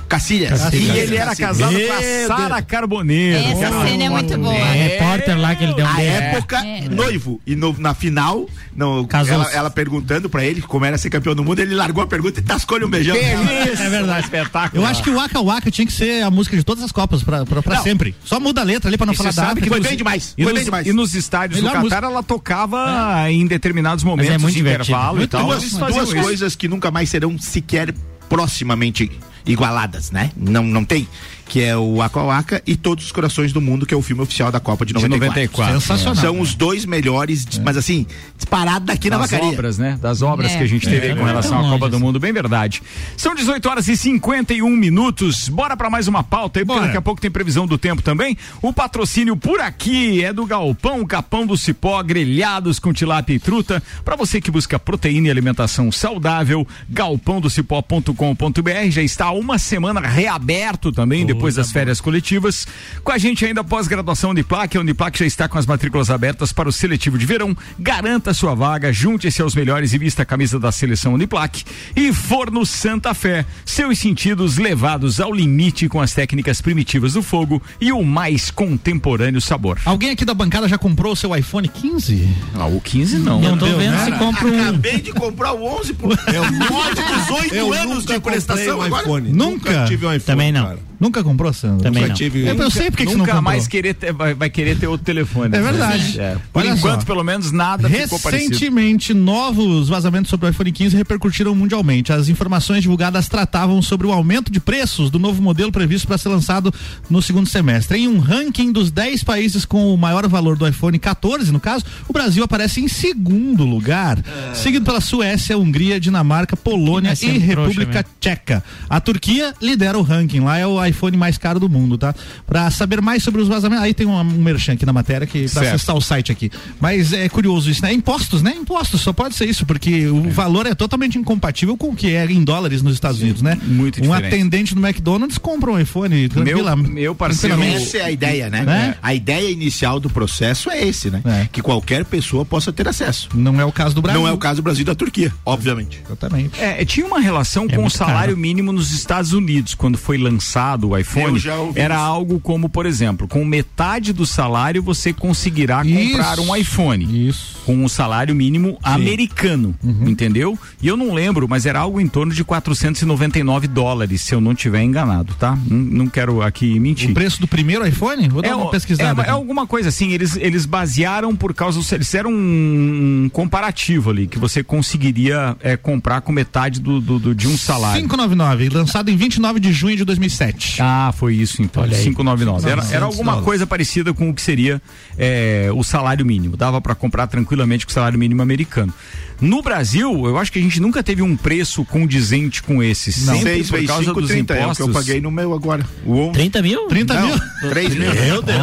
Cacilhas. 0.09 0.73
E 0.73 0.77
ele 0.77 1.17
era 1.17 1.35
Cacilhas. 1.35 1.59
casado 1.59 1.73
Meu 1.73 1.89
com 1.89 1.95
a. 1.95 2.37
Sara 2.37 2.63
Carboneiro. 2.63 3.39
Essa 3.49 3.71
Cara, 3.71 3.87
cena 3.89 4.05
é 4.05 4.09
muito 4.09 4.39
boa. 4.39 4.55
É, 4.55 4.73
repórter 4.89 5.39
lá 5.41 5.55
que 5.55 5.65
ele 5.65 5.75
deu 5.75 5.85
um 5.85 5.89
A 5.89 5.93
beijo. 5.95 6.13
época, 6.13 6.57
É. 6.65 6.89
noivo. 6.89 7.41
E 7.47 7.55
no- 7.57 7.75
na 7.79 7.95
final, 7.95 8.49
no, 8.75 9.07
Casou-se. 9.07 9.33
ela, 9.33 9.53
ela 9.53 9.71
perguntando 9.71 10.29
pra 10.31 10.45
ele 10.45 10.63
como 10.63 10.85
era 10.85 10.97
ser 10.99 11.11
campeão 11.11 11.35
do 11.35 11.45
mundo, 11.45 11.59
ele 11.61 11.75
largou 11.75 12.03
a 12.03 12.07
pergunta 12.07 12.41
e 12.41 12.43
tascou-lhe 12.43 12.85
um 12.85 12.91
beijão. 12.91 13.17
É 13.17 13.89
verdade. 13.89 14.25
Espetáculo. 14.25 14.83
Eu 14.83 14.87
acho 14.87 15.03
que 15.03 15.11
o 15.11 15.15
Waka 15.17 15.41
Waka 15.41 15.71
tinha 15.71 15.87
que 15.87 15.93
ser 15.93 16.23
a 16.23 16.31
música 16.31 16.57
de 16.57 16.65
todas 16.65 16.83
as 16.85 16.93
Copas 16.93 17.23
pra, 17.23 17.45
pra, 17.45 17.63
pra 17.63 17.77
Não. 17.77 17.83
sempre. 17.83 18.15
Só 18.25 18.39
muda 18.41 18.61
a 18.61 18.65
letra 18.65 18.89
ali 18.89 18.97
pra 18.97 19.07
não 19.07 19.13
E 19.13 19.17
falar 19.17 19.33
você 19.33 19.37
data. 19.37 19.49
sabe 19.49 19.61
que 19.61 19.69
Foi 19.69 19.79
nos- 19.79 19.89
bem 19.89 19.97
demais. 19.97 20.35
E 20.37 20.43
Foi 20.45 20.53
nos, 20.53 20.59
bem 20.61 20.65
demais. 20.65 20.87
e 20.87 20.93
nos 20.93 21.15
estádios 21.15 21.61
Melhor 21.61 21.71
do 21.71 21.89
Catar 21.89 22.03
música. 22.03 22.07
ela 22.13 22.23
tocava 22.23 23.31
em 23.31 23.47
determinados 23.47 24.05
momentos 24.05 24.33
é 24.33 24.39
muito 24.39 24.53
de 24.55 24.59
divertido. 24.59 24.85
intervalo 24.93 25.17
e 25.17 25.19
Muito 25.21 25.31
tal. 25.31 25.45
bom. 25.47 25.53
Eles 25.55 25.73
duas 25.73 25.95
duas 25.95 26.09
isso. 26.09 26.23
coisas 26.23 26.57
que 26.57 26.69
nunca 26.69 26.91
mais 26.91 27.09
serão 27.11 27.37
sequer 27.39 27.93
proximamente 28.29 29.11
igualadas, 29.47 30.11
né? 30.11 30.33
Não, 30.37 30.63
não 30.63 30.85
tem. 30.85 31.09
Que 31.49 31.63
é 31.63 31.77
o 31.77 31.97
Waka, 31.97 32.63
e 32.67 32.77
Todos 32.77 33.07
os 33.07 33.13
Corações 33.13 33.53
do 33.53 33.61
Mundo, 33.61 33.87
que 33.87 33.95
é 33.95 33.97
o 33.97 34.03
filme 34.03 34.23
oficial 34.23 34.51
da 34.53 34.61
Copa 34.61 34.85
de 34.85 34.93
94. 34.93 35.41
94. 35.43 35.81
Sensacional. 35.81 36.15
São 36.17 36.41
os 36.41 36.55
dois 36.55 36.85
melhores, 36.85 37.47
mas 37.65 37.77
assim, 37.77 38.05
disparado 38.37 38.87
daqui 38.87 39.09
na 39.09 39.19
das 39.19 39.31
vacaria. 39.31 39.53
obras, 39.53 39.79
né? 39.79 39.99
Das 40.03 40.23
obras 40.23 40.53
É. 40.53 40.59
que 40.59 40.65
a 40.65 40.67
gente 40.67 40.87
teve 40.89 41.07
É, 41.09 41.15
com 41.15 41.23
é 41.23 41.27
relação 41.27 41.59
à 41.59 41.63
Copa 41.71 41.87
longe 41.87 41.91
do 41.91 42.01
Mundo, 42.01 42.21
bem 42.21 42.33
verdade. 42.33 42.83
São 43.17 43.35
18 43.35 43.69
horas 43.69 43.89
e 43.89 43.97
51 43.97 44.69
minutos. 44.77 45.49
Bora 45.49 45.77
pra 45.77 45.89
mais 45.89 46.09
uma 46.09 46.23
pauta 46.23 46.59
aí, 46.59 46.65
porque 46.67 46.81
daqui 46.81 46.97
a 46.97 47.03
pouco 47.03 47.21
tem 47.21 47.31
previsão 47.31 47.67
do 47.67 47.79
tempo 47.79 48.03
também. 48.03 48.37
O 48.61 48.73
patrocínio 48.73 49.37
por 49.37 49.61
aqui 49.61 50.25
é 50.25 50.33
do 50.33 50.45
Galpão 50.47 51.05
Capão 51.07 51.47
do 51.47 51.57
Cipó, 51.57 52.03
grelhados 52.03 52.79
com 52.79 52.93
tilápia 52.93 53.35
e 53.35 53.39
truta. 53.39 53.83
Pra 54.05 54.17
você 54.17 54.41
que 54.41 54.51
busca 54.51 54.79
proteína 54.79 55.29
e 55.29 55.31
alimentação 55.31 55.91
saudável, 55.93 56.67
galpãodocipó.com.br 56.91 58.91
já 58.91 59.03
está 59.03 59.27
há 59.27 59.33
uma 59.33 59.59
semana 59.59 60.01
reaberto 60.01 60.91
também, 60.93 61.25
depois 61.25 61.36
das 61.37 61.71
férias 61.71 62.01
coletivas. 62.01 62.67
Com 63.05 63.13
a 63.13 63.19
gente 63.19 63.45
ainda 63.45 63.63
pós-graduação 63.63 64.31
Uniplac, 64.31 64.77
a 64.77 64.81
Uniplac 64.81 65.19
já 65.19 65.27
está 65.27 65.49
com 65.49 65.59
as 65.59 65.67
matrículas 65.67 66.11
abertas 66.11 66.53
para 66.53 66.69
o 66.69 66.73
seletivo 66.73 67.17
de 67.19 67.25
verão. 67.27 67.57
Garanta 67.79 68.35
sua 68.35 68.55
vaga, 68.55 68.93
junte-se 68.93 69.41
aos 69.43 69.55
melhores 69.55 69.93
e 69.93 69.99
vista 69.99 70.23
a 70.23 70.27
camisa 70.27 70.59
da 70.59 70.73
seleção 70.73 71.15
Uniplac. 71.15 71.65
E 71.95 72.13
Forno 72.13 72.67
Santa 72.67 73.15
Fé, 73.15 73.45
seus 73.65 73.99
sentidos 73.99 74.57
levados 74.59 75.21
ao 75.21 75.33
limite 75.33 75.89
com 75.89 76.01
as 76.01 76.13
técnicas 76.13 76.61
primitivas 76.61 77.13
do 77.13 77.23
fogo 77.23 77.63
e 77.81 77.93
o 77.93 78.03
mais 78.03 78.51
contemporâneo 78.51 79.41
sabor. 79.41 79.79
Alguém 79.85 80.11
aqui 80.11 80.25
da 80.25 80.35
bancada 80.35 80.69
já 80.69 80.79
comprou 80.79 81.13
o 81.13 81.17
seu 81.17 81.35
iPhone 81.37 81.69
15? 81.69 82.29
Ah, 82.55 82.67
o 82.67 82.81
15 82.81 83.19
não. 83.19 83.41
Não 83.41 83.57
tô 83.57 83.67
vendo 83.67 83.93
né? 83.93 84.05
se 84.05 84.13
compra 84.13 84.47
um. 84.49 84.61
Acabei 84.63 85.01
de 85.01 85.13
comprar 85.13 85.53
o 85.53 85.65
11, 85.81 85.95
pô. 85.95 86.09
É 86.13 86.41
o 86.41 86.53
mod 86.53 86.95
18 86.95 87.55
Eu 87.55 87.73
anos 87.73 88.05
de 88.05 88.19
prestação 88.21 88.79
um 88.79 88.83
agora. 88.83 89.03
iPhone. 89.03 89.33
Nunca? 89.33 89.71
Nunca 89.71 89.85
tive 89.87 90.07
um 90.07 90.11
iPhone, 90.13 90.21
Também 90.25 90.53
não. 90.53 90.65
cara. 90.65 90.79
Nunca 90.99 91.23
comprou, 91.23 91.53
Sandro? 91.53 91.83
Também 91.83 92.03
Nunca 92.03 92.09
não. 92.09 92.15
tive. 92.17 92.47
Eu, 92.47 92.55
eu 92.55 92.71
sei 92.71 92.91
porque 92.91 93.05
que 93.05 93.11
você 93.11 93.17
não 93.17 93.25
Nunca 93.25 93.33
comprou. 93.33 93.43
mais 93.53 93.67
querer 93.69 93.95
ter, 93.95 94.13
vai, 94.13 94.35
vai 94.35 94.49
querer 94.51 94.79
ter 94.79 94.87
outro 94.87 95.05
telefone. 95.05 95.57
É 95.57 95.61
verdade. 95.61 96.21
É. 96.21 96.37
Por 96.53 96.63
Olha 96.63 96.71
enquanto, 96.71 97.01
só. 97.01 97.07
pelo 97.07 97.23
menos, 97.23 97.53
nada 97.53 97.89
ficou 97.89 98.19
parecido. 98.19 98.53
Recentemente, 98.53 99.13
novos 99.13 99.89
vazamentos 99.89 100.31
sobre 100.31 100.47
o 100.47 100.51
iPhone 100.51 100.73
15 100.73 100.97
repercutiram 100.97 101.55
mundialmente. 101.55 102.13
As 102.13 102.29
informações 102.29 102.83
divulgadas 102.83 103.29
tratavam 103.29 103.81
sobre 103.83 104.07
o 104.07 104.13
aumento 104.13 104.51
de 104.51 104.59
preços 104.61 105.11
do 105.11 105.19
novo 105.19 105.43
modelo 105.43 105.71
previsto 105.71 106.07
para 106.07 106.19
ser 106.19 106.29
lançado 106.29 106.73
no 107.11 107.21
segundo 107.21 107.49
semestre. 107.49 107.99
Em 107.99 108.09
um 108.09 108.19
ranking 108.19 108.73
dos 108.73 108.91
10 108.91 109.23
países 109.25 109.65
com 109.65 109.93
o 109.93 109.97
maior 109.99 110.27
valor 110.29 110.57
do 110.57 110.67
iPhone 110.67 110.99
14, 110.99 111.53
no 111.53 111.61
caso, 111.61 111.85
o 112.09 112.13
Brasil 112.13 112.43
aparece 112.43 112.81
em 112.81 112.89
segundo 112.89 113.65
lugar, 113.65 114.19
seguido 114.55 114.85
pela 114.85 115.01
Suécia, 115.01 115.59
Hungria, 115.59 116.01
Dinamarca, 116.01 116.57
Polônia 116.57 117.11
Mas 117.11 117.23
e 117.23 117.39
República 117.39 117.93
mesmo. 117.93 118.11
Tcheca. 118.21 118.65
A 118.89 119.01
Turquia 119.01 119.55
lidera 119.61 119.99
o 119.99 120.03
ranking, 120.03 120.41
lá 120.41 120.59
é 120.59 120.67
o 120.67 120.86
iPhone 120.87 121.17
mais 121.17 121.39
caro 121.39 121.59
do 121.61 121.69
mundo, 121.69 121.97
tá? 121.99 122.15
Pra 122.47 122.71
saber 122.71 123.01
mais 123.01 123.23
sobre 123.23 123.41
os 123.41 123.49
vazamentos, 123.49 123.85
aí 123.85 123.95
tem 123.95 124.07
um, 124.07 124.19
um 124.19 124.25
merchan 124.43 124.73
aqui 124.75 124.87
na 124.87 124.93
matéria 124.93 125.27
que 125.27 125.41
pra 125.49 125.63
Certo. 125.63 125.75
acessar 125.75 125.97
o 125.97 126.01
site 126.01 126.31
aqui. 126.33 126.51
Mas 126.81 127.13
é 127.13 127.29
curioso 127.29 127.71
isso, 127.71 127.83
né? 127.83 127.93
Impostos, 127.93 128.43
né? 128.43 128.55
Impostos, 128.57 129.01
só 129.01 129.13
pode 129.13 129.35
ser 129.35 129.49
isso, 129.49 129.65
porque 129.67 130.07
o 130.07 130.31
valor 130.31 130.67
é 130.67 130.75
totalmente 130.75 131.19
incompatível 131.19 131.77
com 131.77 131.89
o 131.91 131.97
que 131.97 132.15
é 132.15 132.25
em 132.27 132.43
dólares 132.45 132.83
nos 132.83 132.95
Estados 132.95 133.21
Unidos, 133.21 133.43
né? 133.43 133.59
muito 133.67 133.99
Um 133.99 134.03
diferente. 134.03 134.27
atendente 134.35 134.75
do 134.75 134.85
McDonald's 134.87 135.39
compra 135.39 135.71
um 135.71 135.79
iPhone 135.79 136.29
tranquila, 136.29 136.77
meu 136.77 137.15
parceiro- 137.15 137.55
tranquilamente. 137.57 137.87
Essa 137.89 137.99
é 137.99 138.03
a 138.05 138.11
ideia, 138.11 138.51
né? 138.51 138.63
Né? 138.63 138.97
A 139.03 139.15
ideia 139.15 139.51
inicial 139.51 139.99
do 140.01 140.11
processo 140.11 140.71
é 140.71 140.85
esse, 140.87 141.11
né? 141.11 141.23
Que 141.53 141.63
qualquer 141.63 142.05
pessoa 142.05 142.45
possa 142.45 142.73
ter 142.73 142.89
acesso. 142.89 143.29
Não 143.35 143.61
é 143.61 143.65
o 143.65 143.73
caso 143.73 143.95
do 143.95 144.03
Brasil. 144.03 144.21
Não 144.21 144.29
é 144.29 144.33
o 144.33 144.39
caso 144.39 144.57
do 144.61 144.65
Brasil 144.65 144.83
e 144.83 144.85
da 144.85 144.95
Turquia, 144.95 145.33
obviamente. 145.45 146.03
Exatamente. 146.05 146.61
É, 146.61 146.85
tinha 146.85 147.07
uma 147.07 147.21
relação 147.21 147.69
com 147.69 147.85
o 147.85 147.91
salário 147.91 148.35
caro. 148.35 148.37
mínimo 148.37 148.73
nos 148.73 148.91
Estados 148.93 149.33
Unidos, 149.33 149.75
quando 149.75 149.97
foi 149.97 150.19
lançado 150.19 150.76
o 150.85 150.97
iPhone. 150.97 151.41
Era 151.75 151.95
isso. 151.95 152.03
algo 152.05 152.41
como, 152.41 152.69
por 152.69 152.87
exemplo, 152.87 153.27
com 153.29 153.45
metade 153.45 154.13
do 154.13 154.27
salário 154.27 154.83
você 154.83 155.13
conseguirá 155.13 155.79
comprar 155.79 156.39
Isso. 156.39 156.43
um 156.43 156.55
iPhone. 156.57 157.29
Isso. 157.29 157.56
Com 157.67 157.85
um 157.85 157.89
salário 157.89 158.33
mínimo 158.35 158.79
americano, 158.83 159.75
Uhum. 159.83 160.09
entendeu? 160.09 160.57
E 160.81 160.87
eu 160.87 160.97
não 160.97 161.13
lembro, 161.13 161.49
mas 161.49 161.67
era 161.67 161.81
algo 161.81 162.01
em 162.01 162.07
torno 162.07 162.33
de 162.33 162.45
499 162.45 163.67
dólares, 163.67 164.23
se 164.23 164.33
eu 164.35 164.41
não 164.41 164.55
tiver 164.55 164.83
enganado, 164.83 165.35
tá? 165.35 165.59
Não, 165.69 165.77
não 165.77 166.07
quero 166.07 166.43
aqui 166.43 166.79
mentir. 166.79 167.11
O 167.11 167.15
preço 167.15 167.41
do 167.41 167.49
primeiro 167.49 167.85
iPhone? 167.87 168.29
Vou 168.29 168.41
dar 168.41 168.57
uma 168.57 168.67
o- 168.67 168.71
pesquisada. 168.71 169.23
é, 169.23 169.27
é 169.27 169.31
alguma 169.31 169.67
coisa 169.67 169.89
assim, 169.89 170.13
eles, 170.13 170.37
eles 170.37 170.65
basearam 170.65 171.35
por 171.35 171.53
causa, 171.53 171.79
eles 171.95 172.07
fizeram 172.07 172.31
um, 172.33 173.29
comparativo 173.33 174.11
ali, 174.11 174.27
que 174.29 174.39
você 174.39 174.63
conseguiria 174.63 175.57
é, 175.61 175.77
comprar 175.77 176.21
com 176.21 176.31
metade 176.33 176.81
do, 176.81 177.01
do- 177.01 177.19
do- 177.19 177.35
de 177.35 177.49
um 177.49 177.57
salário. 177.57 178.01
599, 178.03 178.69
lançado 178.69 179.11
em 179.11 179.17
29 179.17 179.59
de 179.59 179.73
junho 179.73 179.97
de 179.97 180.05
2007. 180.05 180.77
Ah, 180.81 181.13
foi 181.17 181.35
isso 181.35 181.63
então. 181.63 181.83
Olha 181.83 181.97
aí. 181.97 182.03
599. 182.05 182.63
Era, 182.69 182.81
era 182.83 183.01
900 183.01 183.03
alguma 183.19 183.43
coisa 183.43 183.67
parecida 183.67 184.15
com 184.15 184.31
o 184.31 184.35
que 184.35 184.41
seria 184.43 184.81
é, 185.19 185.69
o 185.75 185.83
salário 185.83 186.25
mínimo. 186.25 186.57
Dava 186.57 186.81
para 186.81 186.95
comprar 186.95 187.27
tranquilamente 187.57 187.87
com 187.87 187.91
o 187.91 187.95
salário 187.95 188.19
mínimo 188.19 188.43
americano. 188.43 188.93
No 189.41 189.63
Brasil, 189.63 190.27
eu 190.27 190.39
acho 190.39 190.53
que 190.53 190.59
a 190.59 190.63
gente 190.63 190.81
nunca 190.81 191.03
teve 191.03 191.23
um 191.23 191.37
preço 191.37 191.85
condizente 191.85 192.63
com 192.63 192.83
esse. 192.83 193.13
Sempre 193.13 193.65
6 193.65 193.71
por 193.71 193.85
causa 193.87 194.05
5, 194.05 194.21
dos 194.21 194.31
30 194.31 194.55
é 194.55 194.57
o 194.57 194.59
que 194.59 194.65
impostos. 194.65 194.87
eu 194.87 194.93
paguei 194.93 195.21
no 195.21 195.31
meu 195.31 195.53
agora. 195.55 195.85
O 196.05 196.29
11. 196.29 196.33
30 196.33 196.63
mil? 196.63 196.87
30 196.89 197.15
Não, 197.15 197.27
mil? 197.29 197.41
3 197.71 197.95
mil. 197.95 198.15
Meu 198.15 198.43
Deus. 198.43 198.59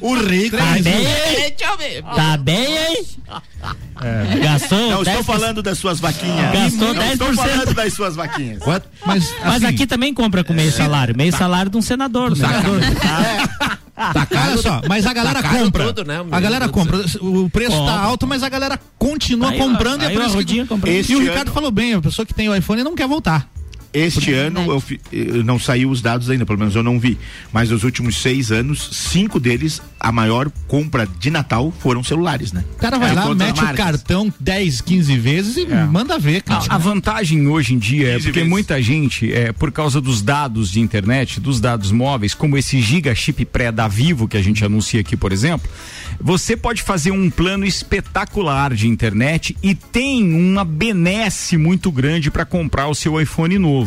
O 0.00 0.14
rico. 0.14 0.56
Tá 0.56 0.64
bem? 0.80 2.02
Tá 2.14 2.36
bem, 2.36 2.76
hein? 2.76 3.06
Gastou 4.42 4.78
Não, 4.90 5.02
estou 5.02 5.22
10%. 5.22 5.24
falando 5.24 5.62
das 5.62 5.78
suas 5.78 5.98
vaquinhas. 5.98 6.52
Gastou 6.52 6.94
Não 6.94 7.12
estou 7.12 7.28
10%. 7.32 7.34
falando 7.34 7.74
das 7.74 7.92
suas 7.94 8.14
vaquinhas. 8.14 8.60
Mas, 8.64 8.82
Mas 9.44 9.56
assim, 9.56 9.66
aqui 9.66 9.86
também 9.88 10.14
compra 10.14 10.44
com 10.44 10.52
meio 10.52 10.70
salário. 10.70 11.16
Meio 11.16 11.32
salário 11.36 11.68
de 11.70 11.76
um 11.76 11.82
senador. 11.82 12.32
Né? 13.98 14.26
Olha 14.48 14.56
só, 14.58 14.80
mas 14.88 15.06
a 15.06 15.12
galera 15.12 15.42
Tá 15.42 15.48
caro 15.48 15.64
compra. 15.64 15.84
tudo, 15.86 16.04
né, 16.04 16.24
a 16.30 16.40
galera 16.40 16.68
compra. 16.68 16.98
O 17.20 17.50
preço 17.50 17.72
tá 17.72 17.76
Compra. 17.78 17.94
alto, 18.00 18.26
mas 18.26 18.42
a 18.42 18.48
galera 18.48 18.78
continua 18.98 19.50
Aí, 19.50 19.58
comprando 19.58 20.02
e 20.02 20.04
é 20.04 20.08
aí 20.08 20.14
por 20.14 20.22
a 20.22 20.28
que- 20.44 20.64
comprando. 20.66 20.94
E 20.94 21.14
o 21.14 21.18
ano- 21.18 21.28
Ricardo 21.28 21.50
falou 21.52 21.70
bem, 21.70 21.94
a 21.94 22.00
pessoa 22.00 22.24
que 22.24 22.32
tem 22.34 22.48
o 22.48 22.54
iPhone 22.54 22.82
não 22.84 22.94
quer 22.94 23.08
voltar. 23.08 23.48
Este 23.92 24.32
ano 24.32 24.60
eu, 24.70 24.82
eu 25.12 25.44
não 25.44 25.58
saiu 25.58 25.90
os 25.90 26.02
dados 26.02 26.28
ainda, 26.30 26.44
pelo 26.44 26.58
menos 26.58 26.74
eu 26.74 26.82
não 26.82 26.98
vi. 27.00 27.18
Mas 27.52 27.70
nos 27.70 27.84
últimos 27.84 28.18
seis 28.18 28.50
anos, 28.52 28.88
cinco 28.92 29.40
deles, 29.40 29.80
a 29.98 30.12
maior 30.12 30.50
compra 30.66 31.06
de 31.18 31.30
Natal 31.30 31.72
foram 31.78 32.04
celulares, 32.04 32.52
né? 32.52 32.64
O 32.74 32.78
cara 32.78 32.98
vai 32.98 33.10
De 33.10 33.16
lá, 33.16 33.34
mete 33.34 33.62
o 33.64 33.74
cartão 33.74 34.32
10, 34.38 34.80
15 34.82 35.18
vezes 35.18 35.56
e 35.56 35.62
É. 35.72 35.84
manda 35.86 36.18
ver, 36.18 36.42
cara. 36.42 36.64
A, 36.68 36.74
a 36.74 36.78
vantagem 36.78 37.46
hoje 37.48 37.74
em 37.74 37.78
dia 37.78 38.08
é 38.10 38.12
15 38.14 38.24
porque 38.26 38.38
vezes. 38.40 38.50
muita 38.50 38.82
gente, 38.82 39.32
é, 39.32 39.52
por 39.52 39.72
causa 39.72 40.00
dos 40.00 40.20
dados 40.22 40.70
de 40.70 40.80
internet, 40.80 41.40
dos 41.40 41.60
dados 41.60 41.90
móveis, 41.90 42.34
como 42.34 42.56
esse 42.58 42.80
giga 42.80 43.14
chip 43.14 43.44
pré 43.46 43.72
da 43.72 43.88
Vivo 43.88 44.28
que 44.28 44.36
a 44.36 44.42
gente 44.42 44.64
anuncia 44.64 45.00
aqui, 45.00 45.16
por 45.16 45.32
exemplo, 45.32 45.68
você 46.20 46.56
pode 46.56 46.82
fazer 46.82 47.10
um 47.10 47.30
plano 47.30 47.64
espetacular 47.64 48.74
de 48.74 48.86
internet 48.88 49.56
e 49.62 49.74
tem 49.74 50.32
uma 50.34 50.64
benesse 50.64 51.56
muito 51.56 51.90
grande 51.90 52.30
para 52.30 52.44
comprar 52.44 52.88
o 52.88 52.94
seu 52.94 53.20
iPhone 53.20 53.58
novo. 53.58 53.77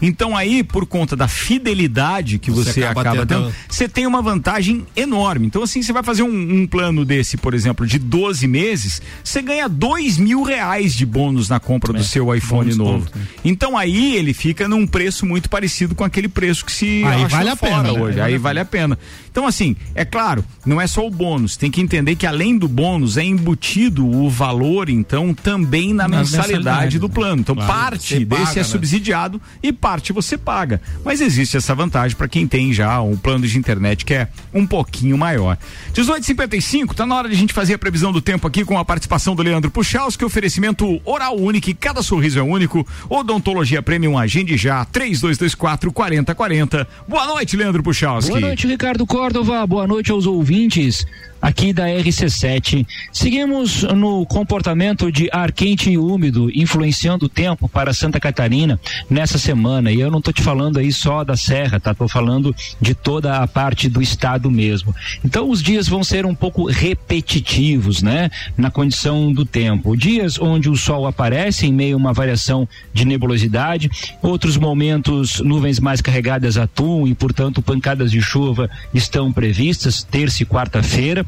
Então 0.00 0.36
aí, 0.36 0.62
por 0.62 0.84
conta 0.86 1.16
da 1.16 1.26
fidelidade 1.28 2.38
que 2.38 2.50
você, 2.50 2.72
Você 2.72 2.82
acaba 2.84 3.00
acaba, 3.02 3.26
tendo- 3.26 3.44
tendo, 3.46 3.54
você 3.68 3.88
tem 3.88 4.06
uma 4.06 4.20
vantagem 4.20 4.84
enorme. 4.96 5.46
Então, 5.46 5.62
assim, 5.62 5.82
você 5.82 5.92
vai 5.92 6.02
fazer 6.02 6.22
um, 6.22 6.62
um 6.62 6.66
plano 6.66 7.04
desse, 7.04 7.36
por 7.36 7.54
exemplo, 7.54 7.86
de 7.86 7.98
12 7.98 8.46
meses, 8.46 9.00
você 9.22 9.40
ganha 9.42 9.68
dois 9.68 10.18
mil 10.18 10.42
reais 10.42 10.94
de 10.94 11.06
bônus 11.06 11.48
na 11.48 11.60
compra 11.60 11.92
do 11.92 12.02
seu 12.04 12.34
iPhone 12.34 12.74
novo. 12.74 13.06
né? 13.14 13.22
Então 13.44 13.76
aí 13.78 14.16
ele 14.16 14.34
fica 14.34 14.66
num 14.68 14.86
preço 14.86 15.24
muito 15.26 15.48
parecido 15.48 15.94
com 15.94 16.04
aquele 16.04 16.28
preço 16.28 16.64
que 16.64 16.72
se 16.72 17.02
Aí 17.04 17.24
vale 17.26 17.50
a 17.50 17.56
pena, 17.56 17.82
né? 17.84 17.90
hoje. 17.92 18.20
Aí 18.20 18.32
Aí 18.32 18.38
vale 18.38 18.60
a 18.60 18.64
pena. 18.64 18.98
Então, 19.30 19.46
assim, 19.46 19.74
é 19.94 20.04
claro, 20.04 20.44
não 20.66 20.78
é 20.80 20.86
só 20.86 21.06
o 21.06 21.10
bônus. 21.10 21.56
Tem 21.56 21.70
que 21.70 21.80
entender 21.80 22.16
que 22.16 22.26
além 22.26 22.56
do 22.58 22.68
bônus 22.68 23.16
é 23.16 23.24
embutido 23.24 24.06
o 24.06 24.28
valor, 24.28 24.88
então, 24.90 25.32
também 25.34 25.94
na 25.94 26.06
Na 26.08 26.18
mensalidade 26.18 26.52
mensalidade, 26.52 26.98
do 26.98 27.08
né? 27.08 27.14
plano. 27.14 27.40
Então, 27.40 27.54
Claro, 27.54 27.70
parte 27.72 28.24
desse 28.24 28.26
paga, 28.44 28.52
é 28.52 28.56
né? 28.56 28.64
subsidiado 28.64 29.31
e 29.62 29.72
parte 29.72 30.12
você 30.12 30.36
paga. 30.36 30.80
Mas 31.04 31.20
existe 31.20 31.56
essa 31.56 31.74
vantagem 31.74 32.16
para 32.16 32.28
quem 32.28 32.46
tem 32.46 32.72
já 32.72 33.00
um 33.00 33.16
plano 33.16 33.46
de 33.46 33.58
internet 33.58 34.04
que 34.04 34.14
é 34.14 34.28
um 34.52 34.66
pouquinho 34.66 35.16
maior. 35.16 35.56
18h55, 35.94 36.94
tá 36.94 37.06
na 37.06 37.14
hora 37.14 37.28
de 37.28 37.34
a 37.34 37.38
gente 37.38 37.52
fazer 37.52 37.74
a 37.74 37.78
previsão 37.78 38.12
do 38.12 38.20
tempo 38.20 38.46
aqui 38.46 38.64
com 38.64 38.78
a 38.78 38.84
participação 38.84 39.34
do 39.34 39.42
Leandro 39.42 39.70
Puchalski, 39.70 40.24
oferecimento 40.24 41.00
oral 41.04 41.36
único, 41.36 41.74
cada 41.74 42.02
sorriso 42.02 42.38
é 42.38 42.42
único. 42.42 42.86
Odontologia 43.08 43.82
Premium, 43.82 44.18
agende 44.18 44.56
já, 44.56 44.84
3224 44.84 45.92
4040. 45.92 46.88
Boa 47.08 47.26
noite, 47.26 47.56
Leandro 47.56 47.82
Puchalski. 47.82 48.30
Boa 48.30 48.40
noite, 48.40 48.66
Ricardo 48.66 49.06
Córdova. 49.06 49.66
Boa 49.66 49.86
noite 49.86 50.10
aos 50.10 50.26
ouvintes. 50.26 51.06
Aqui 51.42 51.72
da 51.72 51.86
RC7. 51.86 52.86
Seguimos 53.12 53.82
no 53.82 54.24
comportamento 54.24 55.10
de 55.10 55.28
ar 55.32 55.50
quente 55.50 55.90
e 55.90 55.98
úmido 55.98 56.48
influenciando 56.54 57.26
o 57.26 57.28
tempo 57.28 57.68
para 57.68 57.92
Santa 57.92 58.20
Catarina 58.20 58.78
nessa 59.10 59.38
semana. 59.38 59.90
E 59.90 60.00
eu 60.00 60.10
não 60.10 60.20
estou 60.20 60.32
te 60.32 60.40
falando 60.40 60.78
aí 60.78 60.92
só 60.92 61.24
da 61.24 61.36
Serra, 61.36 61.80
tá? 61.80 61.92
Tô 61.92 62.06
falando 62.06 62.54
de 62.80 62.94
toda 62.94 63.38
a 63.38 63.48
parte 63.48 63.88
do 63.88 64.00
estado 64.00 64.48
mesmo. 64.48 64.94
Então 65.24 65.50
os 65.50 65.60
dias 65.60 65.88
vão 65.88 66.04
ser 66.04 66.24
um 66.24 66.34
pouco 66.34 66.66
repetitivos, 66.66 68.02
né? 68.02 68.30
Na 68.56 68.70
condição 68.70 69.32
do 69.32 69.44
tempo. 69.44 69.96
Dias 69.96 70.38
onde 70.38 70.70
o 70.70 70.76
sol 70.76 71.06
aparece 71.06 71.66
em 71.66 71.72
meio 71.72 71.96
a 71.96 71.98
uma 71.98 72.12
variação 72.12 72.68
de 72.94 73.04
nebulosidade, 73.04 73.90
outros 74.22 74.56
momentos 74.56 75.40
nuvens 75.40 75.80
mais 75.80 76.00
carregadas 76.00 76.56
atum 76.56 77.06
e, 77.06 77.14
portanto, 77.14 77.60
pancadas 77.60 78.10
de 78.10 78.20
chuva 78.22 78.70
estão 78.94 79.32
previstas 79.32 80.04
terça 80.04 80.42
e 80.42 80.46
quarta-feira. 80.46 81.26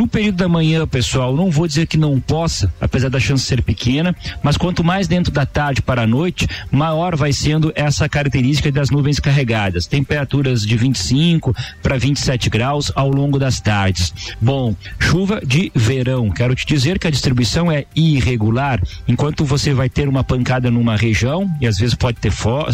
No 0.00 0.08
período 0.08 0.36
da 0.36 0.48
manhã, 0.48 0.86
pessoal, 0.86 1.36
não 1.36 1.50
vou 1.50 1.66
dizer 1.66 1.86
que 1.86 1.98
não 1.98 2.18
possa, 2.18 2.72
apesar 2.80 3.10
da 3.10 3.20
chance 3.20 3.44
ser 3.44 3.62
pequena, 3.62 4.16
mas 4.42 4.56
quanto 4.56 4.82
mais 4.82 5.06
dentro 5.06 5.30
da 5.30 5.44
tarde 5.44 5.82
para 5.82 6.04
a 6.04 6.06
noite, 6.06 6.48
maior 6.72 7.14
vai 7.14 7.34
sendo 7.34 7.70
essa 7.76 8.08
característica 8.08 8.72
das 8.72 8.88
nuvens 8.88 9.20
carregadas. 9.20 9.84
Temperaturas 9.86 10.62
de 10.62 10.74
25 10.74 11.54
para 11.82 11.98
27 11.98 12.48
graus 12.48 12.90
ao 12.94 13.10
longo 13.10 13.38
das 13.38 13.60
tardes. 13.60 14.14
Bom, 14.40 14.74
chuva 14.98 15.42
de 15.44 15.70
verão. 15.74 16.30
Quero 16.30 16.54
te 16.54 16.66
dizer 16.66 16.98
que 16.98 17.06
a 17.06 17.10
distribuição 17.10 17.70
é 17.70 17.84
irregular. 17.94 18.82
Enquanto 19.06 19.44
você 19.44 19.74
vai 19.74 19.90
ter 19.90 20.08
uma 20.08 20.24
pancada 20.24 20.70
numa 20.70 20.96
região, 20.96 21.46
e 21.60 21.66
às 21.66 21.76
vezes 21.76 21.94
pode, 21.94 22.16
ter 22.16 22.32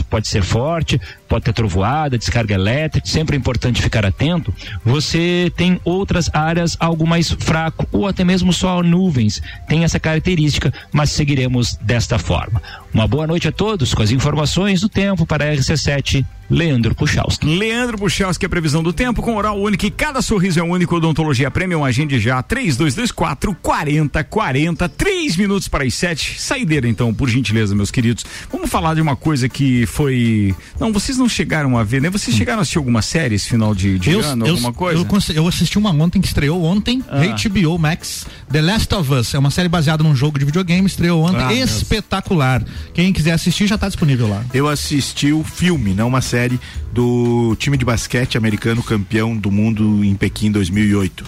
pode 0.08 0.28
ser 0.28 0.44
forte, 0.44 1.00
pode 1.28 1.44
ter 1.44 1.52
trovoada, 1.52 2.16
descarga 2.16 2.54
elétrica, 2.54 3.04
sempre 3.04 3.34
é 3.34 3.38
importante 3.38 3.82
ficar 3.82 4.06
atento. 4.06 4.54
Você 4.84 5.52
tem 5.56 5.80
outras 5.82 6.30
áreas 6.32 6.76
algo 6.78 7.04
mais 7.04 7.15
fraco 7.22 7.86
ou 7.92 8.06
até 8.06 8.24
mesmo 8.24 8.52
só 8.52 8.82
nuvens. 8.82 9.40
Tem 9.68 9.84
essa 9.84 9.98
característica, 9.98 10.72
mas 10.92 11.10
seguiremos 11.10 11.76
desta 11.76 12.18
forma. 12.18 12.60
Uma 12.92 13.06
boa 13.06 13.26
noite 13.26 13.48
a 13.48 13.52
todos 13.52 13.92
com 13.94 14.02
as 14.02 14.10
informações 14.10 14.80
do 14.80 14.88
tempo 14.88 15.26
para 15.26 15.44
a 15.44 15.54
RC7 15.54 16.24
Leandro 16.48 16.94
Puchalski. 16.94 17.44
Leandro 17.44 17.98
Puchalski, 17.98 18.46
a 18.46 18.48
previsão 18.48 18.82
do 18.82 18.92
tempo 18.92 19.20
com 19.20 19.34
oral 19.34 19.60
único 19.60 19.84
e 19.84 19.90
cada 19.90 20.22
sorriso 20.22 20.60
é 20.60 20.62
único. 20.62 20.96
Odontologia 20.96 21.50
Premium, 21.50 21.84
agende 21.84 22.20
já 22.20 22.40
3224 22.42 23.54
4040, 23.60 24.88
3 24.88 25.36
minutos 25.36 25.68
para 25.68 25.84
as 25.84 25.94
7. 25.94 26.40
Saideira 26.40 26.88
então, 26.88 27.12
por 27.12 27.28
gentileza, 27.28 27.74
meus 27.74 27.90
queridos. 27.90 28.24
Vamos 28.50 28.70
falar 28.70 28.94
de 28.94 29.00
uma 29.00 29.16
coisa 29.16 29.48
que 29.48 29.86
foi. 29.86 30.54
Não, 30.78 30.92
vocês 30.92 31.18
não 31.18 31.28
chegaram 31.28 31.76
a 31.76 31.82
ver, 31.82 32.00
né? 32.00 32.08
Vocês 32.10 32.36
chegaram 32.36 32.60
a 32.60 32.62
assistir 32.62 32.78
alguma 32.78 33.02
série 33.02 33.34
esse 33.34 33.48
final 33.48 33.74
de, 33.74 33.98
de 33.98 34.12
eu, 34.12 34.20
ano, 34.20 34.46
eu, 34.46 34.52
alguma 34.52 34.72
coisa? 34.72 35.00
Eu, 35.00 35.34
eu, 35.34 35.48
assisti 35.48 35.78
uma 35.78 35.90
ontem 35.90 36.20
que 36.20 36.28
estreou 36.28 36.62
ontem, 36.62 37.02
ah. 37.08 37.20
HBO 37.20 37.78
Max, 37.78 38.26
The 38.50 38.62
Last 38.62 38.94
of 38.94 39.12
Us. 39.12 39.34
É 39.34 39.38
uma 39.38 39.50
série 39.50 39.68
baseada 39.68 40.02
num 40.04 40.14
jogo 40.14 40.38
de 40.38 40.44
videogame, 40.44 40.86
estreou 40.86 41.24
ontem. 41.24 41.42
Ah, 41.42 41.52
espetacular. 41.52 42.62
Quem 42.94 43.12
quiser 43.12 43.32
assistir 43.32 43.66
já 43.66 43.74
está 43.74 43.86
disponível 43.86 44.28
lá. 44.28 44.44
Eu 44.52 44.68
assisti 44.68 45.32
o 45.32 45.42
filme, 45.42 45.94
não 45.94 46.08
uma 46.08 46.20
série 46.20 46.58
do 46.92 47.56
time 47.58 47.76
de 47.76 47.84
basquete 47.84 48.38
americano 48.38 48.82
campeão 48.82 49.36
do 49.36 49.50
mundo 49.50 50.04
em 50.04 50.14
Pequim 50.14 50.50
2008, 50.50 51.24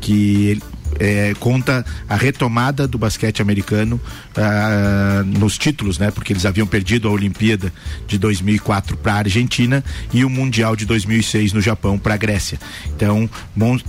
que 0.00 0.58
é, 0.98 1.34
conta 1.38 1.84
a 2.08 2.16
retomada 2.16 2.86
do 2.86 2.98
basquete 2.98 3.42
americano 3.42 4.00
ah, 4.36 5.22
nos 5.24 5.58
títulos, 5.58 5.98
né? 5.98 6.10
Porque 6.10 6.32
eles 6.32 6.46
haviam 6.46 6.66
perdido 6.66 7.08
a 7.08 7.10
Olimpíada 7.10 7.72
de 8.06 8.18
2004 8.18 8.96
para 8.96 9.14
a 9.14 9.16
Argentina 9.18 9.84
e 10.12 10.24
o 10.24 10.30
Mundial 10.30 10.76
de 10.76 10.86
2006 10.86 11.52
no 11.52 11.60
Japão 11.60 11.98
para 11.98 12.14
a 12.14 12.16
Grécia. 12.16 12.58
Então 12.86 13.28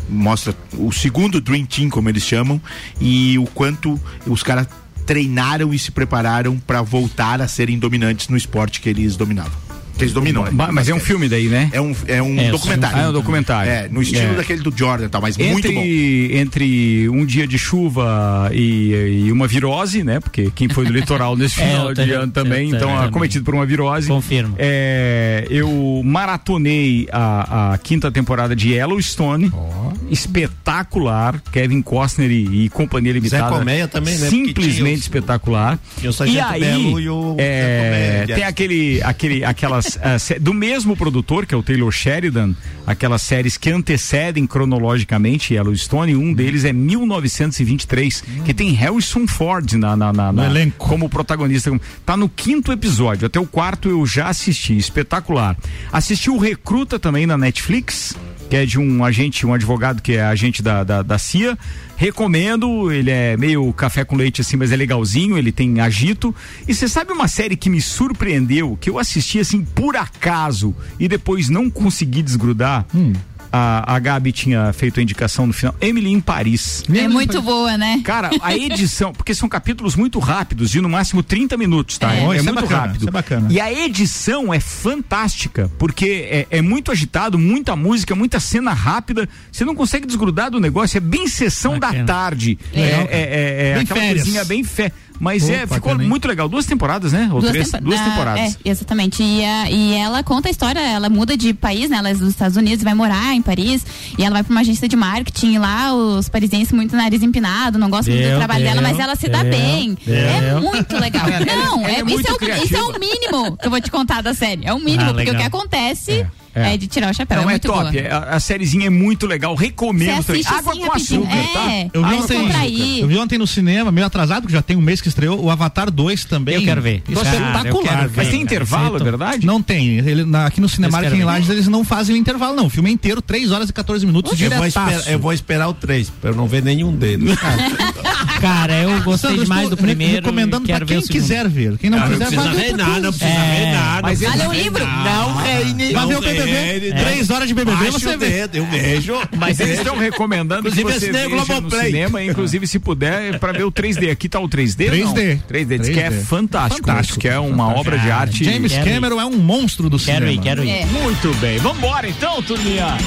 mostra 0.09 0.55
o 0.73 0.91
segundo 0.91 1.39
Dream 1.39 1.65
Team, 1.65 1.89
como 1.89 2.09
eles 2.09 2.23
chamam, 2.23 2.61
e 2.99 3.37
o 3.37 3.45
quanto 3.45 3.99
os 4.25 4.43
caras 4.43 4.67
treinaram 5.07 5.73
e 5.73 5.79
se 5.79 5.89
prepararam 5.89 6.59
para 6.59 6.81
voltar 6.81 7.41
a 7.41 7.47
serem 7.47 7.79
dominantes 7.79 8.27
no 8.27 8.35
esporte 8.37 8.81
que 8.81 8.89
eles 8.89 9.15
dominavam 9.15 9.67
que 9.97 10.03
eles 10.03 10.13
dominam. 10.13 10.43
Né? 10.43 10.51
Mas, 10.53 10.73
mas 10.73 10.89
é 10.89 10.93
um 10.93 10.99
filme 10.99 11.27
daí, 11.27 11.47
né? 11.47 11.69
É 11.73 11.81
um, 11.81 11.95
é 12.07 12.21
um 12.21 12.39
é, 12.39 12.51
documentário. 12.51 12.97
Ah, 12.97 13.01
é 13.01 13.09
um 13.09 13.13
documentário. 13.13 13.71
É, 13.71 13.89
no 13.89 14.01
estilo 14.01 14.33
é. 14.33 14.35
daquele 14.35 14.61
do 14.61 14.71
Jordan 14.75 15.05
e 15.05 15.09
tal, 15.09 15.21
mas 15.21 15.37
entre, 15.37 15.51
muito 15.51 15.71
bom. 15.71 15.81
Entre 15.81 17.09
um 17.09 17.25
dia 17.25 17.47
de 17.47 17.57
chuva 17.57 18.49
e, 18.53 19.23
e, 19.25 19.31
uma 19.31 19.47
virose, 19.47 20.03
né? 20.03 20.19
Porque 20.19 20.51
quem 20.53 20.69
foi 20.69 20.85
do 20.85 20.93
litoral 20.93 21.35
nesse 21.35 21.59
é, 21.59 21.67
final 21.67 21.93
de 21.93 22.11
ano 22.11 22.31
também, 22.31 22.69
então 22.69 22.89
também. 22.91 23.05
acometido 23.05 23.43
por 23.43 23.55
uma 23.55 23.65
virose. 23.65 24.07
Confirmo. 24.07 24.55
É, 24.57 25.47
eu 25.49 26.01
maratonei 26.05 27.07
a, 27.11 27.73
a 27.73 27.77
quinta 27.79 28.11
temporada 28.11 28.55
de 28.55 28.73
Yellowstone. 28.73 29.51
Oh. 29.53 29.86
Espetacular. 30.09 31.41
Kevin 31.51 31.81
Costner 31.81 32.31
e, 32.31 32.65
e 32.65 32.69
Companhia 32.69 33.13
Limitada. 33.13 33.43
Zé 33.43 33.49
Colmeia 33.49 33.87
também, 33.87 34.17
né? 34.17 34.29
Simplesmente 34.29 35.01
espetacular. 35.01 35.79
E, 36.01 36.07
o 36.07 36.25
e 36.25 36.39
aí, 36.39 36.59
Belo 36.61 36.99
e 36.99 37.09
o 37.09 37.35
é, 37.37 38.25
tem 38.27 38.43
aquele, 38.43 39.01
aquele, 39.03 39.43
aquelas 39.43 39.95
uh, 39.97 40.39
do 40.39 40.53
mesmo 40.53 40.95
produtor, 40.95 41.45
que 41.45 41.53
é 41.53 41.57
o 41.57 41.63
Taylor 41.63 41.91
Sheridan, 41.91 42.53
aquelas 42.85 43.21
séries 43.21 43.57
que 43.57 43.69
antecedem 43.69 44.45
cronologicamente 44.45 45.53
Yellowstone, 45.53 46.15
um 46.15 46.33
deles 46.33 46.65
é 46.65 46.73
1923, 46.73 48.23
hum. 48.27 48.43
que 48.43 48.53
tem 48.53 48.71
Harrison 48.71 49.27
Ford 49.27 49.73
na, 49.73 49.95
na, 49.95 50.13
na, 50.13 50.31
na 50.31 50.45
elenco. 50.45 50.77
como 50.77 51.09
protagonista. 51.09 51.71
Tá 52.05 52.15
no 52.15 52.29
quinto 52.29 52.71
episódio, 52.71 53.27
até 53.27 53.39
o 53.39 53.45
quarto 53.45 53.89
eu 53.89 54.05
já 54.05 54.27
assisti, 54.27 54.77
espetacular. 54.77 55.57
Assisti 55.91 56.29
o 56.29 56.37
Recruta 56.37 56.99
também 56.99 57.25
na 57.25 57.37
Netflix 57.37 58.15
que 58.49 58.55
é 58.55 58.65
de 58.65 58.79
um 58.79 59.03
agente, 59.03 59.45
um 59.45 59.53
advogado 59.53 60.01
que 60.01 60.13
é 60.13 60.23
agente 60.23 60.61
da, 60.61 60.83
da, 60.83 61.01
da 61.01 61.17
CIA. 61.17 61.57
Recomendo, 61.95 62.91
ele 62.91 63.11
é 63.11 63.35
meio 63.35 63.71
café 63.73 64.03
com 64.05 64.15
leite 64.15 64.41
assim, 64.41 64.55
mas 64.55 64.71
é 64.71 64.75
legalzinho, 64.75 65.37
ele 65.37 65.51
tem 65.51 65.79
agito. 65.79 66.33
E 66.67 66.73
você 66.73 66.87
sabe 66.87 67.11
uma 67.11 67.27
série 67.27 67.57
que 67.57 67.69
me 67.69 67.81
surpreendeu, 67.81 68.77
que 68.79 68.89
eu 68.89 68.99
assisti 68.99 69.39
assim 69.39 69.63
por 69.63 69.95
acaso 69.95 70.75
e 70.99 71.07
depois 71.07 71.49
não 71.49 71.69
consegui 71.69 72.21
desgrudar? 72.21 72.85
Hum 72.93 73.13
a, 73.51 73.95
a 73.95 73.99
Gabi 73.99 74.31
tinha 74.31 74.71
feito 74.73 74.99
a 74.99 75.03
indicação 75.03 75.47
no 75.47 75.53
final. 75.53 75.75
Emily 75.81 76.11
em 76.11 76.19
Paris. 76.19 76.83
É 76.93 77.07
muito 77.07 77.41
boa, 77.41 77.77
né? 77.77 78.01
Cara, 78.03 78.29
a 78.41 78.55
edição, 78.55 79.13
porque 79.13 79.33
são 79.33 79.47
capítulos 79.49 79.95
muito 79.95 80.19
rápidos, 80.19 80.71
de 80.71 80.81
no 80.81 80.89
máximo 80.89 81.23
30 81.23 81.57
minutos, 81.57 81.97
tá? 81.97 82.13
É, 82.13 82.19
é, 82.19 82.21
é 82.21 82.41
muito 82.41 82.53
bacana, 82.55 82.81
rápido. 82.81 83.07
É 83.07 83.11
bacana. 83.11 83.47
E 83.49 83.59
a 83.59 83.71
edição 83.71 84.53
é 84.53 84.59
fantástica, 84.59 85.71
porque 85.77 86.27
é, 86.29 86.47
é, 86.49 86.61
muito 86.61 86.91
agitado, 86.91 87.37
muita 87.37 87.75
música, 87.75 88.15
muita 88.15 88.39
cena 88.39 88.73
rápida. 88.73 89.27
Você 89.51 89.65
não 89.65 89.75
consegue 89.75 90.05
desgrudar 90.05 90.51
do 90.51 90.59
negócio, 90.59 90.97
é 90.97 91.01
bem 91.01 91.27
sessão 91.27 91.79
bacana. 91.79 92.03
da 92.03 92.13
tarde. 92.13 92.57
É, 92.73 92.79
é, 92.79 93.07
é, 93.11 93.69
é 93.69 93.79
aquela 93.79 93.99
férias. 93.99 94.23
coisinha 94.23 94.45
bem 94.45 94.63
fé. 94.63 94.91
Mas 95.19 95.43
Pô, 95.43 95.51
é, 95.51 95.59
ficou 95.61 95.79
bacana, 95.79 96.03
muito 96.03 96.27
legal. 96.27 96.47
Duas 96.47 96.65
temporadas, 96.65 97.13
né? 97.13 97.29
Ou 97.31 97.39
duas, 97.39 97.51
três, 97.51 97.71
tempo... 97.71 97.83
duas 97.83 97.99
temporadas. 97.99 98.57
É, 98.63 98.69
exatamente. 98.69 99.23
E, 99.23 99.43
a, 99.43 99.71
e 99.71 99.93
ela 99.93 100.23
conta 100.23 100.47
a 100.47 100.51
história, 100.51 100.79
ela 100.79 101.09
muda 101.09 101.35
de 101.35 101.53
país, 101.53 101.89
né? 101.89 101.97
Ela 101.97 102.09
é 102.09 102.13
dos 102.13 102.29
Estados 102.29 102.57
Unidos, 102.57 102.83
vai 102.83 102.93
morar 102.93 103.33
em 103.33 103.41
Paris. 103.41 103.85
E 104.17 104.23
ela 104.23 104.33
vai 104.33 104.43
pra 104.43 104.51
uma 104.51 104.61
agência 104.61 104.87
de 104.87 104.95
marketing 104.95 105.53
e 105.53 105.59
lá 105.59 105.93
os 105.93 106.29
parisienses 106.29 106.71
muito 106.71 106.95
nariz 106.95 107.21
empinado, 107.21 107.77
não 107.77 107.89
gostam 107.89 108.13
muito 108.13 108.29
do 108.29 108.37
trabalho 108.37 108.63
dela, 108.63 108.81
mas 108.81 108.99
ela 108.99 109.15
se 109.15 109.27
dá 109.27 109.43
bem. 109.43 109.97
É 110.07 110.59
muito 110.59 110.97
legal. 110.97 111.25
Não, 111.47 111.85
é, 111.85 111.99
é, 111.99 112.03
isso, 112.03 112.27
é 112.27 112.33
o, 112.33 112.63
isso 112.63 112.75
é 112.75 112.81
o 112.81 112.99
mínimo 112.99 113.57
que 113.57 113.67
eu 113.67 113.69
vou 113.69 113.81
te 113.81 113.91
contar 113.91 114.21
da 114.21 114.33
série. 114.33 114.65
É 114.65 114.73
o 114.73 114.79
mínimo, 114.79 115.09
ah, 115.09 115.13
porque 115.13 115.31
o 115.31 115.35
que 115.35 115.43
acontece. 115.43 116.25
É. 116.57 116.69
É. 116.69 116.73
é. 116.73 116.77
de 116.77 116.87
tirar 116.87 117.11
o 117.11 117.13
chapéu. 117.13 117.41
Não, 117.41 117.49
é, 117.49 117.55
é 117.55 117.59
top. 117.59 117.97
É, 117.97 118.11
a, 118.11 118.35
a 118.35 118.39
sériezinha 118.39 118.87
é 118.87 118.89
muito 118.89 119.27
legal. 119.27 119.55
Recomendo 119.55 120.23
também. 120.23 120.43
Água 120.47 120.75
com 120.75 120.91
açúcar, 120.91 121.35
é. 121.35 121.43
tá? 121.53 121.89
Eu 121.93 122.05
vi, 122.05 122.15
ontem, 122.15 122.99
eu 123.01 123.07
vi 123.07 123.17
ontem 123.17 123.37
no 123.37 123.47
cinema, 123.47 123.91
meio 123.91 124.07
atrasado, 124.07 124.47
que 124.47 124.53
já 124.53 124.61
tem 124.61 124.75
um 124.75 124.81
mês 124.81 125.01
que 125.01 125.07
estreou, 125.07 125.43
o 125.43 125.49
Avatar 125.49 125.91
2 125.91 126.25
também. 126.25 126.55
Eu 126.55 126.63
quero 126.63 126.81
ver. 126.81 127.03
Isso 127.07 127.25
é 127.25 127.29
espetacular. 127.29 128.09
Mas 128.15 128.27
tem 128.29 128.41
intervalo, 128.41 128.97
é 128.97 129.03
verdade? 129.03 129.45
Não 129.45 129.61
tem. 129.61 129.97
Ele, 129.97 130.25
na, 130.25 130.45
aqui 130.45 130.61
no 130.61 130.69
cinema 130.69 130.99
aqui 130.99 131.15
em 131.15 131.23
Lages 131.23 131.49
eles 131.49 131.67
não 131.67 131.83
fazem 131.83 132.15
o 132.15 132.17
intervalo, 132.17 132.55
não. 132.55 132.65
O 132.65 132.69
filme 132.69 132.89
é 132.89 132.93
inteiro, 132.93 133.21
3 133.21 133.51
horas 133.51 133.69
e 133.69 133.73
14 133.73 134.05
minutos. 134.05 134.39
Eu 134.39 134.49
vou, 134.51 134.65
esperar, 134.65 135.07
eu 135.07 135.19
vou 135.19 135.33
esperar 135.33 135.67
o 135.67 135.73
3, 135.73 136.09
pra 136.09 136.31
eu 136.31 136.35
não 136.35 136.47
ver 136.47 136.63
nenhum 136.63 136.95
deles. 136.95 137.37
Cara, 138.41 138.73
eu 138.81 139.01
gostei 139.03 139.37
demais 139.37 139.69
do 139.69 139.77
primeiro. 139.77 140.15
Recomendando 140.17 140.67
pra 140.67 140.85
quem 140.85 141.01
quiser 141.01 141.47
ver. 141.47 141.77
Quem 141.77 141.89
não 141.89 141.99
quiser, 142.01 142.31
não 142.31 142.43
precisa 142.43 142.53
ver 142.53 142.77
nada, 142.77 142.99
não 142.99 143.13
precisa 143.13 143.39
ver 143.39 143.71
nada. 143.71 144.01
Mas 144.01 144.21
vale 144.21 144.47
o 144.47 144.51
livro. 144.51 144.85
Não, 144.85 145.35
Reine. 145.37 145.93
Vai 145.93 146.07
ver 146.07 146.17
o 146.17 146.21
BBB. 146.21 146.46
Três 146.47 147.17
três 147.17 147.29
horas 147.29 147.47
de 147.47 147.53
BBB 147.53 147.91
você 147.91 148.17
vê. 148.17 148.49
Eu 148.53 148.65
vejo. 148.65 149.13
Mas 149.37 149.59
eles 149.59 149.79
estão 149.79 149.97
recomendando 149.97 150.71
que 150.71 150.83
você 150.83 151.11
veja 151.11 151.59
no 151.61 151.69
cinema, 151.71 152.23
inclusive 152.23 152.67
se 152.67 152.79
puder, 152.79 153.39
para 153.39 153.51
ver 153.51 153.63
o 153.63 153.71
3D. 153.71 154.11
Aqui 154.11 154.29
tá 154.29 154.39
o 154.39 154.47
3D? 154.47 154.89
3D. 154.89 155.39
3D. 155.49 155.79
Diz 155.79 155.89
que 155.89 155.99
é 155.99 156.11
fantástico. 156.11 156.87
Fantástico. 156.87 157.19
Que 157.19 157.27
é 157.27 157.39
uma 157.39 157.73
obra 157.73 157.97
de 157.97 158.11
arte. 158.11 158.43
James 158.43 158.73
Cameron 158.73 159.19
é 159.19 159.25
um 159.25 159.37
monstro 159.37 159.89
do 159.89 159.99
cinema. 159.99 160.27
Quero 160.27 160.31
ir, 160.31 160.39
quero 160.39 160.63
ir. 160.63 160.69
É. 160.69 160.85
Muito 160.85 161.33
bem. 161.39 161.57
Vambora 161.57 162.07
então, 162.07 162.41
turminha. 162.41 162.97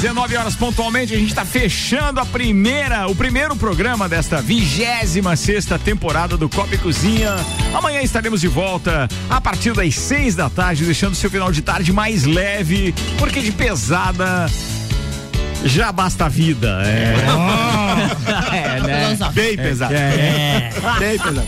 19 0.00 0.34
horas 0.34 0.56
pontualmente, 0.56 1.12
a 1.12 1.18
gente 1.18 1.28
está 1.28 1.44
fechando 1.44 2.20
a 2.20 2.24
primeira, 2.24 3.06
o 3.06 3.14
primeiro 3.14 3.54
programa 3.54 4.08
desta 4.08 4.40
vigésima 4.40 5.36
sexta 5.36 5.78
temporada 5.78 6.38
do 6.38 6.48
Copa 6.48 6.74
e 6.74 6.78
Cozinha. 6.78 7.36
Amanhã 7.74 8.00
estaremos 8.00 8.40
de 8.40 8.48
volta 8.48 9.06
a 9.28 9.40
partir 9.42 9.74
das 9.74 9.94
seis 9.94 10.34
da 10.34 10.48
tarde, 10.48 10.86
deixando 10.86 11.14
seu 11.14 11.28
final 11.28 11.52
de 11.52 11.60
tarde 11.60 11.92
mais 11.92 12.24
leve, 12.24 12.94
porque 13.18 13.40
de 13.40 13.52
pesada 13.52 14.46
Já 15.64 15.92
basta 15.92 16.26
a 16.26 16.28
vida. 16.28 16.82
É, 16.84 17.14
é 18.56 18.80
né? 18.80 19.18
Bem 19.32 19.56
pesado. 19.56 19.94
É. 19.94 20.70
Bem 20.98 21.18
pesado. 21.18 21.46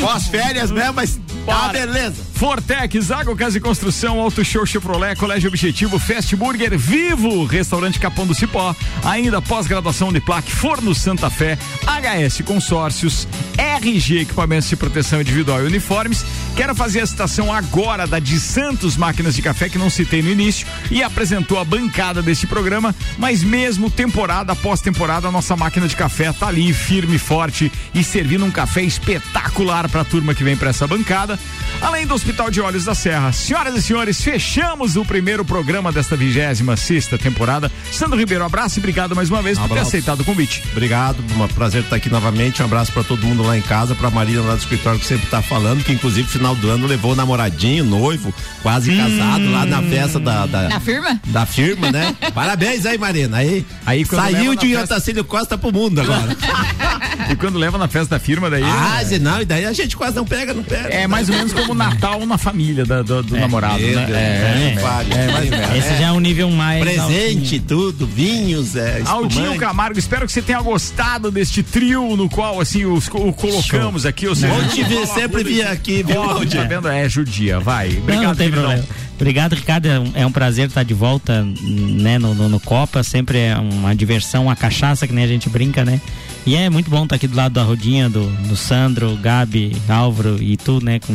Pós-férias 0.00 0.70
mesmo, 0.70 0.94
mas 0.94 1.20
tá 1.46 1.68
beleza. 1.68 2.26
Fortec, 2.36 3.00
Zago 3.00 3.34
Casa 3.34 3.56
e 3.56 3.60
Construção, 3.60 4.20
Auto 4.20 4.44
Show 4.44 4.66
Chevrolet, 4.66 5.16
Colégio 5.16 5.48
Objetivo, 5.48 5.98
Fast 5.98 6.36
Burger, 6.36 6.78
Vivo, 6.78 7.46
Restaurante 7.46 7.98
Capão 7.98 8.26
do 8.26 8.34
Cipó, 8.34 8.76
ainda 9.02 9.40
pós-graduação 9.40 10.08
Uniplac, 10.08 10.50
Forno 10.50 10.94
Santa 10.94 11.30
Fé, 11.30 11.56
HS 11.86 12.42
Consórcios, 12.42 13.26
RG 13.56 14.20
Equipamentos 14.20 14.68
de 14.68 14.76
Proteção 14.76 15.22
Individual 15.22 15.62
e 15.62 15.66
Uniformes. 15.66 16.26
Quero 16.54 16.74
fazer 16.74 17.00
a 17.00 17.06
citação 17.06 17.50
agora 17.50 18.06
da 18.06 18.18
de 18.18 18.38
Santos 18.38 18.98
Máquinas 18.98 19.34
de 19.34 19.40
Café, 19.40 19.70
que 19.70 19.78
não 19.78 19.88
citei 19.88 20.20
no 20.20 20.28
início, 20.28 20.66
e 20.90 21.02
apresentou 21.02 21.58
a 21.58 21.64
bancada 21.64 22.20
deste 22.20 22.46
programa, 22.46 22.94
mas 23.18 23.42
mesmo 23.42 23.90
temporada 23.90 24.52
após 24.52 24.80
temporada, 24.80 25.28
a 25.28 25.32
nossa 25.32 25.56
máquina 25.56 25.88
de 25.88 25.96
café 25.96 26.32
tá 26.32 26.48
ali, 26.48 26.72
firme, 26.72 27.18
forte 27.18 27.70
e 27.94 28.02
servindo 28.04 28.44
um 28.44 28.50
café 28.50 28.82
espetacular 28.82 29.88
para 29.88 30.02
a 30.02 30.04
turma 30.04 30.34
que 30.34 30.44
vem 30.44 30.56
para 30.56 30.70
essa 30.70 30.86
bancada. 30.86 31.38
Além 31.80 32.06
do 32.06 32.14
Hospital 32.14 32.50
de 32.50 32.60
Olhos 32.60 32.84
da 32.84 32.94
Serra. 32.94 33.32
Senhoras 33.32 33.74
e 33.76 33.82
senhores, 33.82 34.20
fechamos 34.22 34.96
o 34.96 35.04
primeiro 35.04 35.44
programa 35.44 35.90
desta 35.92 36.16
vigésima 36.16 36.76
sexta 36.76 37.18
temporada. 37.18 37.70
Sandro 37.92 38.18
Ribeiro, 38.18 38.44
abraço 38.44 38.78
e 38.78 38.80
obrigado 38.80 39.14
mais 39.14 39.30
uma 39.30 39.42
vez 39.42 39.58
por 39.58 39.68
ter 39.68 39.78
aceitado 39.80 40.20
o 40.20 40.24
convite. 40.24 40.62
Obrigado, 40.72 41.18
um 41.36 41.48
prazer 41.48 41.82
estar 41.82 41.96
aqui 41.96 42.08
novamente. 42.08 42.62
Um 42.62 42.64
abraço 42.66 42.92
para 42.92 43.04
todo 43.04 43.26
mundo 43.26 43.42
lá 43.42 43.56
em 43.56 43.62
casa, 43.62 43.94
pra 43.94 44.10
Marina 44.10 44.42
lá 44.42 44.54
do 44.54 44.58
escritório 44.60 44.98
que 45.00 45.06
sempre 45.06 45.26
tá 45.26 45.42
falando, 45.42 45.82
que 45.84 45.92
inclusive 45.92 46.28
final 46.28 46.54
do 46.54 46.70
ano 46.70 46.86
levou 46.86 47.12
o 47.12 47.16
namoradinho, 47.16 47.84
noivo, 47.84 48.32
quase 48.62 48.90
Hum. 48.90 48.96
casado 48.96 49.50
lá 49.50 49.66
na 49.66 49.82
festa 49.82 50.20
da, 50.20 50.46
da, 50.46 50.68
Na 50.68 50.80
firma? 50.80 51.20
da 51.26 51.44
firma, 51.46 51.90
né? 51.90 52.14
Parabéns 52.34 52.86
aí, 52.86 52.95
Marina. 52.98 53.36
Aí, 53.38 53.64
Aí 53.84 54.04
saiu 54.04 54.54
de 54.54 54.68
festa- 54.74 54.94
Otacílio 54.94 55.24
Costa 55.24 55.56
pro 55.58 55.72
mundo 55.72 56.00
agora. 56.00 56.36
E 57.28 57.34
quando 57.34 57.58
leva 57.58 57.76
na 57.76 57.88
festa 57.88 58.16
da 58.16 58.20
firma, 58.20 58.48
daí. 58.48 58.62
ah, 58.62 58.98
é- 59.00 59.04
se 59.04 59.18
não, 59.18 59.40
e 59.40 59.44
daí 59.44 59.64
a 59.64 59.72
gente 59.72 59.96
quase 59.96 60.14
não 60.14 60.24
pega, 60.24 60.54
não 60.54 60.62
pega. 60.62 60.88
É 60.90 61.08
mais 61.08 61.28
ou 61.28 61.34
menos 61.34 61.52
como 61.52 61.72
o 61.72 61.74
Natal 61.74 62.24
na 62.24 62.38
família 62.38 62.84
da- 62.84 63.02
do, 63.02 63.20
do 63.20 63.36
namorado, 63.36 63.80
meu 63.80 63.96
né? 63.98 64.06
Deus, 64.06 64.16
É, 64.16 64.54
nem 64.58 64.76
fale, 64.78 65.08
nem 65.12 65.50
fale. 65.50 65.78
Esse 65.78 65.88
já 65.98 66.06
é 66.08 66.12
um 66.12 66.20
nível 66.20 66.48
mais. 66.50 66.84
Presente, 66.84 67.58
tudo, 67.58 68.06
vinhos, 68.06 68.76
é, 68.76 69.02
Aldinho. 69.06 69.56
Camargo, 69.58 69.98
espero 69.98 70.24
que 70.24 70.30
você 70.32 70.40
tenha 70.42 70.60
gostado 70.60 71.30
deste 71.32 71.64
trio 71.64 72.16
no 72.16 72.28
qual 72.28 72.60
assim 72.60 72.84
os, 72.84 73.08
o 73.08 73.32
colocamos 73.32 74.06
aqui. 74.06 74.28
Ou 74.28 74.34
seja, 74.36 74.52
Bom 74.54 74.68
te 74.68 74.84
ver, 74.84 75.06
sempre 75.08 75.38
tudo 75.42 75.48
vi 75.48 75.60
isso. 75.62 75.68
aqui, 75.68 76.02
viu? 76.04 76.22
Tá 76.22 76.62
vendo? 76.68 76.86
É 76.88 77.08
judia, 77.08 77.58
vai. 77.58 77.88
Não, 77.88 77.98
Obrigado, 78.02 78.24
não 78.24 78.34
tem 78.36 78.50
queridão. 78.50 78.62
problema. 78.70 78.88
Obrigado, 79.16 79.54
Ricardo. 79.54 79.86
É 79.86 79.98
um, 79.98 80.12
é 80.14 80.26
um 80.26 80.30
prazer 80.32 80.68
estar 80.68 80.82
de 80.82 80.94
volta 80.94 81.42
né, 81.62 82.18
no, 82.18 82.34
no, 82.34 82.48
no 82.48 82.60
Copa. 82.60 83.02
Sempre 83.02 83.38
é 83.38 83.56
uma 83.56 83.94
diversão, 83.94 84.44
uma 84.44 84.54
cachaça 84.56 85.06
que 85.06 85.12
nem 85.12 85.24
a 85.24 85.28
gente 85.28 85.48
brinca, 85.48 85.84
né? 85.84 86.00
E 86.46 86.54
é 86.54 86.70
muito 86.70 86.88
bom 86.90 87.02
estar 87.04 87.16
aqui 87.16 87.26
do 87.26 87.34
lado 87.36 87.52
da 87.54 87.62
Rodinha, 87.62 88.08
do, 88.08 88.26
do 88.46 88.56
Sandro, 88.56 89.16
Gabi, 89.16 89.74
Álvaro 89.88 90.40
e 90.40 90.56
tu, 90.56 90.82
né? 90.84 91.00
Com 91.00 91.12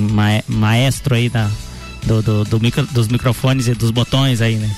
maestro 0.47 1.16
aí 1.16 1.30
da, 1.30 1.49
do, 2.04 2.22
do, 2.22 2.43
do 2.43 2.60
micro- 2.60 2.88
dos 2.88 3.08
microfones 3.08 3.68
e 3.68 3.74
dos 3.76 3.91
botões 3.91 4.41
aí, 4.41 4.56
né? 4.56 4.70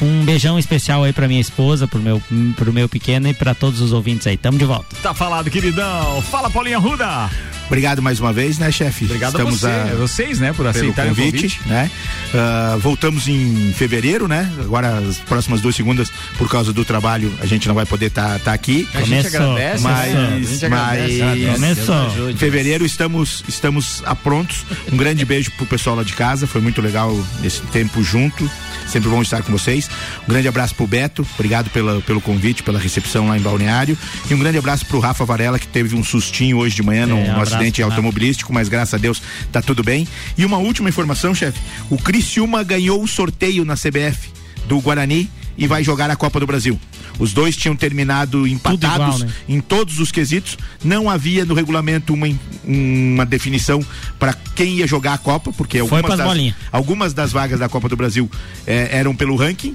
Um 0.00 0.26
beijão 0.26 0.58
especial 0.58 1.02
aí 1.02 1.12
pra 1.14 1.26
minha 1.26 1.40
esposa, 1.40 1.88
pro 1.88 1.98
meu, 1.98 2.22
pro 2.54 2.70
meu 2.72 2.86
pequeno 2.86 3.28
e 3.28 3.32
pra 3.34 3.54
todos 3.54 3.80
os 3.80 3.92
ouvintes 3.94 4.26
aí. 4.26 4.36
Tamo 4.36 4.58
de 4.58 4.64
volta. 4.66 4.94
Tá 5.02 5.14
falado, 5.14 5.50
queridão. 5.50 6.20
Fala, 6.20 6.50
Paulinha 6.50 6.78
Ruda. 6.78 7.30
Obrigado 7.66 8.00
mais 8.02 8.20
uma 8.20 8.32
vez, 8.32 8.58
né, 8.58 8.70
chefe? 8.70 9.04
Obrigado 9.04 9.32
Estamos 9.32 9.64
a 9.64 9.84
você, 9.84 9.94
vocês, 9.96 10.38
né, 10.40 10.48
por 10.48 10.58
pelo 10.58 10.68
aceitarem 10.68 11.12
o 11.12 11.14
convite, 11.14 11.58
convite. 11.58 11.68
né? 11.68 11.90
Ah, 12.34 12.76
voltamos 12.80 13.26
em 13.28 13.72
fevereiro, 13.72 14.28
né? 14.28 14.50
Agora 14.60 14.98
as 14.98 15.18
próximas 15.18 15.60
duas 15.60 15.74
segundas, 15.74 16.10
por 16.38 16.48
causa 16.48 16.72
do 16.72 16.84
trabalho, 16.84 17.32
a 17.40 17.46
gente 17.46 17.66
não 17.66 17.74
vai 17.74 17.84
poder 17.84 18.06
estar 18.06 18.40
aqui. 18.46 18.88
A 18.94 19.00
gente 19.00 19.30
Começou, 19.30 19.52
agradece, 19.52 19.82
mas, 19.82 20.14
né? 20.14 20.26
A 20.26 20.40
gente 20.40 20.64
agradece. 20.66 21.22
mas 21.22 21.54
Começou. 21.54 22.30
em 22.30 22.36
fevereiro 22.36 22.86
estamos 22.86 23.44
estamos 23.48 24.02
a 24.06 24.14
prontos. 24.14 24.64
Um 24.92 24.96
grande 24.96 25.24
beijo 25.24 25.50
pro 25.52 25.66
pessoal 25.66 25.96
lá 25.96 26.02
de 26.02 26.12
casa, 26.12 26.46
foi 26.46 26.60
muito 26.60 26.80
legal 26.80 27.16
esse 27.42 27.60
tempo 27.62 28.02
junto. 28.02 28.48
Sempre 28.86 29.08
bom 29.08 29.20
estar 29.20 29.42
com 29.42 29.50
vocês. 29.50 29.90
Um 30.28 30.30
grande 30.30 30.46
abraço 30.46 30.74
pro 30.74 30.86
Beto, 30.86 31.26
obrigado 31.34 31.68
pela, 31.70 32.00
pelo 32.02 32.20
convite, 32.20 32.62
pela 32.62 32.78
recepção 32.78 33.26
lá 33.26 33.36
em 33.36 33.40
Balneário. 33.40 33.98
E 34.30 34.34
um 34.34 34.38
grande 34.38 34.58
abraço 34.58 34.86
pro 34.86 35.00
Rafa 35.00 35.24
Varela, 35.24 35.58
que 35.58 35.66
teve 35.66 35.96
um 35.96 36.04
sustinho 36.04 36.58
hoje 36.58 36.76
de 36.76 36.82
manhã 36.84 37.04
num, 37.04 37.26
um 37.26 37.32
abraço 37.32 37.55
acidente 37.56 37.82
Rafa. 37.82 37.94
automobilístico, 37.94 38.52
mas 38.52 38.68
graças 38.68 38.94
a 38.94 38.98
Deus 38.98 39.22
tá 39.52 39.60
tudo 39.60 39.82
bem. 39.82 40.06
E 40.36 40.44
uma 40.44 40.58
última 40.58 40.88
informação, 40.88 41.34
chefe: 41.34 41.60
o 41.90 41.96
Criciúma 41.96 42.62
ganhou 42.62 43.02
o 43.02 43.08
sorteio 43.08 43.64
na 43.64 43.74
CBF 43.74 44.30
do 44.66 44.80
Guarani 44.80 45.30
e 45.56 45.66
vai 45.66 45.82
jogar 45.82 46.10
a 46.10 46.16
Copa 46.16 46.38
do 46.38 46.46
Brasil. 46.46 46.78
Os 47.18 47.32
dois 47.32 47.56
tinham 47.56 47.74
terminado 47.74 48.46
empatados 48.46 49.16
igual, 49.16 49.18
né? 49.18 49.34
em 49.48 49.60
todos 49.60 49.98
os 49.98 50.12
quesitos. 50.12 50.58
Não 50.84 51.08
havia 51.08 51.44
no 51.44 51.54
regulamento 51.54 52.12
uma, 52.12 52.28
uma 52.62 53.24
definição 53.24 53.84
para 54.18 54.34
quem 54.54 54.76
ia 54.76 54.86
jogar 54.86 55.14
a 55.14 55.18
Copa, 55.18 55.52
porque 55.52 55.78
algumas 55.78 56.16
das, 56.16 56.26
bolinhas. 56.26 56.54
algumas 56.70 57.14
das 57.14 57.32
vagas 57.32 57.58
da 57.58 57.68
Copa 57.68 57.88
do 57.88 57.96
Brasil 57.96 58.30
eh, 58.66 58.88
eram 58.92 59.16
pelo 59.16 59.34
ranking. 59.34 59.74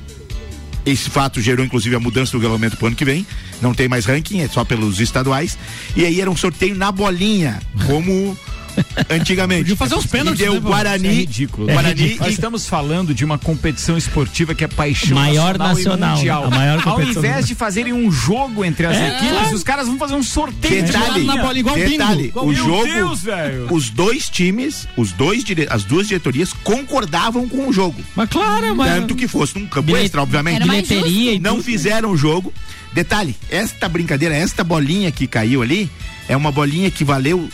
Esse 0.86 1.10
fato 1.10 1.40
gerou 1.40 1.66
inclusive 1.66 1.96
a 1.96 2.00
mudança 2.00 2.32
do 2.32 2.40
regulamento 2.40 2.78
para 2.78 2.86
o 2.86 2.88
ano 2.88 2.96
que 2.96 3.06
vem. 3.06 3.26
Não 3.62 3.74
tem 3.74 3.88
mais 3.88 4.06
ranking, 4.06 4.42
é 4.42 4.48
só 4.48 4.64
pelos 4.66 5.00
estaduais. 5.00 5.58
E 5.96 6.06
aí 6.06 6.20
era 6.20 6.30
um 6.30 6.36
sorteio 6.36 6.76
na 6.76 6.92
bolinha, 6.92 7.60
como 7.86 8.38
antigamente. 9.10 9.62
Podia 9.62 9.76
fazer 9.78 9.96
uns 9.96 10.06
pênaltis, 10.06 10.40
E 10.42 10.44
deu 10.44 10.54
né, 10.56 10.60
pô? 10.62 10.68
Guarani. 10.70 11.08
É 11.08 11.12
ridículo. 11.12 11.68
Guarani 11.68 12.16
Nós 12.20 12.28
e 12.30 12.32
estamos 12.34 12.66
falando 12.68 13.14
de 13.14 13.24
uma 13.26 13.38
competição 13.38 13.98
esportiva 13.98 14.54
que 14.56 14.64
é 14.64 14.68
paixão 14.68 15.16
Maior 15.16 15.58
nacional, 15.58 15.98
nacional, 15.98 16.14
e 16.14 16.18
mundial. 16.18 16.44
a 16.46 16.50
maior 16.50 16.88
Ao 16.88 17.02
invés 17.02 17.48
de 17.48 17.56
fazerem 17.56 17.94
um 17.94 18.12
jogo 18.12 18.64
entre 18.66 18.86
as 18.86 18.96
É, 18.98 19.18
equipes, 19.18 19.54
os 19.54 19.64
caras 19.64 19.88
vão 19.88 19.98
fazer 19.98 20.16
um 20.16 20.24
sorteio. 20.24 20.82
de 20.84 20.92
Detalhe, 20.92 21.06
bolinha. 21.12 21.36
na 21.36 21.42
bola 21.44 21.60
igual 21.60 21.76
detalhe, 21.76 22.24
bingo. 22.24 22.40
o 22.42 22.46
Meu 22.48 22.56
jogo, 22.56 22.84
Deus, 22.86 23.22
velho. 23.24 23.68
os 23.74 23.90
dois 23.90 24.30
times, 24.30 24.88
os 24.98 25.12
dois 25.12 25.44
dire- 25.44 25.68
as 25.70 25.84
duas 25.84 26.08
diretorias 26.08 26.54
concordavam 26.54 27.48
com 27.48 27.68
o 27.68 27.74
jogo. 27.74 28.02
Mas 28.16 28.30
claro, 28.30 28.76
mas. 28.76 28.94
Tanto 29.02 29.16
que 29.16 29.28
fosse 29.28 29.58
num 29.58 29.66
campo 29.68 29.88
Bilhet- 29.88 30.06
extra, 30.06 30.22
obviamente. 30.22 30.58
Era 30.58 30.66
mais 30.66 30.88
Bilheteria 30.88 31.40
Não 31.40 31.56
tudo. 31.56 31.64
fizeram 31.64 32.12
o 32.12 32.18
jogo. 32.18 32.54
Detalhe, 32.94 33.36
esta 33.50 33.88
brincadeira, 33.88 34.36
esta 34.36 34.64
bolinha 34.64 35.12
que 35.12 35.26
caiu 35.26 35.62
ali, 35.62 35.90
é 36.28 36.36
uma 36.36 36.52
bolinha 36.52 36.92
que 36.92 37.04
valeu 37.06 37.48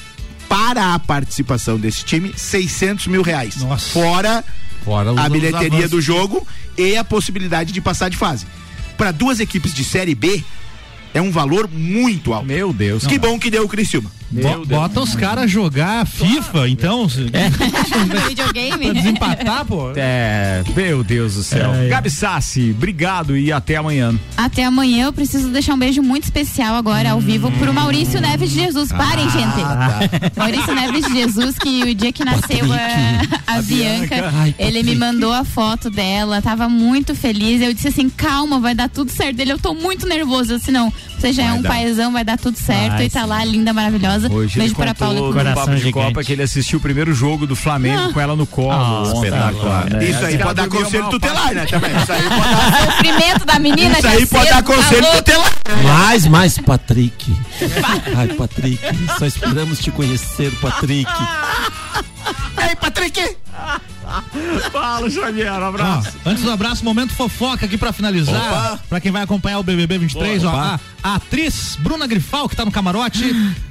para 0.47 0.93
a 0.93 0.99
participação 0.99 1.79
desse 1.79 2.03
time 2.03 2.33
600 2.35 3.07
mil 3.07 3.21
reais. 3.21 3.57
Nossa. 3.57 3.89
Fora 3.89 4.43
Fora 4.83 5.11
a 5.19 5.27
bilheteria 5.27 5.87
do 5.87 5.99
jogo 5.99 6.47
e 6.77 6.95
a 6.95 7.03
possibilidade 7.03 7.73
de 7.73 7.81
passar 7.81 8.09
de 8.09 8.17
fase. 8.17 8.45
Para 8.97 9.11
duas 9.11 9.39
equipes 9.39 9.73
de 9.73 9.83
Série 9.83 10.15
B, 10.15 10.43
é 11.13 11.21
um 11.21 11.31
valor 11.31 11.69
muito 11.69 12.33
alto. 12.33 12.47
Meu 12.47 12.71
Deus. 12.71 13.05
Que 13.05 13.19
bom 13.19 13.37
que 13.37 13.49
deu 13.49 13.65
o 13.65 13.67
Criciúma. 13.67 14.11
Bo- 14.29 14.65
bota 14.65 14.99
os 14.99 15.15
caras 15.15 15.49
jogar 15.49 16.05
FIFA, 16.05 16.67
então. 16.69 17.07
pra 18.09 18.19
Videogame. 18.27 18.93
desempatar, 18.93 19.65
pô. 19.65 19.91
É, 19.95 20.63
meu 20.75 21.03
Deus 21.03 21.35
do 21.35 21.43
céu. 21.43 21.73
É, 21.73 21.85
é. 21.85 21.89
Gabi 21.89 22.09
Sassi, 22.09 22.71
obrigado 22.75 23.37
e 23.37 23.51
até 23.51 23.77
amanhã. 23.77 24.13
Até 24.35 24.65
amanhã 24.65 25.05
eu 25.05 25.13
preciso 25.13 25.49
deixar 25.49 25.73
um 25.73 25.79
beijo 25.79 26.01
muito 26.01 26.25
especial 26.25 26.75
agora 26.75 27.11
ao 27.11 27.19
vivo 27.19 27.49
pro 27.51 27.73
Maurício 27.73 28.19
Neves 28.19 28.51
de 28.51 28.59
Jesus. 28.59 28.91
Parem, 28.91 29.29
gente. 29.29 30.35
Maurício 30.35 30.75
Neves 30.75 31.05
de 31.05 31.13
Jesus, 31.13 31.57
que 31.57 31.83
o 31.83 31.95
dia 31.95 32.11
que 32.11 32.25
nasceu 32.25 32.65
a, 32.71 33.55
a, 33.57 33.61
Bianca, 33.61 34.31
Ai, 34.33 34.55
ele 34.59 34.83
me 34.83 34.95
mandou 34.95 35.31
a 35.33 35.43
foto 35.43 35.89
dela, 35.89 36.41
tava 36.41 36.67
muito 36.67 37.15
feliz. 37.15 37.61
Eu 37.61 37.73
disse 37.73 37.87
assim: 37.87 38.09
calma, 38.09 38.59
vai 38.59 38.75
dar 38.75 38.89
tudo 38.89 39.11
certo. 39.11 39.39
Ele, 39.39 39.51
eu 39.53 39.59
tô 39.59 39.73
muito 39.73 40.05
nervoso. 40.07 40.53
Eu 40.53 40.57
disse: 40.57 40.71
não, 40.71 40.91
você 41.19 41.33
já 41.33 41.43
é 41.43 41.47
Vai 41.49 41.57
um 41.57 41.61
dar. 41.61 41.69
paizão, 41.69 42.11
vai 42.11 42.23
dar 42.23 42.37
tudo 42.37 42.57
certo. 42.57 42.93
Vai 42.97 43.05
e 43.05 43.09
tá 43.09 43.25
lá, 43.25 43.43
linda, 43.43 43.73
maravilhosa. 43.73 44.31
Hoje 44.31 44.57
Beijo 44.59 44.73
ele 44.73 44.75
para 44.75 44.91
a 44.91 44.95
Paula. 44.95 45.19
no 45.19 45.33
Coração 45.33 45.55
Papo 45.65 45.75
de 45.75 45.81
gigante. 45.81 46.07
Copa 46.07 46.23
que 46.23 46.31
ele 46.33 46.43
assistiu 46.43 46.79
o 46.79 46.81
primeiro 46.81 47.13
jogo 47.13 47.45
do 47.47 47.55
Flamengo 47.55 48.13
com 48.13 48.19
ela 48.21 48.35
no 48.35 48.45
colo. 48.45 48.71
Ah, 48.71 49.03
ontem. 49.03 49.15
espetacular. 49.25 50.01
É, 50.01 50.05
Isso 50.09 50.25
aí 50.25 50.37
pode 50.37 50.53
dar 50.55 50.67
conselho 50.67 51.09
tutelar, 51.09 51.53
né? 51.53 51.65
Também. 51.65 51.91
Isso 51.97 52.11
aí 52.11 52.23
pode 52.29 52.41
dar, 52.41 52.91
Sofrimento 52.91 53.45
da 53.45 53.59
menina 53.59 53.97
isso 53.97 54.07
aí 54.07 54.25
pode 54.25 54.49
dar 54.49 54.63
tá 54.63 54.63
conselho 54.63 55.05
tutelar. 55.13 55.53
Mais, 55.83 56.27
mais, 56.27 56.57
Patrick. 56.57 57.35
Ai, 58.15 58.27
Patrick, 58.29 58.79
só 59.17 59.25
esperamos 59.25 59.79
te 59.79 59.91
conhecer, 59.91 60.51
Patrick. 60.61 61.09
Ei, 62.69 62.75
Patrick! 62.75 63.37
Fala, 64.71 65.09
Xavier, 65.09 65.51
um 65.51 65.63
Ó, 65.63 65.67
abraço. 65.67 66.17
antes 66.25 66.43
do 66.43 66.51
abraço, 66.51 66.83
momento 66.83 67.13
fofoca 67.13 67.65
aqui 67.65 67.77
pra 67.77 67.91
finalizar. 67.91 68.35
Opa. 68.35 68.79
Pra 68.89 68.99
quem 69.01 69.11
vai 69.11 69.21
acompanhar 69.23 69.59
o 69.59 69.63
BBB 69.63 69.97
23, 69.97 70.43
ó, 70.45 70.49
a, 70.55 70.79
a 71.03 71.15
atriz 71.15 71.75
Bruna 71.79 72.07
Grifal, 72.07 72.47
que 72.47 72.55
tá 72.55 72.63
no 72.63 72.71
camarote, 72.71 73.23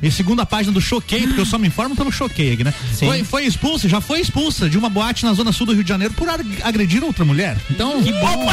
e 0.03 0.11
segundo 0.11 0.41
a 0.41 0.47
página 0.47 0.73
do 0.73 0.81
Choquei, 0.81 1.27
porque 1.27 1.41
eu 1.41 1.47
só 1.47 1.59
me 1.59 1.69
informo 1.69 1.97
pelo 1.97 2.13
Choquei 2.13 2.53
aqui, 2.53 2.65
né? 2.65 2.75
Sim. 2.93 3.07
Foi, 3.07 3.25
foi 3.25 3.45
expulsa, 3.47 3.89
já 3.89 4.01
foi 4.01 4.21
expulsa 4.21 4.69
de 4.69 4.77
uma 4.77 4.91
boate 4.91 5.25
na 5.25 5.33
zona 5.33 5.53
sul 5.53 5.67
do 5.67 5.73
Rio 5.73 5.83
de 5.85 5.89
Janeiro 5.89 6.13
por 6.15 6.29
ag- 6.29 6.59
agredir 6.63 7.03
outra 7.03 7.25
mulher. 7.25 7.57
Então, 7.71 8.03
que 8.03 8.13
bom. 8.13 8.47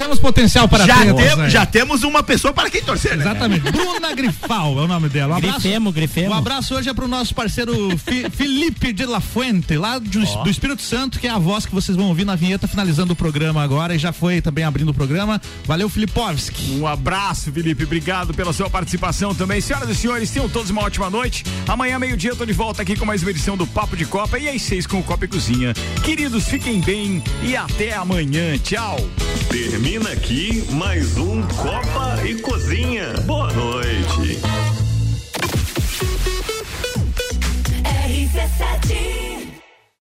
Temos 0.00 0.18
potencial 0.18 0.68
para 0.68 0.86
já, 0.86 0.96
tretas, 0.96 1.24
tem- 1.26 1.36
né? 1.36 1.50
já 1.50 1.66
temos 1.66 2.02
uma 2.02 2.22
pessoa 2.22 2.52
para 2.52 2.70
quem 2.70 2.82
torcer, 2.82 3.16
né? 3.16 3.22
Exatamente. 3.24 3.70
Bruna 3.70 4.12
Grifal 4.14 4.78
é 4.78 4.82
o 4.82 4.88
nome 4.88 5.08
dela. 5.08 5.34
Um 5.34 5.38
abraço. 5.38 5.60
Grifemo, 5.60 5.92
grifemo. 5.92 6.30
Um 6.30 6.34
abraço 6.34 6.74
hoje 6.74 6.88
é 6.88 6.94
pro 6.94 7.06
nosso 7.06 7.34
parceiro 7.34 7.74
Fi- 7.98 8.28
Felipe 8.32 8.92
de 8.92 9.04
La 9.04 9.20
Fuente, 9.20 9.76
lá 9.76 9.98
do, 9.98 10.08
do 10.08 10.50
Espírito 10.50 10.82
Santo, 10.82 11.18
que 11.20 11.26
é 11.26 11.30
a 11.30 11.38
voz 11.38 11.66
que 11.66 11.74
vocês 11.74 11.96
vão 11.96 12.06
ouvir 12.06 12.24
na 12.24 12.34
vinheta 12.34 12.66
finalizando 12.66 13.12
o 13.12 13.16
programa 13.16 13.62
agora 13.62 13.94
e 13.94 13.98
já 13.98 14.12
foi 14.12 14.40
também 14.40 14.64
abrindo 14.64 14.88
o 14.90 14.94
programa. 14.94 15.40
Valeu, 15.64 15.88
Filipovski. 15.88 16.72
Um 16.80 16.86
abraço, 16.86 17.52
Felipe. 17.52 17.84
Obrigado 17.84 18.32
pela 18.34 18.52
sua 18.52 18.70
participação 18.70 19.34
também. 19.34 19.60
Senhoras 19.60 19.88
e 19.90 19.94
senhores, 19.94 20.30
tenham 20.30 20.48
todos 20.48 20.70
uma 20.70 20.82
ótima 20.82 21.10
noite. 21.10 21.44
Amanhã, 21.68 21.98
meio-dia, 21.98 22.30
eu 22.30 22.36
tô 22.36 22.46
de 22.46 22.52
volta 22.52 22.82
aqui 22.82 22.96
com 22.96 23.04
mais 23.04 23.22
uma 23.22 23.30
edição 23.30 23.56
do 23.56 23.66
Papo 23.66 23.96
de 23.96 24.04
Copa 24.06 24.38
e 24.38 24.48
às 24.48 24.62
seis 24.62 24.86
com 24.86 24.98
o 24.98 25.02
Copa 25.02 25.26
e 25.26 25.28
Cozinha. 25.28 25.74
Queridos, 26.02 26.44
fiquem 26.44 26.80
bem 26.80 27.22
e 27.42 27.54
até 27.56 27.94
amanhã. 27.94 28.56
Tchau. 28.58 28.96
Termina 29.50 29.89
termina 29.90 30.12
aqui 30.12 30.64
mais 30.70 31.16
um 31.18 31.42
Copa 31.42 32.24
e 32.24 32.36
Cozinha. 32.36 33.12
Boa 33.26 33.52
noite. 33.52 34.38
RC7 37.82 39.39